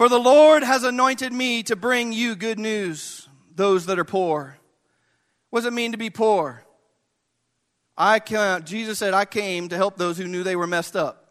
For 0.00 0.08
the 0.08 0.18
Lord 0.18 0.62
has 0.62 0.82
anointed 0.82 1.30
me 1.30 1.62
to 1.64 1.76
bring 1.76 2.14
you 2.14 2.34
good 2.34 2.58
news, 2.58 3.28
those 3.54 3.84
that 3.84 3.98
are 3.98 4.04
poor. 4.04 4.56
What 5.50 5.60
does 5.60 5.66
it 5.66 5.74
mean 5.74 5.92
to 5.92 5.98
be 5.98 6.08
poor? 6.08 6.64
I 7.98 8.18
can, 8.18 8.64
Jesus 8.64 8.98
said, 8.98 9.12
I 9.12 9.26
came 9.26 9.68
to 9.68 9.76
help 9.76 9.98
those 9.98 10.16
who 10.16 10.26
knew 10.26 10.42
they 10.42 10.56
were 10.56 10.66
messed 10.66 10.96
up. 10.96 11.26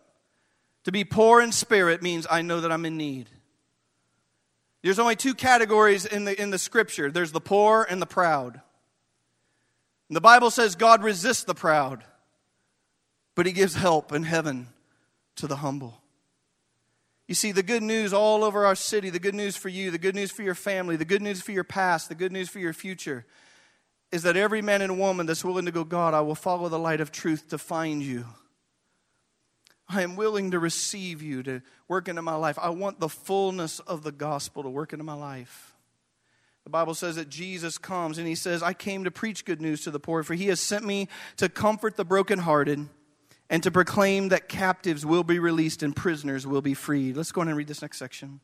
To 0.83 0.91
be 0.91 1.03
poor 1.03 1.41
in 1.41 1.51
spirit 1.51 2.03
means 2.03 2.27
I 2.29 2.43
know 2.43 2.61
that 2.61 2.71
I'm 2.71 2.85
in 2.85 2.95
need. 2.95 3.27
There's 4.83 4.99
only 4.99 5.15
two 5.15 5.33
categories 5.33 6.05
in 6.05 6.25
the, 6.25 6.39
in 6.39 6.51
the 6.51 6.59
scripture 6.59 7.09
there's 7.09 7.31
the 7.31 7.41
poor 7.41 7.87
and 7.89 7.99
the 7.99 8.05
proud. 8.05 8.61
And 10.09 10.15
the 10.15 10.21
Bible 10.21 10.51
says 10.51 10.75
God 10.75 11.01
resists 11.01 11.43
the 11.43 11.55
proud, 11.55 12.03
but 13.33 13.47
he 13.47 13.51
gives 13.51 13.73
help 13.73 14.11
in 14.13 14.21
heaven 14.21 14.67
to 15.37 15.47
the 15.47 15.55
humble. 15.55 15.99
You 17.29 17.35
see, 17.35 17.51
the 17.51 17.61
good 17.61 17.83
news 17.83 18.11
all 18.11 18.43
over 18.43 18.65
our 18.65 18.73
city, 18.73 19.11
the 19.11 19.19
good 19.19 19.35
news 19.35 19.55
for 19.55 19.69
you, 19.69 19.91
the 19.91 19.99
good 19.99 20.15
news 20.15 20.31
for 20.31 20.41
your 20.41 20.55
family, 20.55 20.95
the 20.95 21.05
good 21.05 21.21
news 21.21 21.43
for 21.43 21.51
your 21.51 21.63
past, 21.63 22.09
the 22.09 22.15
good 22.15 22.31
news 22.31 22.49
for 22.49 22.57
your 22.57 22.73
future 22.73 23.23
is 24.11 24.23
that 24.23 24.35
every 24.35 24.63
man 24.63 24.81
and 24.81 24.97
woman 24.97 25.27
that's 25.27 25.45
willing 25.45 25.65
to 25.65 25.71
go, 25.71 25.83
God, 25.83 26.15
I 26.15 26.21
will 26.21 26.33
follow 26.33 26.69
the 26.69 26.79
light 26.79 27.01
of 27.01 27.11
truth 27.11 27.49
to 27.49 27.59
find 27.59 28.01
you. 28.01 28.25
I 29.87 30.01
am 30.01 30.15
willing 30.15 30.49
to 30.51 30.59
receive 30.59 31.21
you 31.21 31.43
to 31.43 31.61
work 31.87 32.07
into 32.07 32.23
my 32.23 32.33
life. 32.33 32.57
I 32.59 32.69
want 32.69 32.99
the 32.99 33.07
fullness 33.09 33.77
of 33.81 34.01
the 34.01 34.11
gospel 34.11 34.63
to 34.63 34.69
work 34.69 34.91
into 34.91 35.05
my 35.05 35.13
life. 35.13 35.75
The 36.63 36.71
Bible 36.71 36.95
says 36.95 37.15
that 37.17 37.29
Jesus 37.29 37.77
comes 37.77 38.17
and 38.17 38.27
he 38.27 38.33
says, 38.33 38.63
I 38.63 38.73
came 38.73 39.03
to 39.03 39.11
preach 39.11 39.45
good 39.45 39.61
news 39.61 39.83
to 39.83 39.91
the 39.91 39.99
poor, 39.99 40.23
for 40.23 40.33
he 40.33 40.47
has 40.47 40.59
sent 40.59 40.83
me 40.83 41.07
to 41.37 41.47
comfort 41.47 41.95
the 41.95 42.05
brokenhearted 42.05 42.89
and 43.49 43.63
to 43.63 43.71
proclaim 43.71 44.29
that 44.29 44.47
captives 44.47 45.05
will 45.05 45.23
be 45.23 45.39
released 45.39 45.81
and 45.81 45.95
prisoners 45.95 46.45
will 46.45 46.61
be 46.61 46.73
freed. 46.73 47.17
Let's 47.17 47.31
go 47.31 47.41
on 47.41 47.47
and 47.47 47.57
read 47.57 47.67
this 47.67 47.81
next 47.81 47.97
section. 47.97 48.39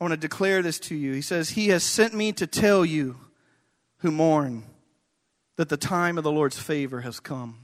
I 0.00 0.04
want 0.04 0.12
to 0.12 0.16
declare 0.16 0.62
this 0.62 0.80
to 0.80 0.96
you. 0.96 1.12
He 1.12 1.22
says, 1.22 1.50
He 1.50 1.68
has 1.68 1.84
sent 1.84 2.12
me 2.12 2.32
to 2.32 2.46
tell 2.46 2.84
you 2.84 3.16
who 3.98 4.10
mourn 4.10 4.64
that 5.56 5.68
the 5.68 5.76
time 5.76 6.18
of 6.18 6.24
the 6.24 6.32
Lord's 6.32 6.58
favor 6.58 7.02
has 7.02 7.20
come. 7.20 7.58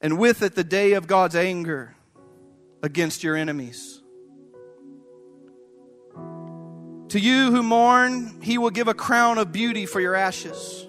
And 0.00 0.18
with 0.18 0.42
it, 0.42 0.54
the 0.54 0.62
day 0.62 0.92
of 0.92 1.06
God's 1.06 1.34
anger 1.34 1.96
against 2.82 3.24
your 3.24 3.34
enemies. 3.34 4.00
To 7.08 7.18
you 7.18 7.50
who 7.50 7.62
mourn, 7.62 8.40
he 8.42 8.58
will 8.58 8.70
give 8.70 8.86
a 8.86 8.94
crown 8.94 9.38
of 9.38 9.50
beauty 9.50 9.86
for 9.86 10.00
your 10.00 10.14
ashes, 10.14 10.83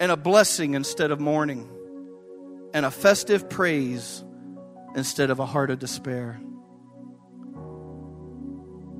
and 0.00 0.12
a 0.12 0.16
blessing 0.16 0.74
instead 0.74 1.10
of 1.10 1.20
mourning, 1.20 1.68
and 2.72 2.84
a 2.86 2.90
festive 2.90 3.48
praise 3.48 4.24
instead 4.94 5.30
of 5.30 5.38
a 5.38 5.46
heart 5.46 5.70
of 5.70 5.78
despair. 5.78 6.40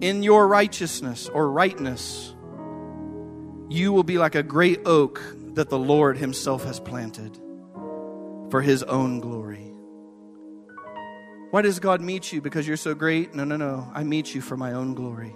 In 0.00 0.22
your 0.22 0.46
righteousness 0.46 1.28
or 1.28 1.50
rightness, 1.50 2.34
you 3.68 3.92
will 3.92 4.04
be 4.04 4.18
like 4.18 4.34
a 4.34 4.42
great 4.42 4.80
oak 4.86 5.20
that 5.54 5.68
the 5.68 5.78
Lord 5.78 6.16
Himself 6.16 6.64
has 6.64 6.80
planted 6.80 7.36
for 8.50 8.62
His 8.62 8.82
own 8.84 9.20
glory. 9.20 9.68
Why 11.50 11.62
does 11.62 11.80
God 11.80 12.00
meet 12.00 12.32
you? 12.32 12.40
Because 12.42 12.68
you're 12.68 12.76
so 12.76 12.94
great? 12.94 13.34
No, 13.34 13.44
no, 13.44 13.56
no. 13.56 13.90
I 13.94 14.04
meet 14.04 14.34
you 14.34 14.40
for 14.40 14.56
my 14.56 14.72
own 14.72 14.94
glory. 14.94 15.34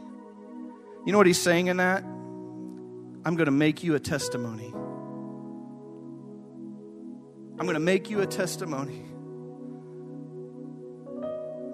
You 1.07 1.13
know 1.13 1.19
what 1.19 1.27
he's 1.27 1.41
saying 1.41 1.69
in 1.69 1.79
that? 1.79 2.05
I'm 2.05 3.35
going 3.35 3.47
to 3.47 3.51
make 3.51 3.83
you 3.83 3.95
a 3.95 4.01
testimony. 4.01 4.75
I'm 7.63 7.67
going 7.67 7.75
to 7.75 7.79
make 7.79 8.11
you 8.11 8.21
a 8.23 8.27
testimony. 8.27 9.05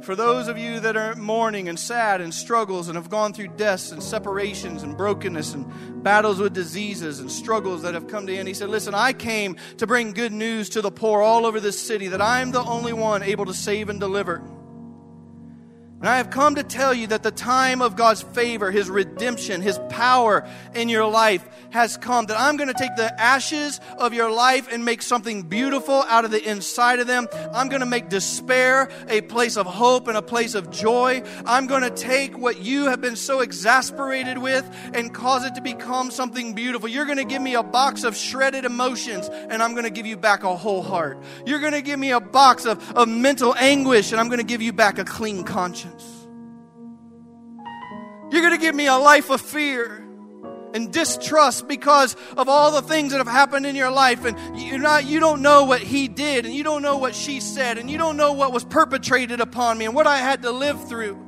For 0.03 0.15
those 0.15 0.47
of 0.47 0.59
you 0.59 0.81
that 0.81 0.99
are 0.99 1.15
mourning 1.15 1.71
and 1.71 1.79
sad 1.79 2.21
and 2.21 2.35
struggles 2.35 2.89
and 2.89 2.97
have 2.97 3.09
gone 3.09 3.33
through 3.33 3.49
deaths 3.57 3.91
and 3.91 4.03
separations 4.03 4.83
and 4.83 4.99
brokenness 4.99 5.55
and 5.55 6.03
battles 6.05 6.41
with 6.41 6.53
diseases 6.53 7.21
and 7.21 7.33
struggles 7.33 7.81
that 7.85 7.95
have 7.95 8.07
come 8.07 8.27
to 8.27 8.37
end, 8.37 8.49
he 8.49 8.53
said, 8.53 8.69
Listen, 8.69 8.95
I 8.95 9.15
came 9.15 9.57
to 9.79 9.87
bring 9.87 10.13
good 10.13 10.31
news 10.31 10.69
to 10.71 10.83
the 10.83 10.91
poor 10.91 11.23
all 11.23 11.47
over 11.47 11.59
this 11.59 11.81
city 11.81 12.09
that 12.09 12.21
I'm 12.21 12.51
the 12.51 12.63
only 12.63 12.93
one 12.93 13.23
able 13.23 13.47
to 13.47 13.55
save 13.55 13.89
and 13.89 13.99
deliver. 13.99 14.43
And 16.01 16.09
I 16.09 16.19
have 16.19 16.31
come 16.31 16.55
to 16.55 16.63
tell 16.63 16.95
you 16.95 17.09
that 17.09 17.25
the 17.25 17.33
time 17.33 17.83
of 17.83 17.97
God's 17.97 18.23
favor, 18.23 18.71
His 18.71 18.89
redemption, 18.89 19.61
His 19.61 19.81
power 19.89 20.47
in 20.73 20.89
your 20.89 21.09
life 21.09 21.45
has 21.71 21.97
come. 21.97 22.27
That 22.27 22.39
I'm 22.39 22.57
going 22.57 22.69
to 22.69 22.79
take 22.79 22.95
the 22.95 23.21
ashes 23.21 23.81
of 23.99 24.15
your 24.15 24.31
life 24.31 24.69
and 24.71 24.85
make 24.85 25.03
something 25.03 25.43
beautiful 25.43 26.05
out 26.09 26.25
of 26.25 26.31
the 26.31 26.43
inside 26.49 27.01
of 27.01 27.09
them. 27.09 27.27
I'm 27.53 27.69
going 27.69 27.81
to 27.81 27.87
make 27.87 28.11
despair 28.11 28.91
a 29.09 29.23
place 29.23 29.57
of 29.57 29.67
hope 29.67 30.07
and 30.07 30.17
a 30.17 30.23
place 30.23 30.55
of 30.55 30.71
joy. 30.71 31.25
I'm 31.45 31.67
going 31.67 31.83
to 31.83 31.91
take 31.91 32.39
what 32.39 32.61
you 32.61 32.85
have 32.85 33.01
been 33.01 33.17
so 33.17 33.41
exasperated 33.41 34.39
with 34.39 34.65
and 34.95 35.13
cause 35.13 35.45
it 35.45 35.57
to 35.57 35.61
become 35.61 36.13
something 36.13 36.55
beautiful. 36.55 36.89
You're 36.89 37.07
going 37.07 37.19
to 37.19 37.25
give 37.25 37.43
me 37.43 37.57
a 37.57 37.63
box 37.65 38.05
of 38.05 38.17
shredded 38.17 38.65
emotions 38.65 39.29
and 39.29 39.61
I'm 39.61 39.73
going 39.73 39.83
to 39.83 39.91
give 39.91 40.07
you 40.07 40.17
back 40.17 40.45
a 40.45 40.55
whole 40.55 40.83
heart. 40.83 41.19
You're 41.45 41.61
going 41.61 41.73
to 41.73 41.83
give 41.83 41.99
me 41.99 42.13
a 42.13 42.21
box 42.21 42.67
of, 42.67 42.97
of 42.97 43.09
mental 43.09 43.53
anguish 43.57 44.13
and 44.13 44.21
I'm 44.21 44.29
going 44.29 44.39
to 44.39 44.47
give 44.47 44.63
you 44.63 44.73
back 44.73 45.01
a 45.01 45.05
clean 45.05 45.43
conscience. 45.43 45.88
You're 48.31 48.43
going 48.43 48.53
to 48.53 48.61
give 48.61 48.75
me 48.75 48.87
a 48.87 48.97
life 48.97 49.31
of 49.31 49.41
fear 49.41 50.05
and 50.75 50.93
distrust 50.93 51.67
because 51.67 52.15
of 52.37 52.49
all 52.49 52.73
the 52.73 52.83
things 52.83 53.13
that 53.13 53.19
have 53.19 53.27
happened 53.27 53.67
in 53.67 53.75
your 53.75 53.91
life 53.91 54.25
and 54.25 54.37
you're 54.61 54.79
not 54.79 55.07
you 55.07 55.19
don't 55.19 55.41
know 55.41 55.65
what 55.65 55.81
he 55.81 56.09
did 56.09 56.45
and 56.45 56.55
you 56.55 56.63
don't 56.63 56.83
know 56.83 56.99
what 56.99 57.15
she 57.15 57.41
said 57.41 57.79
and 57.79 57.91
you 57.91 57.97
don't 57.97 58.17
know 58.17 58.33
what 58.33 58.53
was 58.53 58.65
perpetrated 58.65 59.41
upon 59.41 59.79
me 59.79 59.87
and 59.87 59.95
what 59.95 60.07
I 60.07 60.19
had 60.19 60.43
to 60.43 60.51
live 60.51 60.89
through. 60.89 61.28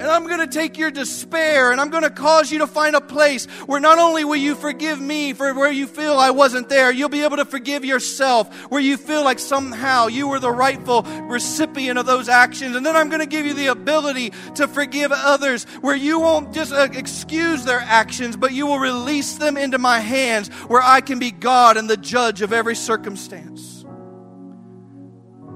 And 0.00 0.08
I'm 0.08 0.26
going 0.26 0.40
to 0.40 0.46
take 0.46 0.78
your 0.78 0.90
despair 0.90 1.72
and 1.72 1.78
I'm 1.78 1.90
going 1.90 2.04
to 2.04 2.10
cause 2.10 2.50
you 2.50 2.60
to 2.60 2.66
find 2.66 2.96
a 2.96 3.02
place 3.02 3.44
where 3.66 3.80
not 3.80 3.98
only 3.98 4.24
will 4.24 4.36
you 4.36 4.54
forgive 4.54 4.98
me 4.98 5.34
for 5.34 5.52
where 5.52 5.70
you 5.70 5.86
feel 5.86 6.14
I 6.14 6.30
wasn't 6.30 6.70
there, 6.70 6.90
you'll 6.90 7.10
be 7.10 7.22
able 7.22 7.36
to 7.36 7.44
forgive 7.44 7.84
yourself 7.84 8.50
where 8.70 8.80
you 8.80 8.96
feel 8.96 9.22
like 9.22 9.38
somehow 9.38 10.06
you 10.06 10.26
were 10.26 10.40
the 10.40 10.50
rightful 10.50 11.02
recipient 11.02 11.98
of 11.98 12.06
those 12.06 12.30
actions. 12.30 12.76
And 12.76 12.86
then 12.86 12.96
I'm 12.96 13.10
going 13.10 13.20
to 13.20 13.26
give 13.26 13.44
you 13.44 13.52
the 13.52 13.66
ability 13.66 14.32
to 14.54 14.66
forgive 14.66 15.12
others 15.12 15.64
where 15.82 15.96
you 15.96 16.18
won't 16.18 16.54
just 16.54 16.72
uh, 16.72 16.88
excuse 16.94 17.66
their 17.66 17.80
actions, 17.80 18.38
but 18.38 18.52
you 18.52 18.66
will 18.66 18.78
release 18.78 19.34
them 19.34 19.58
into 19.58 19.76
my 19.76 20.00
hands 20.00 20.48
where 20.68 20.82
I 20.82 21.02
can 21.02 21.18
be 21.18 21.30
God 21.30 21.76
and 21.76 21.90
the 21.90 21.98
judge 21.98 22.40
of 22.40 22.54
every 22.54 22.74
circumstance. 22.74 23.79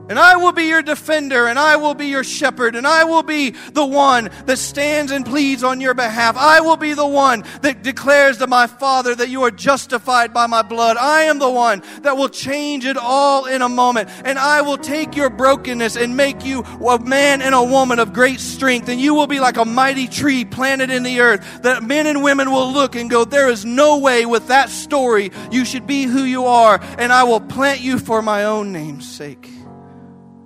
And 0.08 0.18
I 0.18 0.36
will 0.36 0.52
be 0.52 0.64
your 0.64 0.82
defender, 0.82 1.46
and 1.46 1.58
I 1.58 1.76
will 1.76 1.94
be 1.94 2.06
your 2.06 2.24
shepherd, 2.24 2.76
and 2.76 2.86
I 2.86 3.04
will 3.04 3.22
be 3.22 3.50
the 3.72 3.86
one 3.86 4.28
that 4.44 4.58
stands 4.58 5.10
and 5.10 5.24
pleads 5.24 5.64
on 5.64 5.80
your 5.80 5.94
behalf. 5.94 6.36
I 6.36 6.60
will 6.60 6.76
be 6.76 6.92
the 6.92 7.06
one 7.06 7.42
that 7.62 7.82
declares 7.82 8.36
to 8.38 8.46
my 8.46 8.66
Father 8.66 9.14
that 9.14 9.30
you 9.30 9.42
are 9.44 9.50
justified 9.50 10.34
by 10.34 10.46
my 10.46 10.60
blood. 10.60 10.98
I 10.98 11.22
am 11.22 11.38
the 11.38 11.50
one 11.50 11.82
that 12.02 12.18
will 12.18 12.28
change 12.28 12.84
it 12.84 12.98
all 12.98 13.46
in 13.46 13.62
a 13.62 13.68
moment. 13.68 14.10
And 14.24 14.38
I 14.38 14.60
will 14.60 14.76
take 14.76 15.16
your 15.16 15.30
brokenness 15.30 15.96
and 15.96 16.16
make 16.16 16.44
you 16.44 16.60
a 16.60 16.98
man 16.98 17.40
and 17.40 17.54
a 17.54 17.64
woman 17.64 17.98
of 17.98 18.12
great 18.12 18.40
strength. 18.40 18.90
And 18.90 19.00
you 19.00 19.14
will 19.14 19.26
be 19.26 19.40
like 19.40 19.56
a 19.56 19.64
mighty 19.64 20.06
tree 20.06 20.44
planted 20.44 20.90
in 20.90 21.02
the 21.02 21.20
earth 21.20 21.62
that 21.62 21.82
men 21.82 22.06
and 22.06 22.22
women 22.22 22.50
will 22.50 22.70
look 22.70 22.94
and 22.94 23.08
go, 23.08 23.24
There 23.24 23.48
is 23.48 23.64
no 23.64 23.98
way 23.98 24.26
with 24.26 24.48
that 24.48 24.68
story 24.68 25.32
you 25.50 25.64
should 25.64 25.86
be 25.86 26.04
who 26.04 26.24
you 26.24 26.44
are. 26.44 26.78
And 26.98 27.10
I 27.10 27.24
will 27.24 27.40
plant 27.40 27.80
you 27.80 27.98
for 27.98 28.20
my 28.20 28.44
own 28.44 28.70
name's 28.70 29.10
sake. 29.10 29.50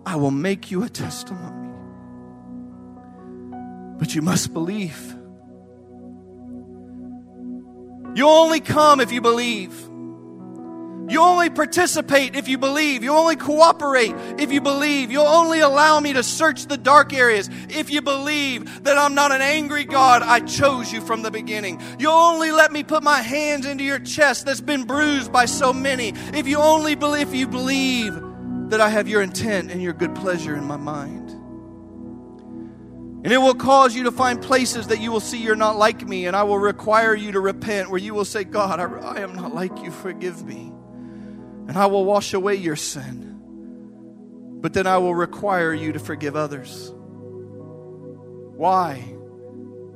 I 0.09 0.17
will 0.17 0.31
make 0.31 0.71
you 0.71 0.85
a 0.85 0.89
testimony. 0.89 1.69
But 3.99 4.15
you 4.15 4.23
must 4.23 4.55
believe. 4.55 5.15
You 8.15 8.27
only 8.27 8.61
come 8.61 9.01
if 9.01 9.13
you 9.13 9.21
believe. 9.21 9.79
You 11.11 11.21
only 11.21 11.51
participate 11.51 12.37
if 12.37 12.49
you 12.49 12.57
believe. 12.57 13.05
You 13.05 13.13
only 13.13 13.37
cooperate 13.37 14.15
if 14.39 14.51
you 14.51 14.63
believe. 14.63 15.13
You'll 15.13 15.27
only 15.27 15.61
allow 15.61 16.01
me 16.01 16.15
to 16.15 16.23
search 16.23 16.69
the 16.69 16.79
dark 16.79 17.13
areas 17.13 17.51
if 17.69 17.91
you 17.91 18.01
believe 18.01 18.85
that 18.85 18.97
I'm 18.97 19.15
not 19.15 19.31
an 19.31 19.43
angry 19.43 19.85
God. 19.85 20.23
I 20.23 20.41
chose 20.41 20.91
you 20.91 21.03
from 21.03 21.21
the 21.21 21.31
beginning. 21.31 21.83
You'll 21.99 22.13
only 22.13 22.51
let 22.51 22.73
me 22.73 22.83
put 22.83 23.03
my 23.03 23.21
hands 23.21 23.67
into 23.67 23.85
your 23.85 23.99
chest 23.99 24.47
that's 24.47 24.63
been 24.63 24.85
bruised 24.85 25.31
by 25.31 25.45
so 25.45 25.75
many. 25.75 26.15
If 26.33 26.49
you 26.49 26.57
only 26.57 26.95
believe, 26.95 27.29
if 27.29 27.35
you 27.35 27.47
believe 27.47 28.28
that 28.71 28.81
I 28.81 28.89
have 28.89 29.09
your 29.09 29.23
intent 29.23 29.71
and 29.71 29.83
your 29.83 29.93
good 29.93 30.15
pleasure 30.15 30.55
in 30.57 30.65
my 30.65 30.77
mind. 30.77 31.31
And 33.25 33.33
it 33.33 33.39
will 33.39 33.55
cause 33.55 33.97
you 33.97 34.05
to 34.05 34.13
find 34.13 34.41
places 34.41 34.87
that 34.89 35.01
you 35.01 35.11
will 35.11 35.21
see 35.21 35.39
you're 35.43 35.57
not 35.57 35.77
like 35.77 36.07
me, 36.07 36.27
and 36.27 36.37
I 36.37 36.45
will 36.45 36.59
require 36.59 37.15
you 37.15 37.33
to 37.33 37.41
repent, 37.41 37.91
where 37.91 37.99
you 37.99 38.15
will 38.15 38.25
say, 38.25 38.45
God, 38.45 38.79
I, 38.79 38.85
I 38.85 39.21
am 39.21 39.35
not 39.35 39.55
like 39.55 39.83
you, 39.83 39.91
forgive 39.91 40.45
me. 40.45 40.73
And 41.67 41.77
I 41.77 41.87
will 41.87 42.05
wash 42.05 42.33
away 42.33 42.55
your 42.55 42.77
sin. 42.77 43.37
But 44.61 44.73
then 44.73 44.87
I 44.87 44.99
will 44.99 45.15
require 45.15 45.75
you 45.75 45.93
to 45.93 45.99
forgive 45.99 46.37
others. 46.37 46.93
Why? 48.55 49.18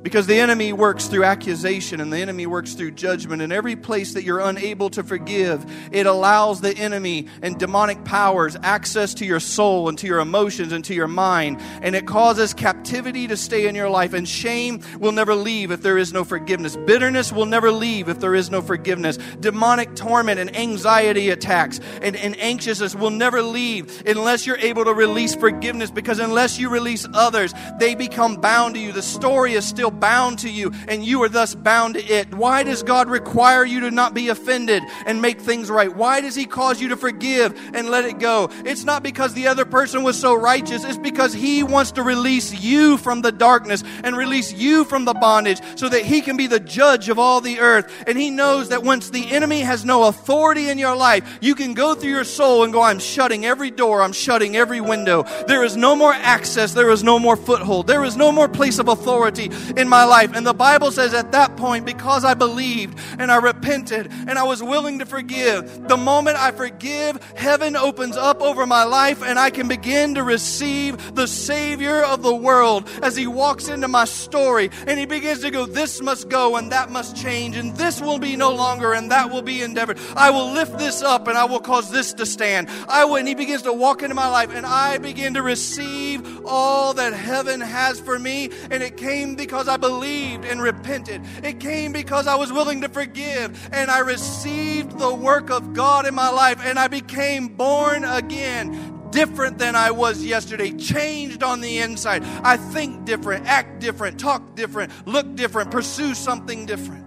Because 0.03 0.27
the 0.27 0.37
enemy 0.37 0.73
works 0.73 1.07
through 1.07 1.23
accusation 1.23 2.01
and 2.01 2.11
the 2.11 2.17
enemy 2.17 2.45
works 2.45 2.73
through 2.73 2.91
judgment. 2.91 3.41
And 3.41 3.53
every 3.53 3.77
place 3.77 4.13
that 4.13 4.23
you're 4.23 4.41
unable 4.41 4.89
to 4.91 5.03
forgive, 5.03 5.65
it 5.93 6.05
allows 6.05 6.59
the 6.59 6.75
enemy 6.75 7.27
and 7.41 7.57
demonic 7.57 8.03
powers 8.03 8.57
access 8.63 9.13
to 9.15 9.25
your 9.25 9.39
soul 9.39 9.87
and 9.87 9.97
to 9.99 10.07
your 10.07 10.19
emotions 10.19 10.73
and 10.73 10.83
to 10.85 10.93
your 10.93 11.07
mind. 11.07 11.61
And 11.81 11.95
it 11.95 12.05
causes 12.05 12.53
captivity 12.53 13.27
to 13.27 13.37
stay 13.37 13.65
in 13.65 13.75
your 13.75 13.89
life. 13.89 14.11
And 14.11 14.27
shame 14.27 14.81
will 14.99 15.13
never 15.13 15.35
leave 15.35 15.71
if 15.71 15.81
there 15.81 15.97
is 15.97 16.11
no 16.11 16.25
forgiveness. 16.25 16.75
Bitterness 16.75 17.31
will 17.31 17.45
never 17.45 17.71
leave 17.71 18.09
if 18.09 18.19
there 18.19 18.35
is 18.35 18.51
no 18.51 18.61
forgiveness. 18.61 19.17
Demonic 19.39 19.95
torment 19.95 20.37
and 20.37 20.53
anxiety 20.53 21.29
attacks 21.29 21.79
and, 22.01 22.17
and 22.17 22.37
anxiousness 22.41 22.93
will 22.93 23.09
never 23.09 23.41
leave 23.41 24.03
unless 24.05 24.45
you're 24.45 24.57
able 24.57 24.83
to 24.83 24.93
release 24.93 25.33
forgiveness. 25.33 25.91
Because 25.91 26.19
unless 26.19 26.59
you 26.59 26.69
release 26.69 27.07
others, 27.13 27.53
they 27.79 27.95
become 27.95 28.35
bound 28.35 28.75
to 28.75 28.81
you. 28.81 28.91
The 28.91 29.01
story 29.01 29.53
is 29.53 29.65
still 29.65 29.92
bound 29.99 30.39
to 30.39 30.49
you, 30.49 30.71
and 30.87 31.03
you 31.03 31.21
are 31.23 31.29
thus 31.29 31.55
bound 31.55 31.95
to 31.95 32.03
it. 32.03 32.33
Why 32.33 32.63
does 32.63 32.83
God 32.83 33.09
require 33.09 33.65
you 33.65 33.81
to 33.81 33.91
not 33.91 34.13
be 34.13 34.29
offended 34.29 34.83
and 35.05 35.21
make 35.21 35.39
things 35.39 35.69
right? 35.69 35.93
Why 35.93 36.21
does 36.21 36.35
He 36.35 36.45
cause 36.45 36.81
you 36.81 36.89
to 36.89 36.97
forgive 36.97 37.57
and 37.73 37.89
let 37.89 38.05
it 38.05 38.19
go? 38.19 38.49
It's 38.65 38.83
not 38.83 39.03
because 39.03 39.33
the 39.33 39.47
other 39.47 39.65
person 39.65 40.03
was 40.03 40.19
so 40.19 40.35
righteous, 40.35 40.83
it's 40.83 40.97
because 40.97 41.33
He 41.33 41.63
wants 41.63 41.91
to 41.93 42.03
release 42.03 42.53
you 42.53 42.97
from 42.97 43.21
the 43.21 43.31
darkness 43.31 43.83
and 44.03 44.17
release 44.17 44.53
you 44.53 44.83
from 44.85 45.05
the 45.05 45.13
bondage 45.13 45.61
so 45.75 45.89
that 45.89 46.05
He 46.05 46.21
can 46.21 46.37
be 46.37 46.47
the 46.47 46.59
judge 46.59 47.09
of 47.09 47.19
all 47.19 47.41
the 47.41 47.59
earth. 47.59 47.91
And 48.07 48.17
He 48.17 48.29
knows 48.29 48.69
that 48.69 48.83
once 48.83 49.09
the 49.09 49.31
enemy 49.31 49.61
has 49.61 49.85
no 49.85 50.07
authority 50.07 50.69
in 50.69 50.77
your 50.77 50.95
life, 50.95 51.39
you 51.41 51.55
can 51.55 51.73
go 51.73 51.95
through 51.95 52.11
your 52.11 52.23
soul 52.23 52.63
and 52.63 52.73
go, 52.73 52.81
I'm 52.81 52.99
shutting 52.99 53.45
every 53.45 53.71
door, 53.71 54.01
I'm 54.01 54.13
shutting 54.13 54.55
every 54.55 54.81
window. 54.81 55.23
There 55.47 55.63
is 55.63 55.77
no 55.77 55.95
more 55.95 56.13
access, 56.13 56.73
there 56.73 56.89
is 56.89 57.03
no 57.03 57.19
more 57.19 57.35
foothold, 57.35 57.87
there 57.87 58.03
is 58.03 58.17
no 58.17 58.31
more 58.31 58.47
place 58.47 58.79
of 58.79 58.87
authority 58.87 59.49
in 59.83 59.89
my 59.89 60.05
life. 60.05 60.33
And 60.33 60.47
the 60.47 60.53
Bible 60.53 60.91
says 60.91 61.13
at 61.13 61.33
that 61.33 61.57
point, 61.57 61.85
because 61.85 62.23
I 62.23 62.33
believed 62.33 62.97
and 63.19 63.29
I 63.29 63.35
repented 63.35 64.09
and 64.27 64.39
I 64.39 64.43
was 64.43 64.63
willing 64.63 64.99
to 64.99 65.05
forgive, 65.05 65.89
the 65.89 65.97
moment 65.97 66.37
I 66.37 66.51
forgive, 66.51 67.21
heaven 67.35 67.75
opens 67.75 68.15
up 68.15 68.41
over 68.41 68.65
my 68.65 68.85
life 68.85 69.21
and 69.21 69.37
I 69.37 69.49
can 69.49 69.67
begin 69.67 70.15
to 70.15 70.23
receive 70.23 71.15
the 71.15 71.27
Savior 71.27 72.01
of 72.01 72.23
the 72.23 72.33
world 72.33 72.89
as 73.03 73.17
He 73.17 73.27
walks 73.27 73.67
into 73.67 73.89
my 73.89 74.05
story 74.05 74.69
and 74.87 74.97
He 74.97 75.05
begins 75.05 75.41
to 75.41 75.51
go, 75.51 75.65
This 75.65 76.01
must 76.01 76.29
go 76.29 76.55
and 76.55 76.71
that 76.71 76.89
must 76.89 77.17
change 77.17 77.57
and 77.57 77.75
this 77.75 77.99
will 77.99 78.19
be 78.19 78.37
no 78.37 78.51
longer 78.51 78.93
and 78.93 79.11
that 79.11 79.31
will 79.31 79.41
be 79.41 79.61
endeavored. 79.61 79.99
I 80.15 80.29
will 80.29 80.51
lift 80.53 80.77
this 80.77 81.01
up 81.01 81.27
and 81.27 81.37
I 81.37 81.43
will 81.43 81.59
cause 81.59 81.91
this 81.91 82.13
to 82.13 82.25
stand. 82.25 82.69
I 82.87 83.03
will, 83.03 83.17
and 83.17 83.27
He 83.27 83.35
begins 83.35 83.63
to 83.63 83.73
walk 83.73 84.01
into 84.01 84.15
my 84.15 84.29
life 84.29 84.49
and 84.53 84.65
I 84.65 84.97
begin 84.97 85.33
to 85.33 85.41
receive 85.41 86.45
all 86.45 86.93
that 86.93 87.11
heaven 87.11 87.59
has 87.59 87.99
for 87.99 88.17
me. 88.17 88.49
And 88.71 88.81
it 88.81 88.95
came 88.95 89.35
because 89.35 89.67
I 89.67 89.72
believed 89.77 90.45
and 90.45 90.61
repented. 90.61 91.21
It 91.43 91.59
came 91.59 91.91
because 91.91 92.27
I 92.27 92.35
was 92.35 92.51
willing 92.51 92.81
to 92.81 92.89
forgive 92.89 93.69
and 93.73 93.89
I 93.89 93.99
received 93.99 94.97
the 94.99 95.13
work 95.13 95.49
of 95.49 95.73
God 95.73 96.05
in 96.05 96.15
my 96.15 96.29
life 96.29 96.59
and 96.63 96.79
I 96.79 96.87
became 96.87 97.49
born 97.49 98.03
again 98.03 98.93
different 99.13 99.59
than 99.59 99.75
I 99.75 99.91
was 99.91 100.25
yesterday, 100.25 100.71
changed 100.71 101.43
on 101.43 101.61
the 101.61 101.79
inside. 101.79 102.23
I 102.43 102.57
think 102.57 103.05
different, 103.05 103.45
act 103.45 103.79
different, 103.79 104.19
talk 104.19 104.55
different, 104.55 104.91
look 105.07 105.35
different, 105.35 105.71
pursue 105.71 106.15
something 106.15 106.65
different. 106.65 107.03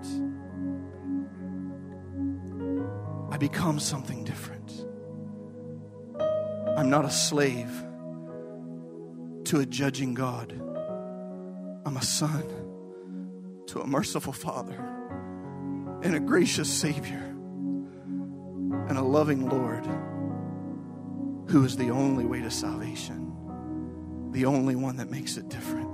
I 3.33 3.37
become 3.39 3.79
something 3.81 4.25
different. 4.25 4.87
I'm 6.77 6.89
not 6.89 7.05
a 7.05 7.11
slave 7.11 7.71
to 9.47 9.61
a 9.61 9.67
judging 9.67 10.15
God, 10.15 10.53
I'm 11.85 11.97
a 11.97 12.03
son 12.03 12.45
to 13.77 13.83
a 13.83 13.87
merciful 13.87 14.33
Father 14.33 14.83
and 16.03 16.15
a 16.15 16.21
gracious 16.21 16.73
Savior 16.73 17.23
and 18.89 18.97
a 18.97 19.03
loving 19.03 19.51
Lord 19.51 19.85
who 21.51 21.63
is 21.63 21.77
the 21.77 21.91
only 21.91 22.25
way 22.25 22.41
to 22.41 22.51
salvation, 22.51 24.31
the 24.33 24.47
only 24.47 24.77
one 24.77 24.97
that 24.97 25.11
makes 25.11 25.37
it 25.37 25.51
different, 25.51 25.93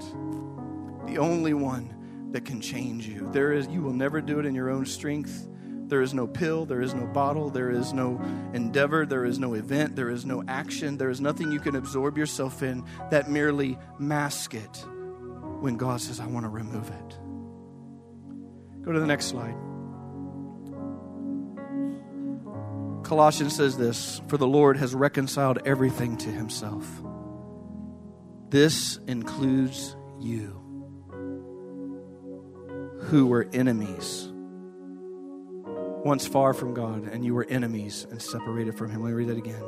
the 1.09 1.19
only 1.19 1.55
one 1.55 2.31
that 2.31 2.45
can 2.45 2.61
change 2.61 3.09
you. 3.09 3.29
There 3.33 3.53
is 3.53 3.67
you 3.67 3.83
will 3.83 3.93
never 3.93 4.21
do 4.21 4.39
it 4.39 4.47
in 4.47 4.55
your 4.55 4.71
own 4.71 4.87
strength. 4.87 5.49
There 5.89 6.03
is 6.03 6.15
no 6.15 6.29
pill, 6.29 6.65
there 6.65 6.83
is 6.83 6.95
no 6.95 7.07
bottle, 7.07 7.51
there 7.51 7.71
is 7.71 7.93
no 7.93 8.23
endeavor, 8.55 9.05
there 9.05 9.25
is 9.25 9.41
no 9.41 9.55
event, 9.55 9.97
there 9.97 10.09
is 10.09 10.25
no 10.25 10.45
action, 10.47 10.99
there 10.99 11.11
is 11.11 11.21
nothing 11.21 11.51
you 11.51 11.59
can 11.59 11.75
absorb 11.75 12.17
yourself 12.17 12.63
in 12.63 12.85
that 13.11 13.29
merely 13.29 13.77
mask 13.99 14.55
it 14.55 14.85
when 15.61 15.77
God 15.77 16.01
says, 16.01 16.21
I 16.21 16.27
want 16.27 16.45
to 16.45 16.49
remove 16.49 16.89
it. 16.89 17.19
Go 18.83 18.93
to 18.93 19.01
the 19.01 19.07
next 19.07 19.27
slide. 19.27 19.55
Colossians 23.05 23.55
says 23.55 23.77
this 23.77 24.21
For 24.29 24.37
the 24.37 24.47
Lord 24.47 24.77
has 24.77 24.95
reconciled 24.95 25.59
everything 25.65 26.17
to 26.19 26.31
himself. 26.31 26.87
This 28.49 28.99
includes 29.07 29.97
you, 30.21 30.61
who 33.03 33.27
were 33.27 33.49
enemies, 33.53 34.29
once 36.05 36.27
far 36.27 36.53
from 36.53 36.75
God, 36.75 37.05
and 37.05 37.25
you 37.25 37.35
were 37.35 37.47
enemies 37.49 38.07
and 38.11 38.21
separated 38.21 38.77
from 38.77 38.91
Him. 38.91 39.03
Let 39.03 39.11
me 39.11 39.15
read 39.15 39.29
that 39.29 39.39
again. 39.39 39.63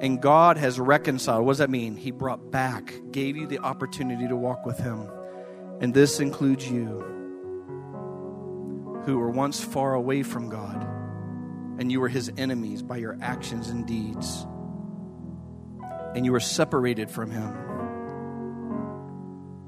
And 0.00 0.20
God 0.20 0.56
has 0.56 0.80
reconciled. 0.80 1.44
What 1.44 1.52
does 1.52 1.58
that 1.58 1.70
mean? 1.70 1.96
He 1.96 2.10
brought 2.10 2.50
back, 2.50 2.94
gave 3.10 3.36
you 3.36 3.46
the 3.46 3.58
opportunity 3.58 4.26
to 4.26 4.36
walk 4.36 4.66
with 4.66 4.78
Him. 4.78 5.08
And 5.80 5.94
this 5.94 6.18
includes 6.18 6.68
you 6.68 7.23
who 9.04 9.18
were 9.18 9.30
once 9.30 9.62
far 9.62 9.94
away 9.94 10.22
from 10.22 10.48
God, 10.48 10.82
and 11.78 11.92
you 11.92 12.00
were 12.00 12.08
his 12.08 12.32
enemies 12.36 12.82
by 12.82 12.96
your 12.96 13.18
actions 13.20 13.68
and 13.68 13.86
deeds, 13.86 14.46
and 16.14 16.24
you 16.24 16.32
were 16.32 16.40
separated 16.40 17.10
from 17.10 17.30
him. 17.30 17.54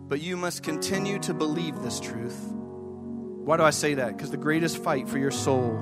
But 0.09 0.21
you 0.21 0.37
must 0.37 0.63
continue 0.63 1.19
to 1.21 1.35
believe 1.35 1.83
this 1.83 2.01
truth. 2.01 2.39
Why 2.53 3.57
do 3.57 3.63
I 3.63 3.71
say 3.71 3.95
that? 3.95 4.17
Because 4.17 4.31
the 4.31 4.37
greatest 4.37 4.83
fight 4.83 5.09
for 5.09 5.19
your 5.19 5.31
soul 5.31 5.79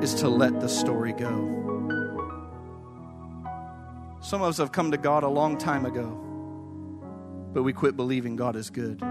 is 0.00 0.14
to 0.14 0.28
let 0.28 0.60
the 0.60 0.68
story 0.68 1.12
go. 1.12 1.50
Some 4.20 4.40
of 4.40 4.48
us 4.48 4.58
have 4.58 4.72
come 4.72 4.90
to 4.92 4.96
God 4.96 5.22
a 5.22 5.28
long 5.28 5.58
time 5.58 5.84
ago, 5.84 6.08
but 7.52 7.62
we 7.62 7.72
quit 7.72 7.94
believing 7.96 8.36
God 8.36 8.56
is 8.56 8.70
good. 8.70 9.02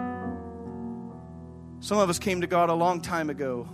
Some 1.83 1.97
of 1.97 2.09
us 2.09 2.17
came 2.17 2.39
to 2.39 2.47
God 2.47 2.69
a 2.69 2.73
long 2.73 3.01
time 3.01 3.29
ago, 3.29 3.67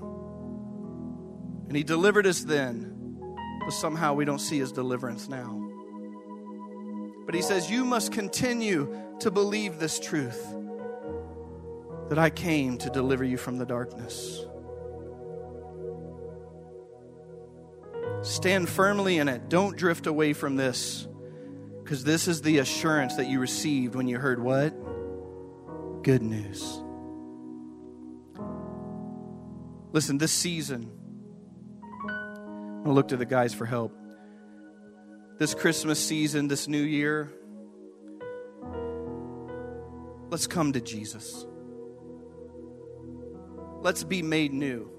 and 1.68 1.78
He 1.78 1.84
delivered 1.84 2.26
us 2.26 2.42
then, 2.42 3.22
but 3.60 3.70
somehow 3.70 4.16
we 4.16 4.26
don't 4.26 4.40
see 4.40 4.58
His 4.58 4.72
deliverance 4.72 5.30
now. 5.30 5.70
But 7.28 7.36
He 7.36 7.44
says, 7.44 7.70
You 7.70 7.86
must 7.86 8.12
continue 8.12 8.98
to 9.20 9.30
believe 9.30 9.78
this 9.78 10.00
truth 10.00 10.44
that 12.10 12.18
I 12.18 12.32
came 12.32 12.80
to 12.80 12.90
deliver 12.90 13.24
you 13.24 13.38
from 13.38 13.60
the 13.60 13.66
darkness. 13.68 14.44
Stand 18.24 18.70
firmly 18.70 19.20
in 19.20 19.28
it. 19.28 19.50
Don't 19.50 19.78
drift 19.78 20.08
away 20.08 20.34
from 20.34 20.56
this. 20.56 21.08
Because 21.84 22.04
this 22.04 22.28
is 22.28 22.42
the 22.42 22.58
assurance 22.58 23.18
that 23.18 23.28
you 23.28 23.40
received 23.40 23.94
when 23.94 24.08
you 24.08 24.18
heard 24.18 24.42
what? 24.42 24.74
Good 26.02 26.24
news. 26.24 26.82
Listen, 29.92 30.18
this 30.18 30.32
season, 30.32 30.92
I'm 32.08 32.84
going 32.84 32.86
to 32.86 32.92
look 32.92 33.08
to 33.10 33.18
the 33.18 33.26
guys 33.26 33.54
for 33.54 33.66
help. 33.66 33.96
This 35.40 35.56
Christmas 35.56 36.06
season, 36.06 36.48
this 36.48 36.68
new 36.68 36.82
year, 36.82 37.32
let's 40.30 40.48
come 40.48 40.74
to 40.74 40.82
Jesus. 40.82 41.46
Let's 43.82 44.04
be 44.04 44.22
made 44.22 44.54
new. 44.54 44.92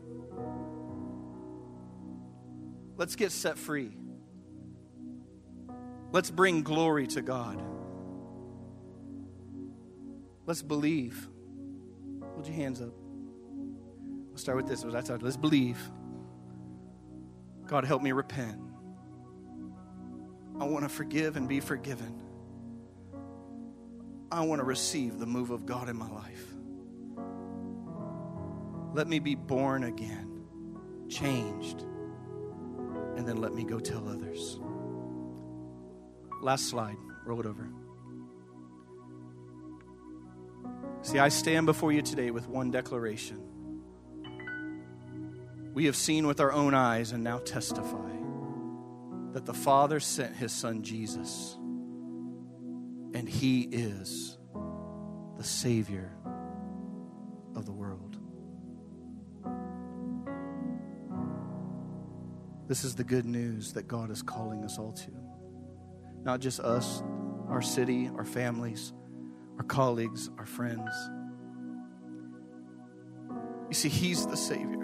Let's 2.97 3.14
get 3.14 3.30
set 3.30 3.59
free. 3.59 3.97
Let's 6.12 6.30
bring 6.30 6.62
glory 6.62 7.07
to 7.09 7.22
God. 7.22 7.62
Let's 10.47 10.62
believe. 10.62 11.28
Hold 12.34 12.47
your 12.47 12.57
hands 12.57 12.82
up. 12.82 12.99
We'll 14.41 14.45
start 14.45 14.57
with 14.57 14.68
this. 14.68 14.91
That's 14.91 15.11
Let's 15.22 15.36
believe. 15.36 15.76
God, 17.66 17.84
help 17.84 18.01
me 18.01 18.12
repent. 18.12 18.59
I 20.59 20.64
want 20.64 20.82
to 20.86 20.88
forgive 20.88 21.36
and 21.36 21.47
be 21.47 21.61
forgiven. 21.61 22.22
I 24.32 24.41
want 24.47 24.61
to 24.61 24.64
receive 24.64 25.18
the 25.18 25.26
move 25.26 25.51
of 25.51 25.66
God 25.66 25.91
in 25.91 25.97
my 25.97 26.09
life. 26.09 26.43
Let 28.95 29.09
me 29.09 29.18
be 29.18 29.34
born 29.34 29.84
again, 29.84 30.47
changed, 31.11 31.82
and 33.16 33.28
then 33.28 33.43
let 33.43 33.53
me 33.53 33.62
go 33.62 33.78
tell 33.78 34.09
others. 34.09 34.59
Last 36.41 36.70
slide, 36.70 36.97
roll 37.26 37.41
it 37.41 37.47
over. 37.47 37.68
See, 41.03 41.18
I 41.18 41.28
stand 41.28 41.66
before 41.66 41.93
you 41.93 42.01
today 42.01 42.30
with 42.30 42.49
one 42.49 42.70
declaration. 42.70 43.49
We 45.80 45.86
have 45.86 45.96
seen 45.96 46.26
with 46.26 46.40
our 46.40 46.52
own 46.52 46.74
eyes 46.74 47.12
and 47.12 47.24
now 47.24 47.38
testify 47.38 48.10
that 49.32 49.46
the 49.46 49.54
Father 49.54 49.98
sent 49.98 50.36
his 50.36 50.52
Son 50.52 50.82
Jesus, 50.82 51.56
and 53.14 53.26
he 53.26 53.62
is 53.62 54.36
the 55.38 55.42
Savior 55.42 56.12
of 57.56 57.64
the 57.64 57.72
world. 57.72 58.18
This 62.68 62.84
is 62.84 62.94
the 62.94 63.04
good 63.04 63.24
news 63.24 63.72
that 63.72 63.88
God 63.88 64.10
is 64.10 64.20
calling 64.20 64.62
us 64.66 64.78
all 64.78 64.92
to. 64.92 65.10
Not 66.24 66.40
just 66.40 66.60
us, 66.60 67.02
our 67.48 67.62
city, 67.62 68.10
our 68.18 68.26
families, 68.26 68.92
our 69.56 69.64
colleagues, 69.64 70.28
our 70.36 70.44
friends. 70.44 70.92
You 73.70 73.74
see, 73.74 73.88
He's 73.88 74.26
the 74.26 74.36
Savior. 74.36 74.79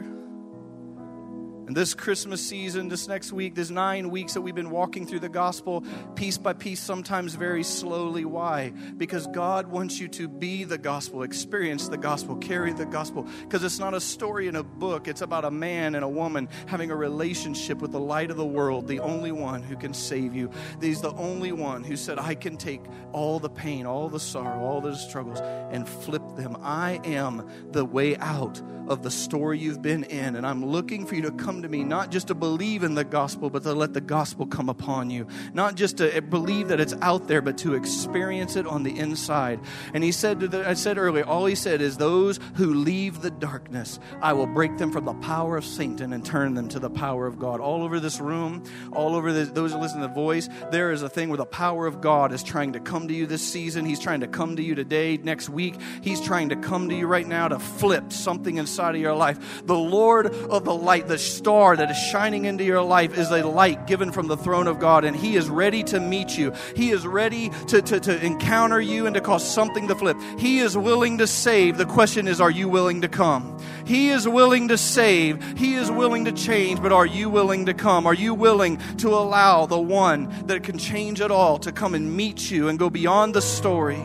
And 1.67 1.77
this 1.77 1.95
Christmas 1.95 2.47
season, 2.47 2.89
this 2.89 3.09
next 3.09 3.33
week, 3.33 3.57
this 3.57 3.71
nine 3.71 4.11
weeks 4.11 4.35
that 4.35 4.41
we've 4.41 4.55
been 4.55 4.71
walking 4.71 5.05
through 5.05 5.19
the 5.19 5.29
gospel 5.29 5.85
piece 6.15 6.39
by 6.39 6.53
piece, 6.53 6.79
sometimes 6.81 7.35
very 7.35 7.65
slowly. 7.65 8.25
Why? 8.25 8.71
Because 8.97 9.27
God 9.27 9.67
wants 9.67 9.99
you 9.99 10.07
to 10.09 10.29
be 10.29 10.63
the 10.63 10.79
gospel, 10.79 11.25
experience 11.25 11.89
the 11.89 11.99
gospel, 11.99 12.37
carry 12.37 12.73
the 12.73 12.87
gospel. 12.87 13.27
Because 13.41 13.65
it's 13.65 13.81
not 13.81 13.95
a 13.95 14.01
story 14.01 14.47
in 14.47 14.55
a 14.55 14.63
book, 14.63 15.09
it's 15.09 15.23
about 15.23 15.45
a 15.45 15.51
man 15.51 15.97
and 15.97 16.05
a 16.05 16.09
woman 16.09 16.49
having 16.67 16.93
a 16.93 16.97
relationship 16.97 17.83
with 17.83 17.91
the 17.91 18.01
light 18.01 18.31
of 18.31 18.37
the 18.37 18.47
world, 18.47 18.87
the 18.87 19.01
only 19.01 19.33
one 19.33 19.63
who 19.63 19.77
can 19.77 19.93
save 19.93 20.37
you. 20.37 20.51
He's 20.81 21.01
the 21.01 21.15
only 21.15 21.51
one 21.51 21.83
who 21.83 21.97
said, 21.97 22.21
I 22.21 22.37
can 22.37 22.57
take 22.57 22.83
all 23.11 23.41
the 23.41 23.51
pain, 23.51 23.87
all 23.87 24.09
the 24.09 24.21
sorrow, 24.21 24.65
all 24.65 24.81
the 24.81 24.95
struggles, 24.95 25.41
and 25.41 25.89
flip 25.89 26.23
them. 26.37 26.57
I 26.63 27.01
am 27.03 27.49
the 27.73 27.85
way 27.85 28.17
out 28.19 28.63
of 28.87 29.03
the 29.03 29.11
story 29.11 29.59
you've 29.59 29.83
been 29.83 30.05
in, 30.05 30.37
and 30.37 30.47
I'm 30.47 30.65
looking 30.65 31.07
for 31.07 31.17
you 31.17 31.23
to 31.23 31.33
come 31.33 31.56
come 31.57 31.63
to 31.63 31.69
me, 31.71 31.83
not 31.85 32.11
just 32.11 32.27
to 32.27 32.35
believe 32.35 32.83
in 32.83 32.95
the 32.95 33.05
gospel, 33.05 33.49
but 33.49 33.63
to 33.63 33.73
let 33.73 33.95
the 33.95 34.01
gospel 34.01 34.47
come 34.47 34.69
upon 34.69 35.09
you. 35.09 35.27
Not 35.55 35.75
just 35.75 35.97
to 35.97 36.21
believe 36.21 36.69
that 36.69 36.81
it's 36.81 36.95
out 37.01 37.29
there, 37.29 37.41
but 37.41 37.57
to 37.59 37.73
experience 37.73 38.57
it 38.57 38.67
on 38.67 38.83
the 38.83 38.99
inside. 38.99 39.59
And 39.95 40.05
he 40.05 40.13
said, 40.13 40.41
to 40.41 40.49
the, 40.49 40.69
I 40.69 40.75
said 40.75 40.99
earlier, 40.99 41.25
all 41.25 41.47
he 41.47 41.55
said 41.55 41.81
is, 41.81 41.97
Those 41.97 42.41
who 42.57 42.75
leave 42.75 43.23
the 43.23 43.31
darkness, 43.31 43.99
I 44.21 44.35
will 44.35 44.47
break 44.47 44.77
them 44.77 44.93
from 44.93 45.07
the 45.07 45.15
power 45.15 45.57
of 45.57 45.65
Satan 45.65 46.13
and 46.13 46.27
turn 46.27 46.53
them 46.53 46.69
to 46.69 46.79
the 46.79 46.91
power 46.91 47.27
of 47.27 47.39
God. 47.39 47.61
All 47.61 47.83
over 47.83 48.01
this 48.01 48.21
room, 48.21 48.63
all 48.93 49.17
over 49.17 49.33
those 49.33 49.73
who 49.73 49.79
listen 49.79 50.03
to 50.03 50.09
the 50.09 50.13
voice, 50.13 50.51
there 50.71 50.93
is 50.93 51.01
a 51.01 51.09
thing 51.09 51.31
where 51.31 51.39
the 51.39 51.47
power 51.47 51.87
of 51.87 52.03
God 52.03 52.33
is 52.33 52.43
trying 52.43 52.75
to 52.75 52.81
come 52.81 53.09
to 53.09 53.15
you 53.15 53.25
this 53.25 53.41
season. 53.41 53.87
He's 53.87 54.01
trying 54.01 54.21
to 54.21 54.29
come 54.29 54.57
to 54.57 54.63
you 54.63 54.75
today, 54.75 55.17
next 55.17 55.49
week. 55.49 55.77
He's 56.03 56.21
trying 56.21 56.51
to 56.51 56.57
come 56.57 56.91
to 56.91 56.95
you 56.95 57.07
right 57.07 57.27
now 57.27 57.49
to 57.49 57.59
flip 57.59 58.13
something 58.13 58.59
inside 58.59 58.95
of 58.95 59.01
your 59.01 59.15
life. 59.15 59.65
The 59.65 59.79
Lord 59.79 60.27
of 60.27 60.67
the 60.67 60.75
light, 60.75 61.07
the 61.07 61.17
star 61.47 61.77
that 61.77 61.89
is 61.89 61.97
shining 61.97 62.45
into 62.45 62.65
your 62.65 62.83
life 62.83 63.17
is 63.17 63.31
a 63.31 63.47
light 63.47 63.87
given 63.87 64.11
from 64.11 64.27
the 64.27 64.37
throne 64.37 64.67
of 64.67 64.81
God, 64.81 65.05
and 65.05 65.15
He 65.15 65.37
is 65.37 65.49
ready 65.49 65.85
to 65.85 66.01
meet 66.01 66.37
you. 66.37 66.53
He 66.75 66.91
is 66.91 67.07
ready 67.07 67.51
to, 67.69 67.81
to, 67.83 68.01
to 68.01 68.27
encounter 68.27 68.81
you 68.81 69.07
and 69.07 69.15
to 69.15 69.21
cause 69.21 69.49
something 69.49 69.87
to 69.87 69.95
flip. 69.95 70.17
He 70.41 70.59
is 70.59 70.77
willing 70.77 71.19
to 71.19 71.27
save. 71.29 71.79
The 71.79 71.87
question 71.87 72.27
is, 72.27 72.41
are 72.41 72.51
you 72.51 72.69
willing 72.69 73.03
to 73.03 73.09
come? 73.09 73.57
He 73.85 74.09
is 74.09 74.27
willing 74.27 74.67
to 74.67 74.77
save. 74.77 75.41
He 75.57 75.75
is 75.75 75.89
willing 75.89 76.25
to 76.25 76.33
change, 76.33 76.83
but 76.83 76.91
are 76.91 77.07
you 77.07 77.31
willing 77.31 77.67
to 77.67 77.75
come? 77.75 78.09
Are 78.09 78.15
you 78.15 78.35
willing 78.35 78.79
to 78.97 79.11
allow 79.11 79.67
the 79.67 79.79
one 79.79 80.29
that 80.49 80.65
can 80.65 80.79
change 80.79 81.21
it 81.21 81.31
all 81.31 81.61
to 81.61 81.71
come 81.71 81.95
and 81.95 82.17
meet 82.17 82.51
you 82.51 82.67
and 82.67 82.77
go 82.77 82.91
beyond 82.91 83.35
the 83.35 83.41
story 83.41 84.05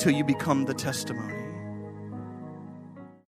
till 0.00 0.10
you 0.10 0.24
become 0.24 0.64
the 0.64 0.74
testimony? 0.74 1.37